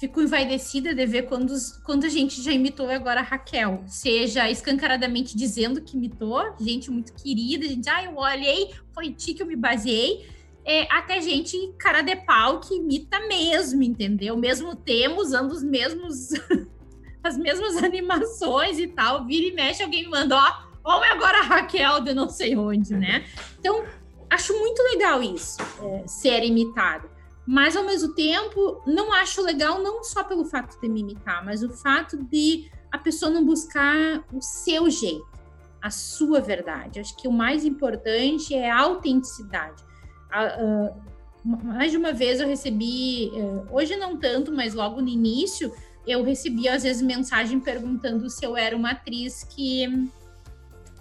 fico 0.00 0.22
envaidecida 0.22 0.94
de 0.94 1.04
ver 1.04 1.24
quando, 1.24 1.54
quando 1.84 2.06
a 2.06 2.08
gente 2.08 2.40
já 2.40 2.52
imitou 2.52 2.88
agora 2.88 3.20
a 3.20 3.22
Raquel, 3.22 3.84
seja 3.86 4.50
escancaradamente 4.50 5.36
dizendo 5.36 5.82
que 5.82 5.94
imitou, 5.94 6.56
gente 6.58 6.90
muito 6.90 7.12
querida, 7.12 7.68
gente, 7.68 7.86
ah, 7.90 8.02
eu 8.02 8.16
olhei, 8.16 8.72
foi 8.94 9.12
ti 9.12 9.34
que 9.34 9.42
eu 9.42 9.46
me 9.46 9.56
baseei, 9.56 10.32
é, 10.64 10.82
até 10.90 11.20
gente 11.20 11.56
cara 11.78 12.02
de 12.02 12.16
pau 12.16 12.60
que 12.60 12.74
imita 12.74 13.20
mesmo, 13.26 13.82
entendeu? 13.82 14.36
Mesmo 14.36 14.74
tema, 14.74 15.16
usando 15.16 15.52
os 15.52 15.62
mesmos 15.62 16.30
as 17.22 17.36
mesmas 17.38 17.76
animações 17.82 18.78
e 18.78 18.86
tal. 18.86 19.26
Vira 19.26 19.46
e 19.46 19.52
mexe, 19.52 19.82
alguém 19.82 20.04
me 20.04 20.10
manda, 20.10 20.36
ó, 20.36 20.96
ou 20.96 21.02
é 21.02 21.10
agora 21.10 21.38
a 21.38 21.42
Raquel 21.42 22.00
de 22.00 22.12
não 22.12 22.28
sei 22.28 22.56
onde, 22.56 22.94
né? 22.94 23.24
Então, 23.58 23.84
acho 24.28 24.52
muito 24.58 24.82
legal 24.82 25.22
isso, 25.22 25.58
é, 25.82 26.06
ser 26.06 26.44
imitado. 26.44 27.08
Mas, 27.46 27.76
ao 27.76 27.84
mesmo 27.84 28.14
tempo, 28.14 28.82
não 28.86 29.12
acho 29.12 29.42
legal 29.42 29.82
não 29.82 30.02
só 30.02 30.24
pelo 30.24 30.44
fato 30.44 30.80
de 30.80 30.88
me 30.88 31.00
imitar, 31.00 31.44
mas 31.44 31.62
o 31.62 31.70
fato 31.70 32.16
de 32.24 32.70
a 32.90 32.98
pessoa 32.98 33.30
não 33.30 33.44
buscar 33.44 34.24
o 34.32 34.40
seu 34.40 34.88
jeito, 34.88 35.26
a 35.82 35.90
sua 35.90 36.40
verdade. 36.40 37.00
Acho 37.00 37.16
que 37.16 37.28
o 37.28 37.32
mais 37.32 37.64
importante 37.64 38.54
é 38.54 38.70
a 38.70 38.80
autenticidade. 38.80 39.82
Mais 41.44 41.90
de 41.90 41.98
uma 41.98 42.12
vez 42.12 42.40
eu 42.40 42.48
recebi, 42.48 43.30
é, 43.36 43.72
hoje 43.72 43.96
não 43.96 44.16
tanto, 44.16 44.50
mas 44.50 44.74
logo 44.74 45.00
no 45.00 45.08
início, 45.08 45.72
eu 46.06 46.22
recebia 46.22 46.74
às 46.74 46.82
vezes 46.82 47.02
mensagem 47.02 47.60
perguntando 47.60 48.28
se 48.30 48.44
eu 48.44 48.56
era 48.56 48.76
uma 48.76 48.92
atriz 48.92 49.44
que 49.44 49.86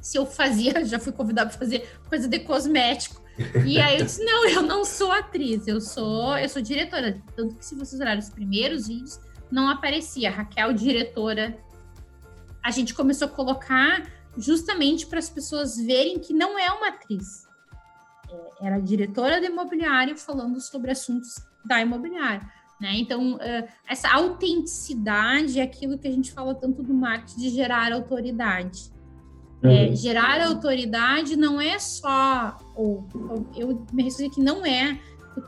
se 0.02 0.18
eu 0.18 0.26
fazia, 0.26 0.84
já 0.86 1.00
fui 1.00 1.14
convidada 1.14 1.50
para 1.50 1.60
fazer 1.60 1.90
coisa 2.10 2.28
de 2.28 2.40
cosmético. 2.40 3.22
E 3.66 3.80
aí 3.80 3.98
eu 3.98 4.06
disse: 4.06 4.24
"Não, 4.24 4.48
eu 4.48 4.62
não 4.62 4.86
sou 4.86 5.12
atriz, 5.12 5.68
eu 5.68 5.82
sou, 5.82 6.38
eu 6.38 6.48
sou 6.48 6.62
diretora". 6.62 7.20
Tanto 7.36 7.56
que 7.56 7.66
se 7.66 7.74
vocês 7.74 8.00
olharem 8.00 8.20
os 8.20 8.30
primeiros 8.30 8.88
vídeos, 8.88 9.20
não 9.50 9.70
aparecia 9.70 10.30
Raquel 10.30 10.74
diretora. 10.74 11.58
A 12.62 12.70
gente 12.70 12.94
começou 12.94 13.28
a 13.28 13.32
colocar 13.32 14.08
justamente 14.38 15.08
para 15.08 15.20
as 15.20 15.30
pessoas 15.30 15.78
verem 15.78 16.20
que 16.20 16.34
não 16.34 16.60
é 16.60 16.70
uma 16.72 16.90
atriz. 16.90 17.43
É, 18.34 18.68
era 18.68 18.80
diretora 18.80 19.40
de 19.40 19.48
imobiliário 19.48 20.18
falando 20.18 20.60
sobre 20.60 20.92
assuntos 20.92 21.36
da 21.66 21.82
imobiliária. 21.82 22.42
Né? 22.80 22.98
Então, 22.98 23.40
essa 23.88 24.10
autenticidade 24.10 25.60
é 25.60 25.64
aquilo 25.64 25.98
que 25.98 26.08
a 26.08 26.12
gente 26.12 26.32
fala 26.32 26.54
tanto 26.54 26.84
do 26.84 26.94
marketing 26.94 27.40
de 27.40 27.50
gerar 27.50 27.94
autoridade. 27.94 28.92
É, 29.64 29.68
uhum. 29.68 29.74
É, 29.74 29.96
gerar 29.96 30.46
autoridade 30.46 31.38
não 31.38 31.62
é 31.62 31.80
só, 31.80 32.58
ou, 32.76 33.08
ou 33.14 33.48
eu 33.56 33.86
me 33.94 34.04
respondi 34.04 34.30
que 34.30 34.42
não 34.42 34.66
é 34.66 35.00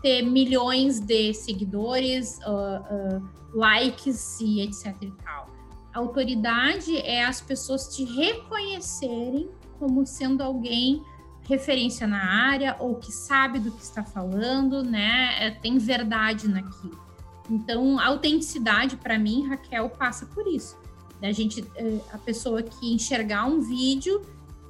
ter 0.02 0.24
milhões 0.24 1.00
de 1.00 1.34
seguidores, 1.34 2.40
uh, 2.40 3.18
uh, 3.18 3.30
likes 3.54 4.40
e 4.40 4.62
etc 4.62 4.96
e 5.02 5.12
tal. 5.24 5.48
Autoridade 5.94 6.98
é 6.98 7.24
as 7.24 7.40
pessoas 7.40 7.96
te 7.96 8.04
reconhecerem 8.04 9.50
como 9.80 10.06
sendo 10.06 10.42
alguém 10.42 11.04
referência 11.48 12.08
na 12.08 12.24
área 12.24 12.76
ou 12.80 12.96
que 12.96 13.12
sabe 13.12 13.60
do 13.60 13.72
que 13.72 13.82
está 13.82 14.04
falando, 14.04 14.84
né? 14.84 15.36
É, 15.40 15.52
tem 15.52 15.78
verdade 15.78 16.48
naquilo. 16.48 17.04
Então, 17.50 18.00
a 18.00 18.08
autenticidade, 18.08 18.98
para 18.98 19.20
mim, 19.20 19.48
Raquel, 19.48 19.90
passa 19.90 20.26
por 20.26 20.48
isso. 20.48 20.78
A 21.22 21.32
gente, 21.32 21.66
eh, 21.76 22.00
a 22.12 22.18
pessoa 22.18 22.62
que 22.62 22.94
enxergar 22.94 23.46
um 23.46 23.62
vídeo, 23.62 24.22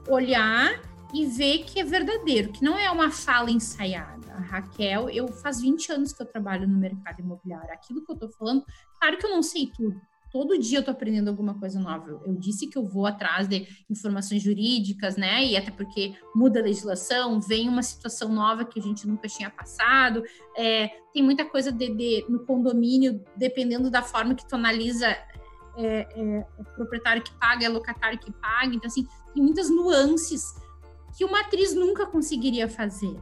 olhar 0.07 0.81
e 1.13 1.25
ver 1.25 1.59
que 1.59 1.79
é 1.79 1.83
verdadeiro, 1.83 2.51
que 2.51 2.63
não 2.63 2.77
é 2.77 2.89
uma 2.91 3.11
fala 3.11 3.49
ensaiada. 3.49 4.33
A 4.33 4.41
Raquel, 4.41 5.09
eu 5.09 5.27
faz 5.29 5.61
20 5.61 5.91
anos 5.91 6.13
que 6.13 6.21
eu 6.21 6.25
trabalho 6.25 6.67
no 6.67 6.77
mercado 6.77 7.19
imobiliário. 7.19 7.71
Aquilo 7.71 8.05
que 8.05 8.11
eu 8.11 8.17
tô 8.17 8.29
falando, 8.29 8.63
claro 8.99 9.17
que 9.17 9.25
eu 9.25 9.31
não 9.31 9.41
sei 9.41 9.67
tudo, 9.67 9.99
todo 10.35 10.59
dia 10.59 10.79
eu 10.79 10.83
tô 10.83 10.91
aprendendo 10.91 11.29
alguma 11.29 11.53
coisa 11.53 11.79
nova. 11.79 12.09
Eu, 12.09 12.21
eu, 12.25 12.35
disse 12.35 12.67
que 12.67 12.77
eu 12.77 12.83
vou 12.83 13.05
atrás 13.05 13.47
de 13.47 13.65
informações 13.89 14.43
jurídicas, 14.43 15.15
né? 15.15 15.45
E 15.45 15.55
até 15.55 15.71
porque 15.71 16.13
muda 16.35 16.59
a 16.59 16.63
legislação, 16.63 17.39
vem 17.39 17.69
uma 17.69 17.81
situação 17.81 18.27
nova 18.27 18.65
que 18.65 18.77
a 18.77 18.83
gente 18.83 19.07
nunca 19.07 19.29
tinha 19.29 19.49
passado. 19.49 20.21
É, 20.57 20.89
tem 21.13 21.23
muita 21.23 21.45
coisa 21.45 21.71
de, 21.71 21.87
de, 21.87 22.25
no 22.27 22.39
condomínio, 22.39 23.23
dependendo 23.37 23.89
da 23.89 24.01
forma 24.01 24.35
que 24.35 24.45
tu 24.45 24.55
analisa, 24.55 25.07
é, 25.07 25.25
é, 25.77 26.45
é 26.59 26.63
proprietário 26.75 27.23
que 27.23 27.31
paga, 27.39 27.65
é 27.65 27.69
locatário 27.69 28.19
que 28.19 28.33
paga. 28.33 28.75
Então, 28.75 28.87
assim, 28.87 29.07
tem 29.33 29.41
muitas 29.41 29.69
nuances 29.69 30.53
que 31.17 31.23
uma 31.23 31.39
atriz 31.39 31.73
nunca 31.73 32.05
conseguiria 32.05 32.67
fazer, 32.67 33.15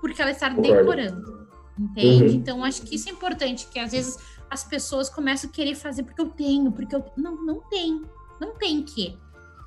porque 0.00 0.20
ela 0.20 0.32
está 0.32 0.48
decorando, 0.48 1.46
entende? 1.78 2.24
Uhum. 2.24 2.30
Então, 2.30 2.64
acho 2.64 2.82
que 2.82 2.96
isso 2.96 3.08
é 3.08 3.12
importante, 3.12 3.68
que 3.68 3.78
às 3.78 3.92
vezes 3.92 4.33
as 4.54 4.62
pessoas 4.62 5.10
começam 5.10 5.50
a 5.50 5.52
querer 5.52 5.74
fazer 5.74 6.04
porque 6.04 6.20
eu 6.20 6.30
tenho, 6.30 6.70
porque 6.70 6.94
eu. 6.94 7.04
Não, 7.16 7.44
não 7.44 7.60
tem. 7.68 8.02
Não 8.40 8.54
tem 8.54 8.82
que. 8.82 9.18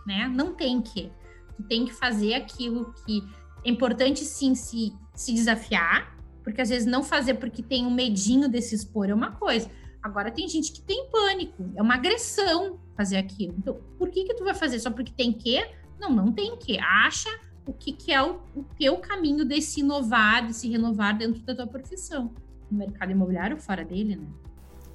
Né? 0.06 0.28
Não 0.34 0.56
tem 0.56 0.82
que. 0.82 1.12
Tu 1.58 1.64
tem 1.64 1.86
que 1.86 1.94
fazer 1.94 2.34
aquilo 2.34 2.94
que 2.94 3.22
é 3.66 3.70
importante 3.70 4.24
sim 4.24 4.56
se, 4.56 4.94
se 5.14 5.34
desafiar, 5.34 6.18
porque 6.42 6.62
às 6.62 6.70
vezes 6.70 6.88
não 6.88 7.04
fazer 7.04 7.34
porque 7.34 7.62
tem 7.62 7.86
um 7.86 7.94
medinho 7.94 8.48
de 8.48 8.62
se 8.62 8.76
expor 8.76 9.10
é 9.10 9.14
uma 9.14 9.32
coisa. 9.32 9.70
Agora 10.02 10.32
tem 10.32 10.48
gente 10.48 10.72
que 10.72 10.82
tem 10.82 11.10
pânico, 11.10 11.70
é 11.76 11.82
uma 11.82 11.96
agressão 11.96 12.80
fazer 12.96 13.18
aquilo. 13.18 13.56
Então, 13.58 13.78
por 13.98 14.10
que 14.10 14.24
que 14.24 14.36
tu 14.36 14.46
vai 14.46 14.54
fazer 14.54 14.80
só 14.80 14.90
porque 14.90 15.12
tem 15.12 15.34
que? 15.34 15.68
Não, 16.00 16.10
não 16.10 16.32
tem 16.32 16.56
que. 16.56 16.80
Acha 16.80 17.30
o 17.66 17.74
que, 17.74 17.92
que 17.92 18.14
é 18.14 18.24
o, 18.24 18.40
o 18.56 18.64
teu 18.80 18.98
caminho 19.00 19.44
de 19.44 19.62
se 19.62 19.82
inovar, 19.82 20.48
de 20.48 20.54
se 20.54 20.70
renovar 20.70 21.18
dentro 21.18 21.42
da 21.42 21.54
tua 21.54 21.68
profissão. 21.68 22.34
No 22.72 22.78
mercado 22.78 23.12
imobiliário, 23.12 23.58
fora 23.58 23.84
dele, 23.84 24.16
né? 24.16 24.28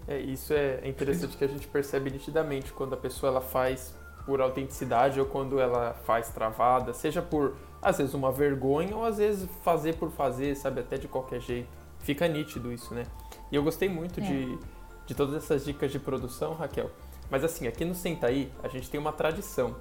É, 0.07 0.19
isso 0.19 0.53
é 0.53 0.87
interessante 0.89 1.37
que 1.37 1.45
a 1.45 1.49
gente 1.49 1.67
percebe 1.69 2.11
nitidamente 2.11 2.73
quando 2.73 2.95
a 2.95 2.97
pessoa 2.97 3.31
ela 3.31 3.41
faz 3.41 3.95
por 4.27 4.41
autenticidade 4.41 5.19
ou 5.19 5.27
quando 5.27 5.61
ela 5.61 5.95
faz 6.05 6.29
travada, 6.29 6.93
seja 6.95 7.21
por 7.21 7.57
às 7.81 7.99
vezes 7.99 8.15
uma 8.15 8.31
vergonha 8.31 8.97
ou 8.97 9.05
às 9.05 9.19
vezes 9.19 9.49
fazer 9.65 9.97
por 9.97 10.11
fazer, 10.11 10.55
sabe, 10.57 10.81
até 10.81 10.97
de 10.97 11.09
qualquer 11.09 11.41
jeito. 11.41 11.69
Fica 11.99 12.27
nítido 12.29 12.73
isso, 12.73 12.95
né? 12.95 13.05
E 13.51 13.57
eu 13.57 13.63
gostei 13.63 13.89
muito 13.89 14.21
é. 14.21 14.23
de, 14.23 14.59
de 15.07 15.15
todas 15.15 15.35
essas 15.35 15.65
dicas 15.65 15.91
de 15.91 15.99
produção, 15.99 16.55
Raquel. 16.55 16.91
Mas 17.31 17.43
assim, 17.45 17.67
aqui 17.67 17.85
no 17.85 17.95
Sentaí, 17.95 18.53
a 18.63 18.69
gente 18.69 18.91
tem 18.91 19.01
uma 19.01 19.13
tradição, 19.13 19.77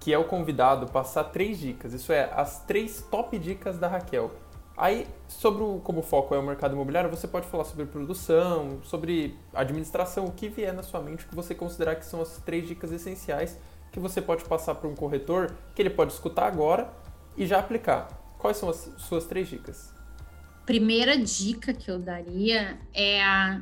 que 0.00 0.12
é 0.12 0.18
o 0.18 0.24
convidado 0.24 0.86
passar 0.86 1.24
três 1.24 1.58
dicas. 1.58 1.92
Isso 1.92 2.12
é, 2.12 2.32
as 2.34 2.64
três 2.64 3.02
top 3.10 3.38
dicas 3.38 3.78
da 3.78 3.86
Raquel. 3.86 4.32
Aí, 4.80 5.06
sobre 5.28 5.62
o, 5.62 5.78
como 5.80 6.00
o 6.00 6.02
foco 6.02 6.34
é 6.34 6.38
o 6.38 6.42
mercado 6.42 6.72
imobiliário, 6.72 7.10
você 7.10 7.28
pode 7.28 7.46
falar 7.46 7.64
sobre 7.64 7.84
produção, 7.84 8.80
sobre 8.82 9.36
administração, 9.52 10.24
o 10.24 10.32
que 10.32 10.48
vier 10.48 10.72
na 10.72 10.82
sua 10.82 11.02
mente, 11.02 11.26
o 11.26 11.28
que 11.28 11.34
você 11.34 11.54
considerar 11.54 11.96
que 11.96 12.06
são 12.06 12.22
as 12.22 12.38
três 12.38 12.66
dicas 12.66 12.90
essenciais 12.90 13.58
que 13.92 14.00
você 14.00 14.22
pode 14.22 14.42
passar 14.46 14.74
para 14.76 14.88
um 14.88 14.94
corretor, 14.94 15.54
que 15.74 15.82
ele 15.82 15.90
pode 15.90 16.14
escutar 16.14 16.46
agora 16.46 16.90
e 17.36 17.46
já 17.46 17.58
aplicar. 17.58 18.08
Quais 18.38 18.56
são 18.56 18.70
as 18.70 18.90
suas 18.96 19.26
três 19.26 19.48
dicas? 19.48 19.92
Primeira 20.64 21.14
dica 21.18 21.74
que 21.74 21.90
eu 21.90 21.98
daria 21.98 22.80
é 22.94 23.22
a 23.22 23.60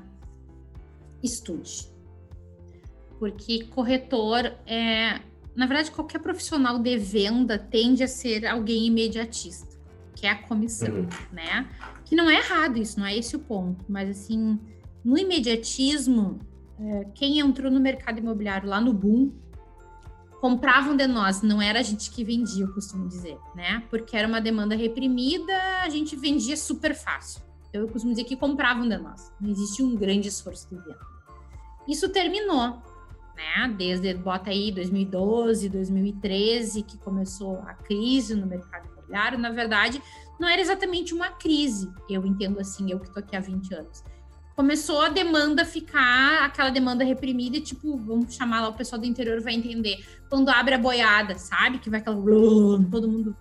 estude. 1.20 1.90
Porque 3.18 3.64
corretor 3.64 4.54
é, 4.64 5.20
na 5.56 5.66
verdade, 5.66 5.90
qualquer 5.90 6.20
profissional 6.20 6.78
de 6.78 6.96
venda 6.96 7.58
tende 7.58 8.04
a 8.04 8.08
ser 8.08 8.46
alguém 8.46 8.86
imediatista 8.86 9.67
que 10.18 10.26
é 10.26 10.30
a 10.30 10.34
comissão, 10.34 10.92
uhum. 10.92 11.08
né? 11.30 11.68
Que 12.04 12.16
não 12.16 12.28
é 12.28 12.34
errado 12.34 12.76
isso, 12.76 12.98
não 12.98 13.06
é 13.06 13.16
esse 13.16 13.36
o 13.36 13.38
ponto, 13.38 13.84
mas 13.88 14.10
assim, 14.10 14.58
no 15.04 15.16
imediatismo, 15.16 16.40
é, 16.80 17.04
quem 17.14 17.38
entrou 17.38 17.70
no 17.70 17.78
mercado 17.78 18.18
imobiliário 18.18 18.68
lá 18.68 18.80
no 18.80 18.92
boom 18.92 19.32
compravam 20.40 20.96
de 20.96 21.06
nós, 21.06 21.40
não 21.40 21.62
era 21.62 21.78
a 21.78 21.82
gente 21.82 22.10
que 22.10 22.24
vendia, 22.24 22.64
eu 22.64 22.74
costumo 22.74 23.06
dizer, 23.06 23.38
né? 23.54 23.84
Porque 23.90 24.16
era 24.16 24.26
uma 24.26 24.40
demanda 24.40 24.74
reprimida, 24.74 25.52
a 25.82 25.88
gente 25.88 26.16
vendia 26.16 26.56
super 26.56 26.96
fácil. 26.96 27.40
Então 27.68 27.82
eu 27.82 27.88
costumo 27.88 28.12
dizer 28.12 28.24
que 28.24 28.36
compravam 28.36 28.88
de 28.88 28.98
nós, 28.98 29.32
não 29.40 29.50
existia 29.50 29.86
um 29.86 29.94
grande 29.94 30.26
esforço 30.26 30.68
de 30.68 30.76
venda. 30.76 30.98
Isso 31.86 32.08
terminou, 32.08 32.82
né? 33.36 33.72
Desde 33.78 34.14
bota 34.14 34.50
aí 34.50 34.72
2012, 34.72 35.68
2013 35.68 36.82
que 36.82 36.98
começou 36.98 37.58
a 37.60 37.74
crise 37.74 38.34
no 38.34 38.46
mercado 38.48 38.97
imobiliário, 39.08 39.38
na 39.38 39.50
verdade, 39.50 40.02
não 40.38 40.48
era 40.48 40.60
exatamente 40.60 41.14
uma 41.14 41.30
crise, 41.30 41.90
eu 42.08 42.24
entendo 42.24 42.60
assim, 42.60 42.90
eu 42.90 43.00
que 43.00 43.08
estou 43.08 43.22
aqui 43.22 43.34
há 43.34 43.40
20 43.40 43.74
anos. 43.74 44.04
Começou 44.54 45.00
a 45.02 45.08
demanda 45.08 45.64
ficar, 45.64 46.44
aquela 46.44 46.70
demanda 46.70 47.04
reprimida, 47.04 47.60
tipo, 47.60 47.96
vamos 47.96 48.34
chamar 48.34 48.60
lá 48.60 48.68
o 48.68 48.74
pessoal 48.74 49.00
do 49.00 49.06
interior 49.06 49.40
vai 49.40 49.54
entender. 49.54 50.04
Quando 50.28 50.48
abre 50.48 50.74
a 50.74 50.78
boiada, 50.78 51.38
sabe? 51.38 51.78
Que 51.78 51.88
vai 51.88 52.00
aquela. 52.00 52.16
Todo 52.90 53.08
mundo 53.08 53.36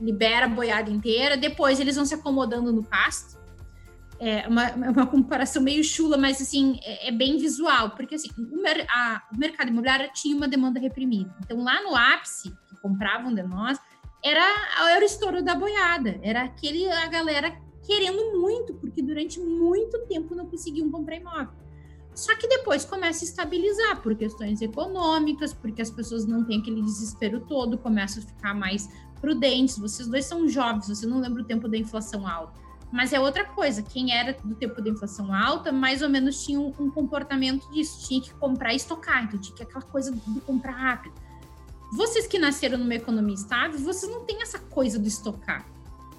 libera 0.00 0.44
a 0.44 0.48
boiada 0.48 0.90
inteira, 0.90 1.36
depois 1.36 1.80
eles 1.80 1.96
vão 1.96 2.04
se 2.04 2.14
acomodando 2.14 2.70
no 2.70 2.82
pasto. 2.82 3.42
É 4.20 4.46
uma, 4.46 4.64
é 4.64 4.90
uma 4.90 5.06
comparação 5.06 5.62
meio 5.62 5.82
chula, 5.82 6.16
mas 6.16 6.40
assim, 6.40 6.78
é, 6.82 7.08
é 7.08 7.12
bem 7.12 7.36
visual, 7.38 7.90
porque 7.90 8.14
assim, 8.14 8.28
o, 8.38 8.62
mer 8.62 8.86
a, 8.88 9.22
o 9.34 9.38
mercado 9.38 9.68
imobiliário 9.68 10.10
tinha 10.12 10.36
uma 10.36 10.46
demanda 10.46 10.78
reprimida. 10.78 11.34
Então, 11.40 11.62
lá 11.62 11.82
no 11.82 11.96
ápice, 11.96 12.50
que 12.68 12.76
compravam 12.80 13.34
de 13.34 13.42
nós, 13.42 13.78
era, 14.24 14.90
era 14.90 15.02
o 15.02 15.06
estouro 15.06 15.42
da 15.42 15.54
boiada. 15.54 16.18
Era 16.22 16.44
aquele 16.44 16.90
a 16.90 17.06
galera 17.06 17.54
querendo 17.82 18.40
muito, 18.40 18.72
porque 18.72 19.02
durante 19.02 19.38
muito 19.38 19.98
tempo 20.06 20.34
não 20.34 20.46
conseguiam 20.46 20.90
comprar 20.90 21.16
imóvel. 21.16 21.52
Só 22.14 22.34
que 22.36 22.48
depois 22.48 22.84
começa 22.84 23.24
a 23.24 23.28
estabilizar 23.28 24.00
por 24.00 24.14
questões 24.14 24.62
econômicas, 24.62 25.52
porque 25.52 25.82
as 25.82 25.90
pessoas 25.90 26.24
não 26.24 26.44
têm 26.44 26.60
aquele 26.60 26.80
desespero 26.80 27.40
todo, 27.40 27.76
começam 27.76 28.22
a 28.22 28.26
ficar 28.26 28.54
mais 28.54 28.88
prudentes. 29.20 29.76
Vocês 29.76 30.08
dois 30.08 30.24
são 30.24 30.48
jovens, 30.48 30.88
você 30.88 31.06
não 31.06 31.20
lembra 31.20 31.42
o 31.42 31.44
tempo 31.44 31.68
da 31.68 31.76
inflação 31.76 32.26
alta. 32.26 32.54
Mas 32.90 33.12
é 33.12 33.20
outra 33.20 33.44
coisa, 33.44 33.82
quem 33.82 34.16
era 34.16 34.32
do 34.44 34.54
tempo 34.54 34.80
da 34.80 34.88
inflação 34.88 35.34
alta, 35.34 35.72
mais 35.72 36.00
ou 36.00 36.08
menos 36.08 36.42
tinha 36.44 36.60
um, 36.60 36.72
um 36.78 36.88
comportamento 36.88 37.68
disso, 37.72 38.06
tinha 38.06 38.22
que 38.22 38.32
comprar 38.34 38.72
e 38.72 38.76
estocar, 38.76 39.24
então 39.24 39.38
tinha 39.38 39.56
que 39.56 39.64
aquela 39.64 39.82
coisa 39.82 40.12
de 40.12 40.40
comprar 40.42 40.72
rápido 40.72 41.24
vocês 41.94 42.26
que 42.26 42.40
nasceram 42.40 42.76
numa 42.76 42.94
economia 42.94 43.36
estável, 43.36 43.78
vocês 43.78 44.10
não 44.10 44.24
têm 44.24 44.42
essa 44.42 44.58
coisa 44.58 44.98
do 44.98 45.06
estocar. 45.06 45.64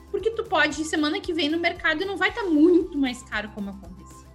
Porque 0.09 0.31
tu 0.31 0.45
pode 0.45 0.81
ir 0.81 0.85
semana 0.85 1.19
que 1.19 1.33
vem 1.33 1.49
no 1.49 1.59
mercado 1.59 2.01
e 2.01 2.05
não 2.05 2.15
vai 2.15 2.29
estar 2.29 2.43
tá 2.43 2.49
muito 2.49 2.97
mais 2.97 3.21
caro 3.23 3.51
como 3.53 3.71
aconteceu. 3.71 4.25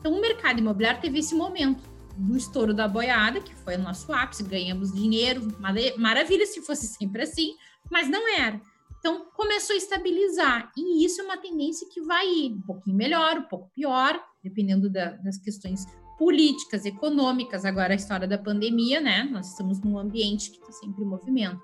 Então, 0.00 0.14
o 0.14 0.20
mercado 0.20 0.60
imobiliário 0.60 1.00
teve 1.00 1.18
esse 1.18 1.34
momento 1.34 1.82
do 2.16 2.36
estouro 2.36 2.72
da 2.72 2.88
boiada, 2.88 3.38
que 3.38 3.54
foi 3.54 3.76
o 3.76 3.82
nosso 3.82 4.10
ápice, 4.12 4.42
ganhamos 4.42 4.90
dinheiro, 4.90 5.46
maravilha 5.98 6.46
se 6.46 6.62
fosse 6.62 6.86
sempre 6.96 7.22
assim, 7.22 7.54
mas 7.90 8.08
não 8.08 8.26
era. 8.34 8.58
Então, 8.98 9.26
começou 9.36 9.74
a 9.74 9.76
estabilizar. 9.76 10.72
E 10.74 11.04
isso 11.04 11.20
é 11.20 11.24
uma 11.24 11.36
tendência 11.36 11.86
que 11.92 12.00
vai 12.00 12.26
ir 12.26 12.52
um 12.54 12.62
pouquinho 12.62 12.96
melhor, 12.96 13.36
um 13.36 13.44
pouco 13.44 13.70
pior, 13.74 14.18
dependendo 14.42 14.88
da, 14.88 15.10
das 15.16 15.36
questões 15.36 15.86
políticas, 16.18 16.84
econômicas, 16.84 17.64
agora 17.64 17.92
a 17.92 17.96
história 17.96 18.26
da 18.26 18.36
pandemia, 18.36 19.00
né? 19.00 19.22
Nós 19.22 19.50
estamos 19.50 19.80
num 19.80 19.96
ambiente 19.96 20.50
que 20.50 20.58
está 20.58 20.72
sempre 20.72 21.04
em 21.04 21.06
movimento. 21.06 21.62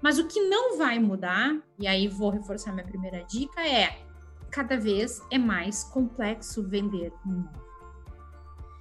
Mas 0.00 0.18
o 0.18 0.28
que 0.28 0.40
não 0.48 0.78
vai 0.78 1.00
mudar, 1.00 1.58
e 1.78 1.86
aí 1.86 2.06
vou 2.06 2.30
reforçar 2.30 2.72
minha 2.72 2.86
primeira 2.86 3.24
dica, 3.24 3.60
é 3.60 4.06
cada 4.50 4.78
vez 4.78 5.20
é 5.30 5.36
mais 5.36 5.82
complexo 5.84 6.66
vender 6.66 7.12
um 7.26 7.32
imóvel. 7.32 7.68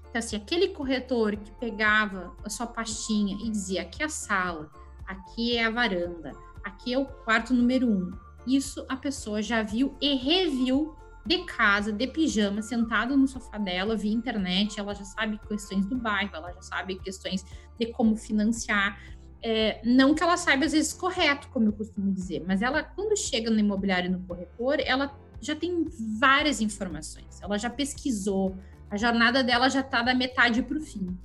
Então, 0.09 0.19
assim, 0.19 0.35
aquele 0.35 0.69
corretor 0.69 1.35
que 1.35 1.51
pegava 1.53 2.33
a 2.43 2.49
sua 2.49 2.67
pastinha 2.67 3.35
e 3.43 3.49
dizia 3.49 3.81
aqui 3.81 4.03
é 4.03 4.05
a 4.05 4.09
sala, 4.09 4.71
aqui 5.05 5.57
é 5.57 5.65
a 5.65 5.69
varanda, 5.69 6.31
aqui 6.63 6.93
é 6.93 6.99
o 6.99 7.05
quarto 7.05 7.53
número 7.53 7.87
um. 7.87 8.11
Isso 8.45 8.85
a 8.87 8.95
pessoa 8.95 9.41
já 9.41 9.61
viu 9.61 9.95
e 9.99 10.15
reviu 10.15 10.95
de 11.27 11.43
casa, 11.43 11.91
de 11.91 12.07
pijama, 12.07 12.61
sentado 12.61 13.17
no 13.17 13.27
sofá 13.27 13.57
dela, 13.57 13.97
via 13.97 14.13
internet, 14.13 14.79
ela 14.79 14.95
já 14.95 15.03
sabe 15.03 15.37
questões 15.45 15.85
do 15.85 15.97
bairro, 15.97 16.31
ela 16.33 16.53
já 16.53 16.61
sabe 16.61 16.95
questões 16.99 17.45
de 17.77 17.87
como 17.87 18.15
financiar. 18.15 18.97
É, 19.43 19.81
não 19.83 20.15
que 20.15 20.23
ela 20.23 20.37
saiba 20.37 20.65
às 20.65 20.71
vezes 20.71 20.93
correto, 20.93 21.49
como 21.49 21.67
eu 21.67 21.73
costumo 21.73 22.11
dizer, 22.11 22.43
mas 22.47 22.61
ela, 22.61 22.81
quando 22.81 23.15
chega 23.17 23.51
no 23.51 23.59
imobiliário 23.59 24.09
no 24.09 24.21
corretor, 24.21 24.79
ela 24.79 25.15
já 25.41 25.55
tem 25.55 25.85
várias 26.17 26.61
informações, 26.61 27.41
ela 27.41 27.57
já 27.57 27.69
pesquisou, 27.69 28.57
a 28.89 28.95
jornada 28.95 29.43
dela 29.43 29.69
já 29.69 29.81
está 29.81 30.01
da 30.01 30.13
metade 30.13 30.63
para 30.63 30.77
o 30.77 30.81
fim. 30.81 31.15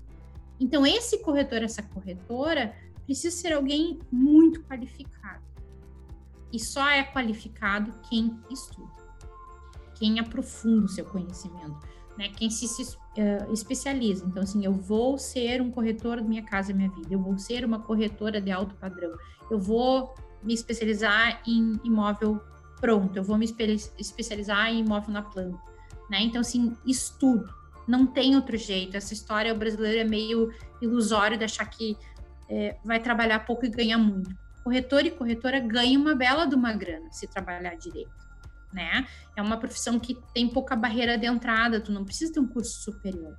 Então, 0.58 0.84
esse 0.84 1.22
corretor, 1.22 1.62
essa 1.62 1.82
corretora, 1.82 2.74
precisa 3.04 3.34
ser 3.34 3.52
alguém 3.52 4.00
muito 4.10 4.62
qualificado. 4.64 5.42
E 6.52 6.58
só 6.58 6.88
é 6.90 7.02
qualificado 7.02 7.94
quem 8.10 8.36
estuda 8.50 9.01
quem 10.02 10.18
aprofunda 10.18 10.86
o 10.86 10.88
seu 10.88 11.04
conhecimento, 11.04 11.78
né? 12.18 12.28
Quem 12.36 12.50
se, 12.50 12.66
se 12.66 12.82
uh, 12.82 13.52
especializa. 13.52 14.26
Então, 14.26 14.42
assim, 14.42 14.64
eu 14.64 14.72
vou 14.72 15.16
ser 15.16 15.62
um 15.62 15.70
corretor 15.70 16.16
da 16.16 16.24
minha 16.24 16.42
casa, 16.42 16.74
minha 16.74 16.90
vida. 16.90 17.14
Eu 17.14 17.20
vou 17.20 17.38
ser 17.38 17.64
uma 17.64 17.78
corretora 17.78 18.40
de 18.40 18.50
alto 18.50 18.74
padrão. 18.74 19.16
Eu 19.48 19.60
vou 19.60 20.12
me 20.42 20.54
especializar 20.54 21.40
em 21.46 21.78
imóvel 21.84 22.40
pronto. 22.80 23.16
Eu 23.16 23.22
vou 23.22 23.38
me 23.38 23.44
espe 23.44 23.76
especializar 23.96 24.70
em 24.70 24.80
imóvel 24.80 25.12
na 25.12 25.22
planta, 25.22 25.62
né? 26.10 26.20
Então, 26.20 26.40
assim, 26.40 26.76
estudo. 26.84 27.48
Não 27.86 28.04
tem 28.04 28.34
outro 28.34 28.56
jeito. 28.56 28.96
Essa 28.96 29.14
história 29.14 29.54
brasileira 29.54 30.00
é 30.00 30.04
meio 30.04 30.50
ilusório 30.80 31.38
de 31.38 31.44
achar 31.44 31.66
que 31.66 31.96
é, 32.48 32.76
vai 32.84 32.98
trabalhar 32.98 33.46
pouco 33.46 33.64
e 33.66 33.68
ganhar 33.68 33.98
muito. 33.98 34.34
Corretor 34.64 35.06
e 35.06 35.12
corretora 35.12 35.60
ganham 35.60 36.02
uma 36.02 36.16
bela 36.16 36.44
de 36.44 36.56
uma 36.56 36.72
grana 36.72 37.06
se 37.12 37.28
trabalhar 37.28 37.76
direito 37.76 38.21
né? 38.72 39.06
É 39.36 39.42
uma 39.42 39.56
profissão 39.56 39.98
que 39.98 40.16
tem 40.34 40.48
pouca 40.48 40.74
barreira 40.74 41.16
de 41.16 41.26
entrada, 41.26 41.80
tu 41.80 41.92
não 41.92 42.04
precisa 42.04 42.32
ter 42.32 42.40
um 42.40 42.46
curso 42.46 42.80
superior. 42.82 43.36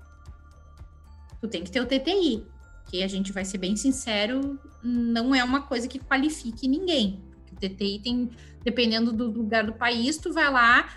Tu 1.42 1.48
tem 1.48 1.64
que 1.64 1.72
ter 1.72 1.82
o 1.82 1.86
TTI, 1.86 2.46
que 2.90 3.04
a 3.04 3.08
gente 3.08 3.32
vai 3.32 3.44
ser 3.46 3.58
bem 3.58 3.76
sincero, 3.76 4.60
não 4.84 5.34
é 5.34 5.44
uma 5.44 5.62
coisa 5.62 5.88
que 5.88 6.00
qualifique 6.00 6.68
ninguém. 6.68 7.22
O 7.52 7.56
TTI 7.56 8.00
tem, 8.00 8.30
dependendo 8.64 9.12
do 9.12 9.30
lugar 9.30 9.66
do 9.66 9.74
país, 9.74 10.18
tu 10.18 10.32
vai 10.32 10.52
lá, 10.52 10.90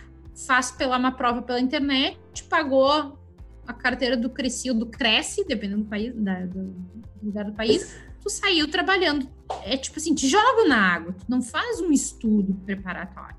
faz 0.47 0.70
pela 0.70 0.97
uma 0.97 1.12
prova 1.12 1.43
pela 1.43 1.61
internet, 1.61 2.18
pagou 2.49 3.18
a 3.66 3.72
carteira 3.72 4.16
do 4.16 4.30
Cresci 4.30 4.72
do 4.72 4.87
Cresce, 4.87 5.45
dependendo 5.45 5.82
do 5.82 5.89
país, 5.89 6.14
da, 6.14 6.47
do 6.47 6.74
lugar 7.22 7.45
do 7.45 7.53
país, 7.53 7.99
tu 8.22 8.30
saiu 8.30 8.70
trabalhando. 8.70 9.28
É 9.64 9.76
tipo 9.76 9.99
assim, 9.99 10.14
te 10.14 10.28
joga 10.28 10.68
na 10.68 10.95
água, 10.95 11.12
tu 11.12 11.24
não 11.28 11.43
faz 11.43 11.80
um 11.80 11.91
estudo 11.91 12.55
preparatório. 12.64 13.37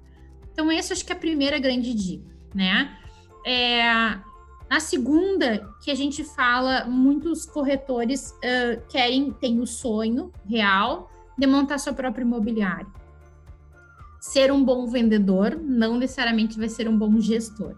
Então, 0.57 0.71
essa 0.71 0.95
acho 0.95 1.05
que 1.05 1.13
é 1.13 1.15
a 1.15 1.19
primeira 1.19 1.59
grande 1.59 1.93
dica, 1.93 2.35
né? 2.51 2.97
É, 3.45 3.87
a 4.67 4.79
segunda, 4.79 5.71
que 5.83 5.91
a 5.91 5.95
gente 5.95 6.23
fala, 6.23 6.83
muitos 6.85 7.45
corretores 7.45 8.31
uh, 8.31 8.81
querem, 8.89 9.31
têm 9.33 9.59
o 9.59 9.67
sonho 9.67 10.31
real 10.49 11.11
de 11.37 11.45
montar 11.45 11.77
seu 11.77 11.93
próprio 11.93 12.23
imobiliário. 12.23 12.91
Ser 14.19 14.51
um 14.51 14.65
bom 14.65 14.87
vendedor 14.87 15.55
não 15.61 15.95
necessariamente 15.95 16.57
vai 16.57 16.69
ser 16.69 16.89
um 16.89 16.97
bom 16.97 17.21
gestor. 17.21 17.75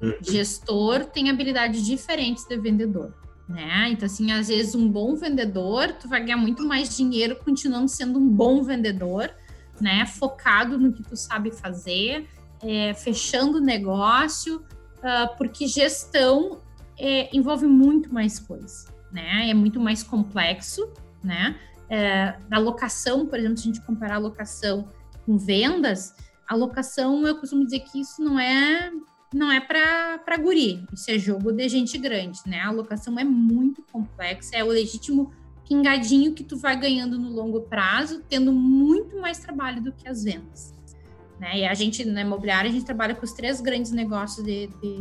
Uhum. 0.00 0.14
Gestor 0.22 1.04
tem 1.04 1.28
habilidades 1.28 1.84
diferentes 1.84 2.44
de 2.44 2.56
vendedor, 2.56 3.12
né? 3.48 3.88
Então, 3.90 4.06
assim, 4.06 4.30
às 4.30 4.46
vezes 4.46 4.76
um 4.76 4.88
bom 4.88 5.16
vendedor, 5.16 5.92
tu 5.94 6.08
vai 6.08 6.22
ganhar 6.22 6.36
muito 6.36 6.64
mais 6.64 6.96
dinheiro 6.96 7.34
continuando 7.44 7.88
sendo 7.88 8.20
um 8.20 8.28
bom 8.28 8.62
vendedor 8.62 9.34
né? 9.80 10.06
Focado 10.06 10.78
no 10.78 10.92
que 10.92 11.02
tu 11.02 11.16
sabe 11.16 11.50
fazer, 11.50 12.28
é, 12.62 12.94
fechando 12.94 13.58
o 13.58 13.60
negócio, 13.60 14.58
uh, 14.98 15.36
porque 15.36 15.66
gestão 15.66 16.60
é, 16.98 17.34
envolve 17.36 17.66
muito 17.66 18.12
mais 18.12 18.38
coisas, 18.38 18.86
né? 19.12 19.48
É 19.48 19.54
muito 19.54 19.80
mais 19.80 20.02
complexo, 20.02 20.92
né? 21.22 21.58
É, 21.88 22.36
a 22.50 22.58
locação, 22.58 23.26
por 23.26 23.38
exemplo, 23.38 23.56
se 23.56 23.68
a 23.68 23.72
gente 23.72 23.86
comparar 23.86 24.16
a 24.16 24.18
locação 24.18 24.88
com 25.24 25.38
vendas, 25.38 26.14
a 26.46 26.54
locação, 26.54 27.26
eu 27.26 27.36
costumo 27.36 27.64
dizer 27.64 27.80
que 27.80 28.00
isso 28.00 28.22
não 28.22 28.38
é 28.38 28.90
não 29.32 29.52
é 29.52 29.60
para 29.60 30.36
guri, 30.38 30.86
isso 30.90 31.10
é 31.10 31.18
jogo 31.18 31.52
de 31.52 31.68
gente 31.68 31.98
grande, 31.98 32.40
né? 32.46 32.60
A 32.60 32.70
locação 32.70 33.18
é 33.18 33.24
muito 33.24 33.82
complexa, 33.92 34.56
é 34.56 34.64
o 34.64 34.68
legítimo 34.68 35.32
pingadinho 35.68 36.32
que 36.32 36.42
tu 36.42 36.56
vai 36.56 36.78
ganhando 36.78 37.18
no 37.18 37.30
longo 37.30 37.60
prazo, 37.60 38.22
tendo 38.28 38.52
muito 38.52 39.20
mais 39.20 39.38
trabalho 39.38 39.82
do 39.82 39.92
que 39.92 40.08
as 40.08 40.24
vendas. 40.24 40.74
Né? 41.38 41.58
E 41.58 41.66
a 41.66 41.74
gente, 41.74 42.04
na 42.04 42.22
imobiliária, 42.22 42.70
a 42.70 42.72
gente 42.72 42.84
trabalha 42.84 43.14
com 43.14 43.24
os 43.24 43.32
três 43.32 43.60
grandes 43.60 43.92
negócios 43.92 44.44
de, 44.44 44.66
de, 44.66 44.96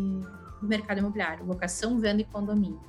do 0.62 0.68
mercado 0.68 1.00
imobiliário: 1.00 1.46
locação, 1.46 2.00
venda 2.00 2.22
e 2.22 2.26
condomínio. 2.26 2.80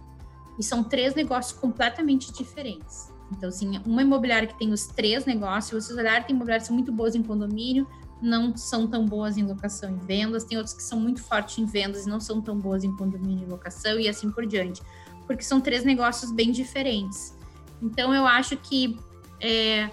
E 0.59 0.62
são 0.62 0.83
três 0.83 1.14
negócios 1.14 1.59
completamente 1.59 2.33
diferentes. 2.33 3.12
Então, 3.31 3.49
assim, 3.49 3.79
uma 3.87 4.03
imobiliária 4.03 4.49
que 4.49 4.59
tem 4.59 4.72
os 4.72 4.87
três 4.87 5.24
negócios, 5.24 5.85
vocês 5.85 5.97
olharem, 5.97 6.26
tem 6.26 6.35
imobiliárias 6.35 6.64
que 6.64 6.68
são 6.68 6.76
muito 6.76 6.91
boas 6.91 7.14
em 7.14 7.22
condomínio, 7.22 7.87
não 8.20 8.57
são 8.57 8.87
tão 8.87 9.07
boas 9.07 9.37
em 9.37 9.45
locação 9.45 9.97
e 9.97 10.07
vendas, 10.07 10.45
tem 10.45 10.59
outros 10.59 10.74
que 10.74 10.83
são 10.83 10.99
muito 10.99 11.22
fortes 11.22 11.59
em 11.59 11.64
vendas 11.64 12.07
e 12.07 12.09
não 12.09 12.18
são 12.18 12.41
tão 12.41 12.59
boas 12.59 12.83
em 12.83 12.97
condomínio 12.97 13.47
e 13.47 13.51
locação, 13.51 14.01
e 14.01 14.09
assim 14.09 14.31
por 14.31 14.47
diante. 14.47 14.83
Porque 15.26 15.45
são 15.45 15.61
três 15.61 15.85
negócios 15.85 16.33
bem 16.33 16.51
diferentes. 16.51 17.38
Então, 17.83 18.14
eu 18.14 18.26
acho 18.26 18.57
que 18.57 18.99
é, 19.41 19.91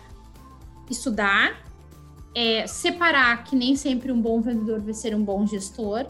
estudar, 0.90 1.64
é, 2.36 2.68
separar 2.68 3.44
que 3.44 3.56
nem 3.56 3.76
sempre 3.76 4.12
um 4.12 4.22
bom 4.22 4.42
vendedor 4.42 4.82
vai 4.82 4.94
ser 4.94 5.16
um 5.16 5.24
bom 5.24 5.46
gestor, 5.46 6.06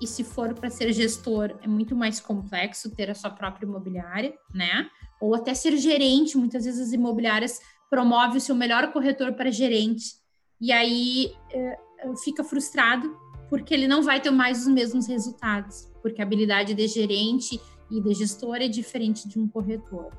e 0.00 0.06
se 0.06 0.22
for 0.22 0.54
para 0.54 0.70
ser 0.70 0.92
gestor, 0.92 1.56
é 1.60 1.66
muito 1.66 1.96
mais 1.96 2.20
complexo 2.20 2.94
ter 2.94 3.10
a 3.10 3.14
sua 3.14 3.30
própria 3.30 3.66
imobiliária, 3.66 4.32
né? 4.54 4.88
Ou 5.20 5.34
até 5.34 5.52
ser 5.54 5.76
gerente, 5.76 6.38
muitas 6.38 6.64
vezes 6.64 6.88
as 6.88 6.92
imobiliárias 6.92 7.60
promovem 7.90 8.36
o 8.36 8.40
seu 8.40 8.54
melhor 8.54 8.92
corretor 8.92 9.32
para 9.32 9.50
gerente, 9.50 10.14
e 10.60 10.72
aí 10.72 11.32
é, 11.52 11.78
fica 12.22 12.44
frustrado 12.44 13.16
porque 13.48 13.72
ele 13.72 13.88
não 13.88 14.02
vai 14.02 14.20
ter 14.20 14.30
mais 14.30 14.60
os 14.60 14.68
mesmos 14.68 15.06
resultados, 15.06 15.90
porque 16.02 16.20
a 16.20 16.24
habilidade 16.24 16.74
de 16.74 16.86
gerente 16.86 17.60
e 17.90 18.00
de 18.00 18.14
gestor 18.14 18.56
é 18.56 18.68
diferente 18.68 19.26
de 19.26 19.38
um 19.38 19.48
corretor. 19.48 20.12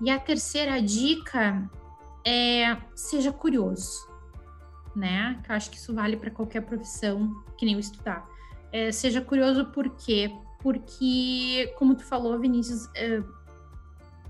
E 0.00 0.10
a 0.10 0.18
terceira 0.18 0.80
dica 0.80 1.70
é 2.24 2.76
seja 2.94 3.32
curioso, 3.32 4.08
né? 4.94 5.40
Que 5.42 5.50
eu 5.50 5.56
acho 5.56 5.70
que 5.70 5.76
isso 5.76 5.94
vale 5.94 6.16
para 6.16 6.30
qualquer 6.30 6.62
profissão, 6.62 7.32
que 7.56 7.64
nem 7.64 7.76
o 7.76 7.80
estudar. 7.80 8.26
É, 8.72 8.92
seja 8.92 9.20
curioso 9.20 9.66
por 9.66 9.88
quê? 9.90 10.30
Porque, 10.58 11.72
como 11.78 11.94
tu 11.94 12.04
falou, 12.04 12.38
Vinícius, 12.38 12.88
é, 12.94 13.22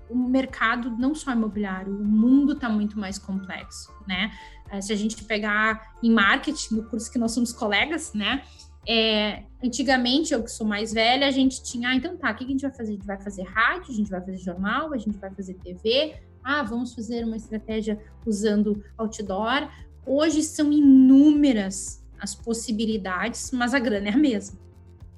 o 0.09 0.15
mercado, 0.15 0.91
não 0.91 1.13
só 1.13 1.31
imobiliário, 1.31 1.93
o 1.93 2.05
mundo 2.05 2.53
está 2.53 2.69
muito 2.69 2.99
mais 2.99 3.17
complexo, 3.17 3.91
né? 4.07 4.31
É, 4.69 4.81
se 4.81 4.93
a 4.93 4.95
gente 4.95 5.23
pegar 5.23 5.95
em 6.03 6.11
marketing, 6.11 6.75
no 6.75 6.83
curso 6.83 7.11
que 7.11 7.17
nós 7.17 7.31
somos 7.31 7.51
colegas, 7.51 8.13
né? 8.13 8.43
É, 8.87 9.43
antigamente, 9.61 10.33
eu 10.33 10.41
que 10.41 10.49
sou 10.49 10.65
mais 10.65 10.93
velha, 10.93 11.27
a 11.27 11.31
gente 11.31 11.61
tinha, 11.61 11.89
ah, 11.89 11.95
então 11.95 12.15
tá, 12.15 12.31
o 12.31 12.35
que 12.35 12.45
a 12.45 12.47
gente 12.47 12.61
vai 12.61 12.71
fazer? 12.71 12.91
A 12.91 12.95
gente 12.95 13.05
vai 13.05 13.21
fazer 13.21 13.43
rádio, 13.43 13.91
a 13.91 13.95
gente 13.95 14.09
vai 14.09 14.21
fazer 14.21 14.37
jornal, 14.37 14.93
a 14.93 14.97
gente 14.97 15.17
vai 15.17 15.29
fazer 15.29 15.55
TV, 15.55 16.15
ah, 16.43 16.63
vamos 16.63 16.95
fazer 16.95 17.25
uma 17.25 17.35
estratégia 17.35 17.99
usando 18.25 18.81
outdoor. 18.97 19.69
Hoje 20.05 20.41
são 20.41 20.71
inúmeras 20.71 22.01
as 22.17 22.33
possibilidades, 22.33 23.51
mas 23.51 23.73
a 23.73 23.79
grana 23.79 24.07
é 24.07 24.13
a 24.13 24.17
mesma, 24.17 24.57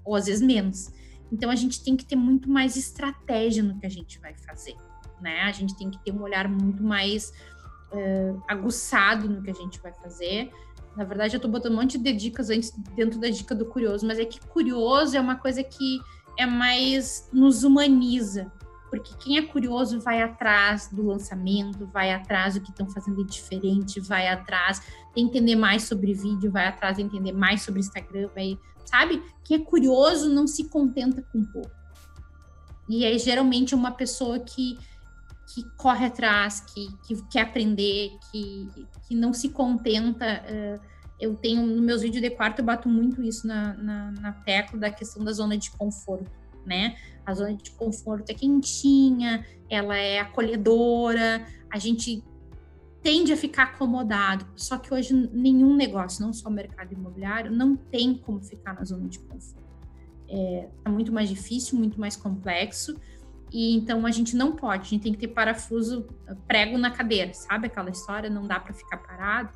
ou 0.03 0.15
às 0.15 0.25
vezes 0.25 0.41
menos. 0.41 0.91
Então 1.31 1.51
a 1.51 1.55
gente 1.55 1.83
tem 1.83 1.95
que 1.95 2.03
ter 2.03 2.15
muito 2.15 2.49
mais 2.49 2.75
estratégia 2.75 3.61
no 3.61 3.79
que 3.79 3.85
a 3.85 3.89
gente 3.89 4.19
vai 4.19 4.33
fazer, 4.33 4.75
né? 5.21 5.41
A 5.41 5.51
gente 5.51 5.77
tem 5.77 5.91
que 5.91 6.03
ter 6.03 6.11
um 6.11 6.23
olhar 6.23 6.49
muito 6.49 6.83
mais 6.83 7.31
uh, 7.91 8.41
aguçado 8.47 9.29
no 9.29 9.43
que 9.43 9.51
a 9.51 9.53
gente 9.53 9.79
vai 9.79 9.93
fazer. 9.93 10.51
Na 10.95 11.03
verdade, 11.03 11.35
eu 11.35 11.39
tô 11.39 11.47
botando 11.47 11.73
um 11.73 11.77
monte 11.77 11.97
de 11.97 12.11
dicas 12.11 12.49
antes 12.49 12.71
dentro 12.95 13.19
da 13.19 13.29
dica 13.29 13.55
do 13.55 13.65
curioso, 13.65 14.05
mas 14.05 14.19
é 14.19 14.25
que 14.25 14.39
curioso 14.47 15.15
é 15.15 15.19
uma 15.19 15.35
coisa 15.35 15.63
que 15.63 15.99
é 16.37 16.45
mais 16.45 17.29
nos 17.31 17.63
humaniza, 17.63 18.51
porque 18.89 19.13
quem 19.19 19.37
é 19.37 19.41
curioso 19.41 19.99
vai 19.99 20.21
atrás 20.21 20.89
do 20.91 21.05
lançamento, 21.05 21.85
vai 21.87 22.11
atrás 22.11 22.55
do 22.55 22.61
que 22.61 22.71
estão 22.71 22.89
fazendo 22.89 23.23
de 23.23 23.31
diferente, 23.33 23.99
vai 23.99 24.27
atrás 24.27 24.81
de 25.15 25.21
entender 25.21 25.55
mais 25.55 25.83
sobre 25.83 26.13
vídeo, 26.13 26.51
vai 26.51 26.67
atrás 26.67 26.97
de 26.97 27.03
entender 27.03 27.31
mais 27.31 27.61
sobre 27.61 27.81
Instagram, 27.81 28.29
vai, 28.33 28.57
sabe? 28.83 29.21
Quem 29.43 29.57
é 29.57 29.59
curioso 29.59 30.29
não 30.29 30.47
se 30.47 30.69
contenta 30.69 31.21
com 31.31 31.43
pouco. 31.43 31.71
E 32.87 33.05
é 33.05 33.15
geralmente 33.19 33.75
uma 33.75 33.91
pessoa 33.91 34.39
que, 34.39 34.79
que 35.53 35.63
corre 35.77 36.05
atrás, 36.05 36.59
que, 36.59 36.87
que 37.05 37.21
quer 37.27 37.41
aprender, 37.41 38.11
que, 38.31 38.69
que 39.07 39.15
não 39.15 39.33
se 39.33 39.49
contenta. 39.49 40.43
Uh, 40.45 40.79
eu 41.19 41.35
tenho, 41.35 41.65
nos 41.65 41.81
meus 41.81 42.01
vídeos 42.01 42.21
de 42.21 42.29
quarto, 42.29 42.59
eu 42.59 42.65
bato 42.65 42.87
muito 42.87 43.21
isso 43.21 43.45
na, 43.45 43.73
na, 43.73 44.11
na 44.11 44.31
tecla 44.31 44.79
da 44.79 44.91
questão 44.91 45.23
da 45.23 45.33
zona 45.33 45.57
de 45.57 45.69
conforto, 45.71 46.31
né? 46.65 46.95
A 47.25 47.33
zona 47.33 47.53
de 47.53 47.71
conforto 47.71 48.29
é 48.29 48.33
quentinha, 48.33 49.45
ela 49.69 49.97
é 49.97 50.19
acolhedora, 50.19 51.45
a 51.69 51.77
gente 51.77 52.23
tende 53.01 53.33
a 53.33 53.37
ficar 53.37 53.63
acomodado. 53.63 54.47
Só 54.55 54.77
que 54.77 54.93
hoje 54.93 55.13
nenhum 55.13 55.75
negócio, 55.75 56.25
não 56.25 56.31
só 56.31 56.47
o 56.47 56.51
mercado 56.51 56.93
imobiliário, 56.93 57.51
não 57.51 57.75
tem 57.75 58.15
como 58.15 58.41
ficar 58.41 58.73
na 58.75 58.85
zona 58.85 59.07
de 59.07 59.19
conforto 59.19 59.69
é 60.29 60.69
tá 60.83 60.91
muito 60.91 61.11
mais 61.11 61.27
difícil, 61.27 61.77
muito 61.77 61.99
mais 61.99 62.15
complexo. 62.15 62.95
E 63.51 63.75
então 63.75 64.05
a 64.05 64.11
gente 64.11 64.35
não 64.35 64.55
pode, 64.55 64.83
a 64.83 64.89
gente 64.89 65.03
tem 65.03 65.13
que 65.13 65.19
ter 65.19 65.29
parafuso, 65.29 66.05
prego 66.47 66.77
na 66.77 66.91
cadeira, 66.91 67.33
sabe 67.33 67.67
aquela 67.67 67.89
história? 67.89 68.29
Não 68.29 68.45
dá 68.45 68.59
para 68.59 68.73
ficar 68.73 68.97
parado. 68.97 69.49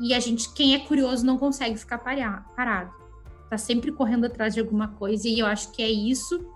E 0.00 0.14
a 0.14 0.20
gente, 0.20 0.52
quem 0.52 0.74
é 0.74 0.78
curioso, 0.78 1.24
não 1.24 1.38
consegue 1.38 1.76
ficar 1.76 1.98
parado. 1.98 2.92
Tá 3.48 3.56
sempre 3.56 3.92
correndo 3.92 4.26
atrás 4.26 4.54
de 4.54 4.60
alguma 4.60 4.88
coisa. 4.88 5.28
E 5.28 5.38
eu 5.38 5.46
acho 5.46 5.70
que 5.72 5.82
é 5.82 5.90
isso, 5.90 6.46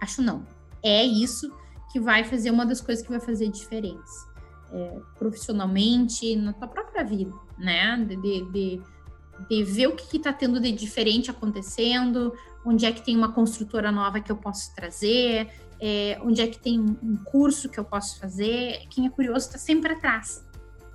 acho 0.00 0.22
não, 0.22 0.46
é 0.82 1.04
isso 1.04 1.52
que 1.92 2.00
vai 2.00 2.24
fazer 2.24 2.50
uma 2.50 2.64
das 2.64 2.80
coisas 2.80 3.04
que 3.04 3.10
vai 3.10 3.20
fazer 3.20 3.48
diferença. 3.48 4.32
É, 4.72 5.00
profissionalmente, 5.18 6.34
na 6.34 6.54
tua 6.54 6.66
própria 6.66 7.04
vida, 7.04 7.34
né? 7.58 7.96
De, 7.98 8.16
de, 8.16 8.50
de, 8.50 8.82
de 9.50 9.64
ver 9.64 9.88
o 9.88 9.94
que 9.94 10.16
está 10.16 10.32
tendo 10.32 10.58
de 10.58 10.72
diferente 10.72 11.30
acontecendo, 11.30 12.32
onde 12.64 12.86
é 12.86 12.92
que 12.92 13.04
tem 13.04 13.14
uma 13.14 13.32
construtora 13.32 13.92
nova 13.92 14.18
que 14.20 14.32
eu 14.32 14.36
posso 14.36 14.74
trazer, 14.74 15.50
é, 15.84 16.16
onde 16.22 16.40
é 16.40 16.46
que 16.46 16.60
tem 16.60 16.78
um 16.78 17.16
curso 17.24 17.68
que 17.68 17.78
eu 17.78 17.84
posso 17.84 18.20
fazer. 18.20 18.86
Quem 18.88 19.04
é 19.04 19.10
curioso 19.10 19.46
está 19.46 19.58
sempre 19.58 19.94
atrás. 19.94 20.46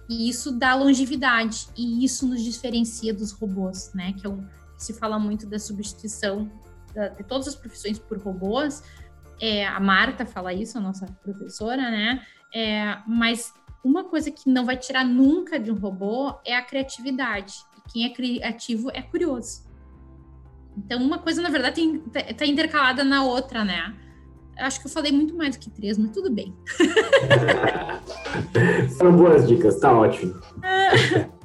E 0.10 0.30
isso 0.30 0.50
dá 0.54 0.74
longevidade, 0.76 1.68
e 1.76 2.06
isso 2.06 2.26
nos 2.26 2.42
diferencia 2.42 3.14
dos 3.14 3.34
robôs, 3.34 3.92
né? 3.94 4.14
Que, 4.14 4.26
é 4.26 4.30
um, 4.30 4.48
se 4.78 4.94
fala 4.94 5.20
muito 5.20 5.46
da 5.46 5.60
substituição 5.60 6.50
da, 6.96 7.10
de 7.10 7.22
todas 7.26 7.50
as 7.50 7.56
profissões 7.56 8.00
por 8.00 8.18
robôs. 8.18 8.82
É, 9.42 9.68
a 9.68 9.80
Marta 9.82 10.26
fala 10.26 10.54
isso, 10.54 10.78
a 10.78 10.82
nossa 10.82 11.06
professora, 11.22 11.92
né? 11.92 12.26
É, 12.56 12.98
mas 13.06 13.54
uma 13.84 14.06
coisa 14.06 14.32
que 14.32 14.50
não 14.50 14.64
vai 14.66 14.78
tirar 14.78 15.04
nunca 15.04 15.60
de 15.60 15.70
um 15.70 15.76
robô 15.76 16.34
é 16.46 16.56
a 16.56 16.62
criatividade. 16.62 17.56
E 17.78 17.92
quem 17.92 18.06
é 18.06 18.10
criativo 18.10 18.90
é 18.94 19.02
curioso. 19.02 19.68
Então, 20.78 21.04
uma 21.04 21.20
coisa, 21.20 21.42
na 21.42 21.50
verdade, 21.50 21.82
está 21.82 22.34
tá 22.34 22.46
intercalada 22.46 23.04
na 23.04 23.26
outra, 23.26 23.66
né? 23.66 24.07
Acho 24.60 24.82
que 24.82 24.88
eu 24.88 24.92
falei 24.92 25.12
muito 25.12 25.36
mais 25.36 25.56
do 25.56 25.60
que 25.60 25.70
três, 25.70 25.98
mas 25.98 26.12
tudo 26.12 26.32
bem. 26.32 26.54
São 28.98 29.16
boas 29.16 29.48
dicas, 29.48 29.80
tá 29.80 29.92
ótimo. 29.92 30.36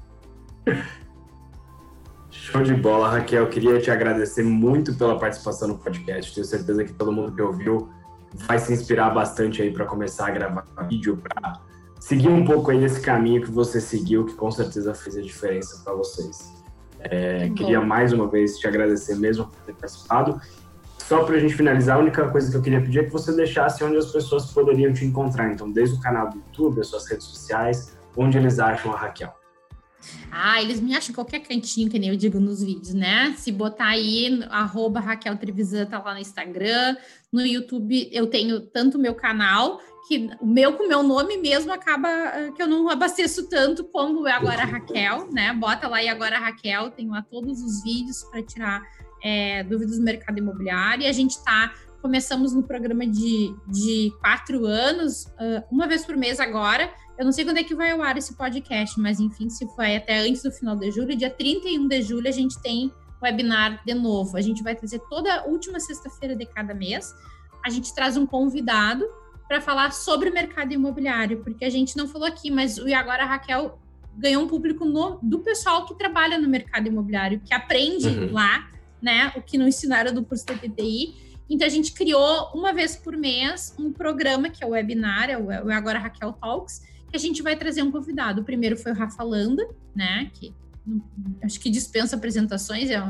Show 2.30 2.62
de 2.62 2.74
bola, 2.74 3.08
Raquel. 3.08 3.48
Queria 3.48 3.80
te 3.80 3.90
agradecer 3.90 4.42
muito 4.42 4.94
pela 4.94 5.18
participação 5.18 5.68
no 5.68 5.78
podcast. 5.78 6.34
Tenho 6.34 6.46
certeza 6.46 6.84
que 6.84 6.92
todo 6.92 7.12
mundo 7.12 7.32
que 7.32 7.40
ouviu 7.40 7.88
vai 8.34 8.58
se 8.58 8.72
inspirar 8.72 9.10
bastante 9.10 9.62
aí 9.62 9.72
para 9.72 9.84
começar 9.84 10.28
a 10.28 10.30
gravar 10.30 10.64
vídeo, 10.88 11.16
para 11.16 11.60
seguir 12.00 12.28
um 12.28 12.44
pouco 12.44 12.70
aí 12.70 12.84
esse 12.84 13.00
caminho 13.00 13.42
que 13.42 13.50
você 13.50 13.80
seguiu, 13.80 14.26
que 14.26 14.34
com 14.34 14.50
certeza 14.50 14.94
fez 14.94 15.16
a 15.16 15.22
diferença 15.22 15.82
para 15.84 15.94
vocês. 15.94 16.52
É, 17.00 17.50
queria 17.50 17.80
mais 17.80 18.12
uma 18.12 18.28
vez 18.28 18.58
te 18.58 18.66
agradecer 18.66 19.16
mesmo 19.16 19.46
por 19.46 19.60
ter 19.62 19.74
participado. 19.74 20.40
Só 21.12 21.24
para 21.24 21.36
a 21.36 21.38
gente 21.38 21.54
finalizar, 21.54 21.98
a 21.98 22.00
única 22.00 22.26
coisa 22.30 22.50
que 22.50 22.56
eu 22.56 22.62
queria 22.62 22.80
pedir 22.80 23.00
é 23.00 23.04
que 23.04 23.10
você 23.10 23.36
deixasse 23.36 23.84
onde 23.84 23.98
as 23.98 24.10
pessoas 24.10 24.46
poderiam 24.46 24.94
te 24.94 25.04
encontrar. 25.04 25.52
Então, 25.52 25.70
desde 25.70 25.94
o 25.94 26.00
canal 26.00 26.30
do 26.30 26.36
YouTube, 26.36 26.80
as 26.80 26.86
suas 26.86 27.06
redes 27.06 27.26
sociais, 27.26 27.94
onde 28.16 28.38
eles 28.38 28.58
acham 28.58 28.90
a 28.94 28.96
Raquel. 28.96 29.30
Ah, 30.30 30.62
eles 30.62 30.80
me 30.80 30.96
acham 30.96 31.10
em 31.10 31.14
qualquer 31.14 31.40
cantinho, 31.40 31.90
que 31.90 31.98
nem 31.98 32.08
eu 32.08 32.16
digo 32.16 32.40
nos 32.40 32.62
vídeos, 32.62 32.94
né? 32.94 33.34
Se 33.36 33.52
botar 33.52 33.88
aí, 33.88 34.42
arroba 34.48 35.00
Raquel 35.00 35.36
Trevisan 35.36 35.84
tá 35.84 36.02
lá 36.02 36.14
no 36.14 36.20
Instagram. 36.20 36.96
No 37.30 37.44
YouTube 37.44 38.08
eu 38.10 38.28
tenho 38.28 38.62
tanto 38.62 38.98
meu 38.98 39.14
canal, 39.14 39.82
que 40.08 40.30
o 40.40 40.46
meu 40.46 40.72
com 40.72 40.84
o 40.84 40.88
meu 40.88 41.02
nome 41.02 41.36
mesmo 41.36 41.74
acaba 41.74 42.08
ah, 42.08 42.52
que 42.56 42.62
eu 42.62 42.66
não 42.66 42.88
abasteço 42.88 43.50
tanto 43.50 43.84
como 43.84 44.26
é 44.26 44.32
agora 44.32 44.64
Raquel, 44.64 45.28
né? 45.30 45.52
Bota 45.52 45.86
lá 45.88 46.02
e 46.02 46.08
agora 46.08 46.38
Raquel, 46.38 46.90
tem 46.90 47.10
lá 47.10 47.20
todos 47.20 47.60
os 47.60 47.82
vídeos 47.82 48.24
para 48.24 48.42
tirar 48.42 48.82
é, 49.22 49.62
dúvidas 49.64 49.98
do 49.98 50.04
mercado 50.04 50.38
imobiliário. 50.38 51.04
E 51.04 51.06
a 51.06 51.12
gente 51.12 51.42
tá 51.44 51.72
começamos 52.02 52.52
no 52.52 52.64
programa 52.64 53.06
de, 53.06 53.54
de 53.68 54.12
quatro 54.20 54.66
anos, 54.66 55.26
uh, 55.26 55.62
uma 55.70 55.86
vez 55.86 56.04
por 56.04 56.16
mês 56.16 56.40
agora. 56.40 56.92
Eu 57.16 57.24
não 57.24 57.30
sei 57.30 57.44
quando 57.44 57.58
é 57.58 57.62
que 57.62 57.76
vai 57.76 57.92
ao 57.92 58.02
ar 58.02 58.18
esse 58.18 58.34
podcast, 58.34 58.98
mas 58.98 59.20
enfim, 59.20 59.48
se 59.48 59.64
foi 59.76 59.96
até 59.96 60.18
antes 60.18 60.42
do 60.42 60.50
final 60.50 60.74
de 60.74 60.90
julho, 60.90 61.16
dia 61.16 61.30
31 61.30 61.86
de 61.86 62.02
julho, 62.02 62.28
a 62.28 62.32
gente 62.32 62.60
tem 62.60 62.92
webinar 63.22 63.80
de 63.86 63.94
novo. 63.94 64.36
A 64.36 64.40
gente 64.40 64.64
vai 64.64 64.74
trazer 64.74 64.98
toda 65.08 65.32
a 65.32 65.44
última 65.44 65.78
sexta-feira 65.78 66.34
de 66.34 66.44
cada 66.44 66.74
mês. 66.74 67.14
A 67.64 67.70
gente 67.70 67.94
traz 67.94 68.16
um 68.16 68.26
convidado 68.26 69.06
para 69.46 69.60
falar 69.60 69.92
sobre 69.92 70.30
o 70.30 70.34
mercado 70.34 70.72
imobiliário, 70.72 71.44
porque 71.44 71.64
a 71.64 71.70
gente 71.70 71.96
não 71.96 72.08
falou 72.08 72.26
aqui, 72.26 72.50
mas 72.50 72.78
o 72.78 72.88
e 72.88 72.94
agora 72.94 73.22
a 73.22 73.26
Raquel 73.26 73.78
ganhou 74.16 74.42
um 74.42 74.48
público 74.48 74.84
no, 74.84 75.20
do 75.22 75.38
pessoal 75.38 75.86
que 75.86 75.94
trabalha 75.94 76.36
no 76.36 76.48
mercado 76.48 76.88
imobiliário, 76.88 77.40
que 77.40 77.54
aprende 77.54 78.08
uhum. 78.08 78.32
lá, 78.32 78.68
né, 79.02 79.32
o 79.36 79.42
que 79.42 79.58
não 79.58 79.66
ensinaram 79.66 80.14
do 80.14 80.24
curso 80.24 80.46
da 80.46 80.54
TTI. 80.54 81.14
Então 81.50 81.66
a 81.66 81.70
gente 81.70 81.92
criou 81.92 82.50
uma 82.54 82.72
vez 82.72 82.96
por 82.96 83.16
mês 83.16 83.74
um 83.78 83.92
programa 83.92 84.48
que 84.48 84.62
é 84.62 84.66
o 84.66 84.70
webinar, 84.70 85.28
é 85.28 85.36
o, 85.36 85.50
é 85.50 85.74
agora 85.74 85.98
Raquel 85.98 86.32
Talks, 86.32 86.82
que 87.10 87.16
a 87.16 87.20
gente 87.20 87.42
vai 87.42 87.56
trazer 87.56 87.82
um 87.82 87.90
convidado. 87.90 88.40
O 88.40 88.44
primeiro 88.44 88.76
foi 88.76 88.92
o 88.92 88.94
Rafa 88.94 89.22
Landa, 89.22 89.68
né, 89.94 90.30
que 90.32 90.54
acho 91.42 91.60
que 91.60 91.70
dispensa 91.70 92.16
apresentações, 92.16 92.90
é 92.90 93.00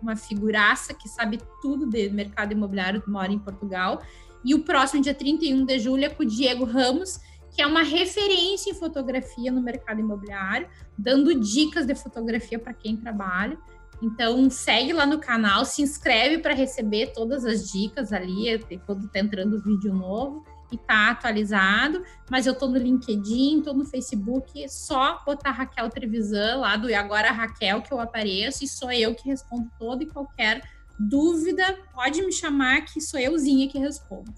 uma 0.00 0.16
figuraça 0.16 0.92
que 0.92 1.08
sabe 1.08 1.38
tudo 1.60 1.86
de 1.86 2.10
mercado 2.10 2.52
imobiliário, 2.52 3.02
mora 3.06 3.32
em 3.32 3.38
Portugal. 3.38 4.02
E 4.44 4.54
o 4.54 4.64
próximo, 4.64 5.00
dia 5.00 5.14
31 5.14 5.64
de 5.64 5.78
julho, 5.78 6.04
é 6.04 6.08
com 6.08 6.24
o 6.24 6.26
Diego 6.26 6.64
Ramos, 6.64 7.20
que 7.52 7.62
é 7.62 7.66
uma 7.66 7.82
referência 7.82 8.70
em 8.70 8.74
fotografia 8.74 9.52
no 9.52 9.62
mercado 9.62 10.00
imobiliário, 10.00 10.68
dando 10.98 11.38
dicas 11.38 11.86
de 11.86 11.94
fotografia 11.94 12.58
para 12.58 12.72
quem 12.72 12.96
trabalha. 12.96 13.56
Então, 14.02 14.50
segue 14.50 14.92
lá 14.92 15.06
no 15.06 15.18
canal, 15.18 15.64
se 15.64 15.80
inscreve 15.80 16.38
para 16.38 16.54
receber 16.54 17.12
todas 17.12 17.44
as 17.44 17.70
dicas 17.70 18.12
ali, 18.12 18.58
quando 18.84 19.06
está 19.06 19.20
entrando 19.20 19.62
vídeo 19.62 19.94
novo 19.94 20.44
e 20.72 20.76
tá 20.76 21.10
atualizado. 21.10 22.02
Mas 22.28 22.46
eu 22.46 22.54
tô 22.54 22.66
no 22.66 22.76
LinkedIn, 22.76 23.62
tô 23.62 23.72
no 23.72 23.84
Facebook, 23.84 24.68
só 24.68 25.22
botar 25.24 25.52
Raquel 25.52 25.88
Trevisan 25.88 26.56
lá 26.56 26.76
do 26.76 26.90
E 26.90 26.94
Agora 26.94 27.30
Raquel 27.30 27.80
que 27.80 27.92
eu 27.92 28.00
apareço 28.00 28.64
e 28.64 28.68
sou 28.68 28.90
eu 28.90 29.14
que 29.14 29.28
respondo 29.28 29.70
todo 29.78 30.02
e 30.02 30.06
qualquer 30.06 30.62
Dúvida, 30.98 31.78
pode 31.92 32.22
me 32.22 32.32
chamar 32.32 32.82
que 32.82 33.00
sou 33.00 33.18
euzinha 33.18 33.68
que 33.68 33.78
respondo. 33.78 34.32